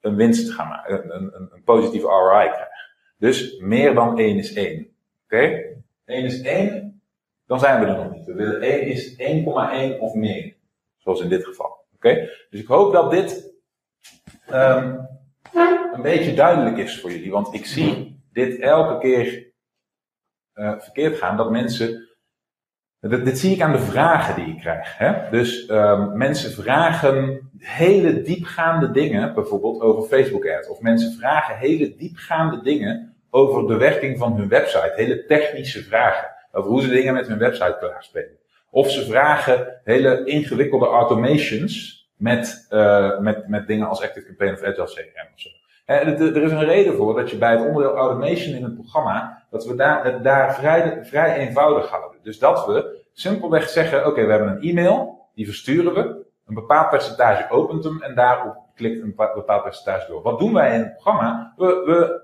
een 0.01 0.17
winst 0.17 0.51
ga 0.51 0.65
maken, 0.65 1.15
een, 1.15 1.35
een, 1.35 1.49
een 1.53 1.63
positieve 1.65 2.07
ROI 2.07 2.49
krijg. 2.49 2.69
Dus 3.19 3.59
meer 3.59 3.95
dan 3.95 4.19
1 4.19 4.39
is 4.39 4.53
1. 4.53 4.79
Oké? 5.25 5.37
Okay? 5.37 5.77
1 6.05 6.25
is 6.25 6.41
1, 6.41 7.03
dan 7.47 7.61
zijn 7.61 7.81
we 7.81 7.87
er 7.87 7.97
nog 7.97 8.13
niet. 8.13 8.27
We 8.27 8.35
willen 8.35 8.61
1 8.61 8.83
is 8.83 9.17
1,1 9.95 9.99
of 9.99 10.15
meer. 10.15 10.55
Zoals 10.97 11.21
in 11.21 11.29
dit 11.29 11.45
geval. 11.45 11.85
Oké? 11.95 12.29
Dus 12.51 12.61
ik 12.61 12.67
hoop 12.67 12.93
dat 12.93 13.11
dit 13.11 13.53
um, 14.53 15.09
een 15.93 16.03
beetje 16.03 16.35
duidelijk 16.35 16.77
is 16.77 17.01
voor 17.01 17.11
jullie. 17.11 17.31
Want 17.31 17.55
ik 17.55 17.67
zie 17.67 18.21
dit 18.33 18.59
elke 18.59 18.99
keer 18.99 19.53
uh, 20.55 20.81
verkeerd 20.81 21.17
gaan. 21.17 21.37
Dat 21.37 21.51
mensen. 21.51 22.09
Dit, 23.09 23.25
dit, 23.25 23.39
zie 23.39 23.55
ik 23.55 23.61
aan 23.61 23.73
de 23.73 23.79
vragen 23.79 24.35
die 24.35 24.55
ik 24.55 24.61
krijg. 24.61 24.99
Hè? 24.99 25.31
Dus 25.31 25.69
um, 25.71 26.17
mensen 26.17 26.53
vragen 26.53 27.51
hele 27.59 28.23
diepgaande 28.23 28.91
dingen, 28.91 29.35
bijvoorbeeld 29.35 29.81
over 29.81 30.09
Facebook 30.09 30.47
ads. 30.47 30.69
Of 30.69 30.81
mensen 30.81 31.13
vragen 31.13 31.57
hele 31.57 31.97
diepgaande 31.97 32.63
dingen 32.63 33.15
over 33.31 33.67
de 33.67 33.77
werking 33.77 34.19
van 34.19 34.37
hun 34.37 34.49
website. 34.49 34.93
Hele 34.95 35.25
technische 35.25 35.83
vragen. 35.83 36.29
Over 36.53 36.71
hoe 36.71 36.83
ze 36.83 36.89
dingen 36.89 37.15
met 37.15 37.27
hun 37.27 37.39
website 37.39 37.77
klaarspelen. 37.81 38.39
Of 38.71 38.91
ze 38.91 39.05
vragen 39.05 39.81
hele 39.85 40.25
ingewikkelde 40.25 40.87
automations 40.87 42.03
met, 42.17 42.67
uh, 42.71 43.19
met, 43.19 43.49
met 43.49 43.67
dingen 43.67 43.89
als 43.89 44.03
Active 44.03 44.27
Campaign 44.27 44.53
of 44.53 44.63
Agile 44.63 44.85
CRM 44.85 45.29
of 45.35 45.41
zo. 45.41 45.49
er 45.85 46.43
is 46.43 46.51
een 46.51 46.65
reden 46.65 46.95
voor 46.95 47.15
dat 47.15 47.31
je 47.31 47.37
bij 47.37 47.51
het 47.51 47.67
onderdeel 47.67 47.97
automation 47.97 48.55
in 48.55 48.65
het 48.65 48.75
programma, 48.75 49.42
dat 49.53 49.65
we 49.65 49.75
daar, 49.75 50.05
het 50.05 50.25
daar 50.25 50.55
vrij, 50.55 51.05
vrij 51.05 51.37
eenvoudig 51.37 51.91
houden. 51.91 52.21
Dus 52.23 52.39
dat 52.39 52.67
we 52.67 53.05
simpelweg 53.13 53.69
zeggen, 53.69 54.07
oké, 54.07 54.25
we 54.25 54.31
hebben 54.31 54.49
een 54.49 54.63
e-mail, 54.63 55.29
die 55.35 55.47
versturen 55.47 55.95
we, 55.95 56.25
een 56.47 56.55
bepaald 56.55 56.91
percentage 56.91 57.51
opent 57.51 57.85
hem 57.85 58.03
en 58.03 58.15
daarop 58.15 58.57
klikt 58.75 59.03
een 59.03 59.15
bepaald 59.35 59.63
percentage 59.63 60.07
door. 60.09 60.23
Wat 60.23 60.39
doen 60.39 60.53
wij 60.53 60.75
in 60.75 60.81
het 60.81 60.93
programma? 60.93 61.53
We, 61.57 61.67
we 61.67 62.21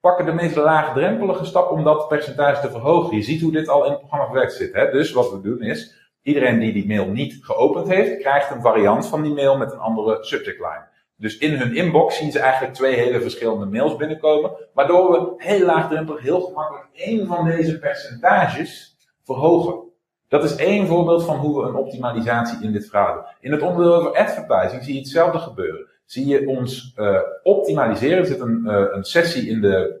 pakken 0.00 0.24
de 0.24 0.32
meest 0.32 0.56
laagdrempelige 0.56 1.44
stap 1.44 1.70
om 1.70 1.84
dat 1.84 2.08
percentage 2.08 2.60
te 2.60 2.70
verhogen. 2.70 3.16
Je 3.16 3.22
ziet 3.22 3.42
hoe 3.42 3.52
dit 3.52 3.68
al 3.68 3.84
in 3.84 3.90
het 3.90 3.98
programma 3.98 4.26
verwerkt 4.26 4.52
zit. 4.52 4.74
Hè? 4.74 4.90
Dus 4.90 5.12
wat 5.12 5.30
we 5.30 5.40
doen 5.40 5.62
is, 5.62 5.98
Iedereen 6.28 6.58
die 6.58 6.72
die 6.72 6.86
mail 6.86 7.06
niet 7.06 7.38
geopend 7.40 7.88
heeft, 7.88 8.20
krijgt 8.20 8.50
een 8.50 8.60
variant 8.60 9.06
van 9.06 9.22
die 9.22 9.34
mail 9.34 9.56
met 9.56 9.72
een 9.72 9.78
andere 9.78 10.18
subject 10.20 10.58
line. 10.58 10.86
Dus 11.20 11.38
in 11.38 11.54
hun 11.54 11.76
inbox 11.76 12.16
zien 12.16 12.32
ze 12.32 12.38
eigenlijk 12.38 12.74
twee 12.74 12.94
hele 12.94 13.20
verschillende 13.20 13.66
mails 13.66 13.96
binnenkomen, 13.96 14.50
waardoor 14.74 15.10
we 15.12 15.44
heel 15.44 15.66
laagdrempelig, 15.66 16.22
heel 16.22 16.40
gemakkelijk 16.40 16.86
één 16.92 17.26
van 17.26 17.44
deze 17.44 17.78
percentages 17.78 18.96
verhogen. 19.24 19.86
Dat 20.28 20.44
is 20.44 20.56
één 20.56 20.86
voorbeeld 20.86 21.24
van 21.24 21.36
hoe 21.36 21.62
we 21.62 21.68
een 21.68 21.74
optimalisatie 21.74 22.62
in 22.62 22.72
dit 22.72 22.88
verhaal 22.88 23.14
doen. 23.14 23.24
In 23.40 23.52
het 23.52 23.62
onderdeel 23.62 23.94
over 23.94 24.16
advertising 24.16 24.84
zie 24.84 24.94
je 24.94 25.00
hetzelfde 25.00 25.38
gebeuren. 25.38 25.86
Zie 26.04 26.26
je 26.26 26.48
ons 26.48 26.94
uh, 26.96 27.20
optimaliseren. 27.42 28.18
Er 28.18 28.26
zit 28.26 28.40
een, 28.40 28.62
uh, 28.66 28.84
een 28.90 29.04
sessie 29.04 29.48
in 29.48 29.60
de 29.60 30.00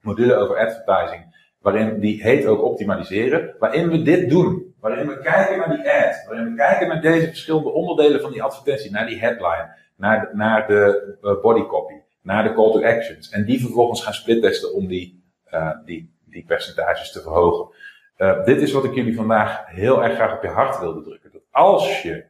module 0.00 0.36
over 0.36 0.56
advertising, 0.56 1.50
waarin 1.60 2.00
die 2.00 2.22
heet 2.22 2.46
ook 2.46 2.62
optimaliseren, 2.62 3.54
waarin 3.58 3.88
we 3.88 4.02
dit 4.02 4.30
doen. 4.30 4.74
Waarin 4.80 5.08
we 5.08 5.18
kijken 5.18 5.58
naar 5.58 5.76
die 5.76 5.90
ad. 5.90 6.24
Waarin 6.28 6.50
we 6.50 6.54
kijken 6.54 6.88
naar 6.88 7.00
deze 7.00 7.26
verschillende 7.26 7.72
onderdelen 7.72 8.20
van 8.20 8.32
die 8.32 8.42
advertentie. 8.42 8.90
Naar 8.90 9.06
die 9.06 9.18
headline. 9.18 9.84
Naar 9.96 10.30
naar 10.32 10.66
de 10.66 11.16
uh, 11.22 11.40
body 11.42 11.66
copy. 11.66 11.94
Naar 12.22 12.42
de 12.42 12.54
call 12.54 12.72
to 12.72 12.82
actions. 12.84 13.30
En 13.30 13.44
die 13.44 13.60
vervolgens 13.60 14.02
gaan 14.02 14.14
splittesten 14.14 14.74
om 14.74 14.86
die, 14.86 15.22
uh, 15.52 15.70
die, 15.84 16.14
die 16.24 16.44
percentages 16.44 17.12
te 17.12 17.20
verhogen. 17.20 17.74
Uh, 18.18 18.44
dit 18.44 18.60
is 18.60 18.72
wat 18.72 18.84
ik 18.84 18.94
jullie 18.94 19.16
vandaag 19.16 19.66
heel 19.66 20.04
erg 20.04 20.14
graag 20.14 20.36
op 20.36 20.42
je 20.42 20.48
hart 20.48 20.80
wilde 20.80 21.02
drukken. 21.02 21.32
Dat 21.32 21.42
als 21.50 22.02
je 22.02 22.24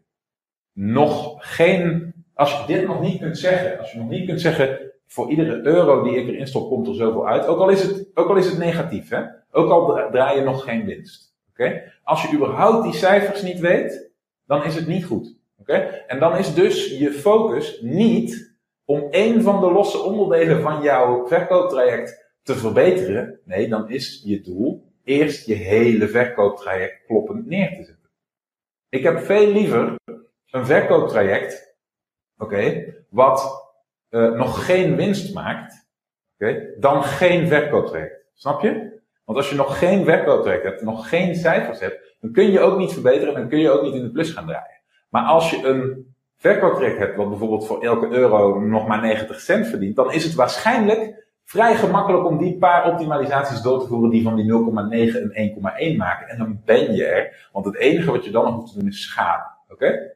nog 0.73 1.37
geen, 1.55 2.15
als 2.35 2.59
je 2.59 2.67
dit 2.67 2.87
nog 2.87 3.01
niet 3.01 3.21
kunt 3.21 3.39
zeggen, 3.39 3.79
als 3.79 3.93
je 3.93 3.99
nog 3.99 4.09
niet 4.09 4.27
kunt 4.27 4.41
zeggen, 4.41 4.79
voor 5.07 5.31
iedere 5.31 5.61
euro 5.67 6.03
die 6.03 6.17
ik 6.17 6.29
erin 6.29 6.47
stop, 6.47 6.69
komt 6.69 6.87
er 6.87 6.95
zoveel 6.95 7.29
uit. 7.29 7.47
Ook 7.47 7.59
al 7.59 7.69
is 7.69 7.83
het, 7.83 8.07
ook 8.15 8.29
al 8.29 8.37
is 8.37 8.47
het 8.47 8.59
negatief, 8.59 9.09
hè? 9.09 9.23
Ook 9.51 9.71
al 9.71 10.11
draai 10.11 10.39
je 10.39 10.45
nog 10.45 10.65
geen 10.65 10.85
winst. 10.85 11.35
Oké? 11.51 11.93
Als 12.03 12.23
je 12.23 12.37
überhaupt 12.37 12.83
die 12.83 12.95
cijfers 12.95 13.43
niet 13.43 13.59
weet, 13.59 14.11
dan 14.47 14.65
is 14.65 14.75
het 14.75 14.87
niet 14.87 15.05
goed. 15.05 15.36
Oké? 15.67 16.05
En 16.07 16.19
dan 16.19 16.37
is 16.37 16.55
dus 16.55 16.99
je 16.99 17.13
focus 17.13 17.81
niet 17.81 18.57
om 18.85 19.11
één 19.11 19.43
van 19.43 19.61
de 19.61 19.71
losse 19.73 19.99
onderdelen 19.99 20.63
van 20.63 20.83
jouw 20.83 21.27
verkooptraject 21.27 22.35
te 22.43 22.55
verbeteren. 22.55 23.41
Nee, 23.45 23.69
dan 23.69 23.91
is 23.91 24.23
je 24.25 24.41
doel 24.41 24.87
eerst 25.05 25.47
je 25.47 25.55
hele 25.55 26.09
verkooptraject 26.09 27.05
kloppend 27.07 27.47
neer 27.47 27.69
te 27.69 27.85
zetten. 27.85 28.11
Ik 28.89 29.03
heb 29.03 29.19
veel 29.19 29.53
liever 29.53 29.95
een 30.51 30.67
verkooptraject, 30.67 31.77
oké, 32.39 32.95
wat 33.09 33.71
uh, 34.11 34.33
nog 34.33 34.65
geen 34.65 34.97
winst 34.97 35.35
maakt, 35.35 35.89
oké, 36.35 36.75
dan 36.79 37.03
geen 37.03 37.49
verkooptraject. 37.49 38.27
Snap 38.35 38.63
je? 38.63 39.01
Want 39.25 39.39
als 39.39 39.51
je 39.51 39.57
nog 39.57 39.79
geen 39.79 40.05
webcodetrack 40.05 40.63
hebt, 40.63 40.83
nog 40.83 41.09
geen 41.09 41.35
cijfers 41.35 41.81
hebt, 41.81 42.17
dan 42.21 42.33
kun 42.33 42.51
je 42.51 42.61
ook 42.61 42.79
niet 42.79 42.93
verbeteren 42.93 43.35
en 43.35 43.41
dan 43.41 43.49
kun 43.49 43.59
je 43.59 43.71
ook 43.71 43.83
niet 43.83 43.95
in 43.95 44.03
de 44.03 44.11
plus 44.11 44.31
gaan 44.31 44.47
draaien. 44.47 44.76
Maar 45.09 45.25
als 45.25 45.51
je 45.51 45.67
een 45.67 46.15
verkooptrack 46.37 46.99
hebt, 46.99 47.17
wat 47.17 47.29
bijvoorbeeld 47.29 47.67
voor 47.67 47.83
elke 47.83 48.09
euro 48.09 48.61
nog 48.61 48.87
maar 48.87 49.01
90 49.01 49.41
cent 49.41 49.67
verdient, 49.67 49.97
dan 49.97 50.13
is 50.13 50.25
het 50.25 50.35
waarschijnlijk 50.35 51.27
vrij 51.45 51.77
gemakkelijk 51.77 52.25
om 52.27 52.39
die 52.39 52.59
paar 52.59 52.91
optimalisaties 52.93 53.61
door 53.61 53.81
te 53.81 53.87
voeren 53.87 54.11
die 54.11 54.23
van 54.23 54.37
die 54.37 54.53
0,9 54.53 55.33
en 55.33 55.93
1,1 55.95 55.97
maken. 55.97 56.29
En 56.29 56.39
dan 56.39 56.61
ben 56.65 56.95
je 56.95 57.05
er, 57.05 57.49
want 57.53 57.67
het 57.67 57.77
enige 57.77 58.11
wat 58.11 58.25
je 58.25 58.31
dan 58.31 58.45
nog 58.45 58.57
moet 58.57 58.75
doen 58.75 58.87
is 58.87 59.03
schade. 59.03 59.45
Oké? 59.69 60.15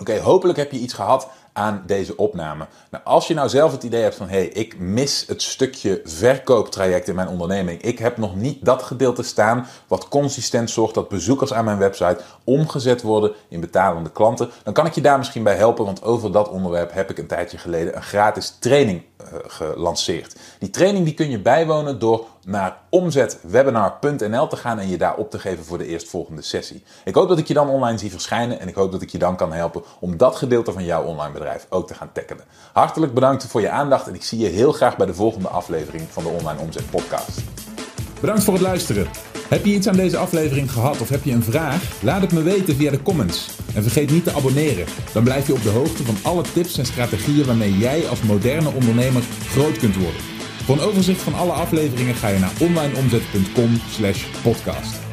Oké, 0.00 0.18
hopelijk 0.18 0.58
heb 0.58 0.70
je 0.70 0.78
iets 0.78 0.94
gehad 0.94 1.30
aan 1.54 1.82
deze 1.86 2.16
opname. 2.16 2.66
Nou, 2.90 3.04
als 3.04 3.26
je 3.26 3.34
nou 3.34 3.48
zelf 3.48 3.72
het 3.72 3.82
idee 3.82 4.02
hebt 4.02 4.14
van 4.14 4.28
hé, 4.28 4.38
hey, 4.38 4.46
ik 4.46 4.78
mis 4.78 5.24
het 5.26 5.42
stukje 5.42 6.00
verkooptraject 6.04 7.08
in 7.08 7.14
mijn 7.14 7.28
onderneming. 7.28 7.82
Ik 7.82 7.98
heb 7.98 8.16
nog 8.16 8.36
niet 8.36 8.64
dat 8.64 8.82
gedeelte 8.82 9.22
staan 9.22 9.66
wat 9.86 10.08
consistent 10.08 10.70
zorgt 10.70 10.94
dat 10.94 11.08
bezoekers 11.08 11.52
aan 11.52 11.64
mijn 11.64 11.78
website 11.78 12.20
omgezet 12.44 13.02
worden 13.02 13.32
in 13.48 13.60
betalende 13.60 14.10
klanten. 14.10 14.50
Dan 14.62 14.72
kan 14.72 14.86
ik 14.86 14.94
je 14.94 15.00
daar 15.00 15.18
misschien 15.18 15.42
bij 15.42 15.56
helpen, 15.56 15.84
want 15.84 16.02
over 16.02 16.32
dat 16.32 16.48
onderwerp 16.48 16.92
heb 16.92 17.10
ik 17.10 17.18
een 17.18 17.26
tijdje 17.26 17.58
geleden 17.58 17.96
een 17.96 18.02
gratis 18.02 18.56
training 18.58 19.02
gelanceerd. 19.46 20.36
Die 20.58 20.70
training 20.70 21.04
die 21.04 21.14
kun 21.14 21.30
je 21.30 21.38
bijwonen 21.38 21.98
door 21.98 22.26
naar 22.44 22.76
omzetwebinar.nl 22.88 24.46
te 24.46 24.56
gaan 24.56 24.78
en 24.78 24.88
je 24.88 24.96
daar 24.96 25.16
op 25.16 25.30
te 25.30 25.38
geven 25.38 25.64
voor 25.64 25.78
de 25.78 25.86
eerstvolgende 25.86 26.42
sessie. 26.42 26.84
Ik 27.04 27.14
hoop 27.14 27.28
dat 27.28 27.38
ik 27.38 27.48
je 27.48 27.54
dan 27.54 27.68
online 27.68 27.98
zie 27.98 28.10
verschijnen 28.10 28.60
en 28.60 28.68
ik 28.68 28.74
hoop 28.74 28.92
dat 28.92 29.02
ik 29.02 29.10
je 29.10 29.18
dan 29.18 29.36
kan 29.36 29.52
helpen 29.52 29.82
om 30.00 30.16
dat 30.16 30.36
gedeelte 30.36 30.72
van 30.72 30.84
jouw 30.84 31.02
online 31.02 31.32
ook 31.68 31.86
te 31.86 31.94
gaan 31.94 32.12
tackelen. 32.12 32.44
Hartelijk 32.72 33.14
bedankt 33.14 33.46
voor 33.46 33.60
je 33.60 33.70
aandacht 33.70 34.08
en 34.08 34.14
ik 34.14 34.24
zie 34.24 34.38
je 34.38 34.48
heel 34.48 34.72
graag 34.72 34.96
bij 34.96 35.06
de 35.06 35.14
volgende 35.14 35.48
aflevering 35.48 36.02
van 36.10 36.22
de 36.22 36.28
Online 36.28 36.60
Omzet 36.60 36.90
Podcast. 36.90 37.40
Bedankt 38.20 38.44
voor 38.44 38.54
het 38.54 38.62
luisteren. 38.62 39.06
Heb 39.48 39.64
je 39.64 39.74
iets 39.74 39.88
aan 39.88 39.96
deze 39.96 40.16
aflevering 40.16 40.72
gehad 40.72 41.00
of 41.00 41.08
heb 41.08 41.24
je 41.24 41.32
een 41.32 41.42
vraag? 41.42 42.02
Laat 42.02 42.20
het 42.20 42.32
me 42.32 42.42
weten 42.42 42.76
via 42.76 42.90
de 42.90 43.02
comments. 43.02 43.48
En 43.74 43.82
vergeet 43.82 44.10
niet 44.10 44.24
te 44.24 44.34
abonneren. 44.34 44.86
Dan 45.12 45.24
blijf 45.24 45.46
je 45.46 45.52
op 45.52 45.62
de 45.62 45.70
hoogte 45.70 46.04
van 46.04 46.16
alle 46.22 46.42
tips 46.42 46.78
en 46.78 46.86
strategieën 46.86 47.46
waarmee 47.46 47.78
jij 47.78 48.08
als 48.08 48.22
moderne 48.22 48.72
ondernemer 48.74 49.22
groot 49.48 49.78
kunt 49.78 49.96
worden. 49.96 50.20
Voor 50.64 50.74
een 50.74 50.88
overzicht 50.88 51.22
van 51.22 51.34
alle 51.34 51.52
afleveringen 51.52 52.14
ga 52.14 52.28
je 52.28 52.38
naar 52.38 52.52
onlineomzet.com/podcast. 52.60 55.03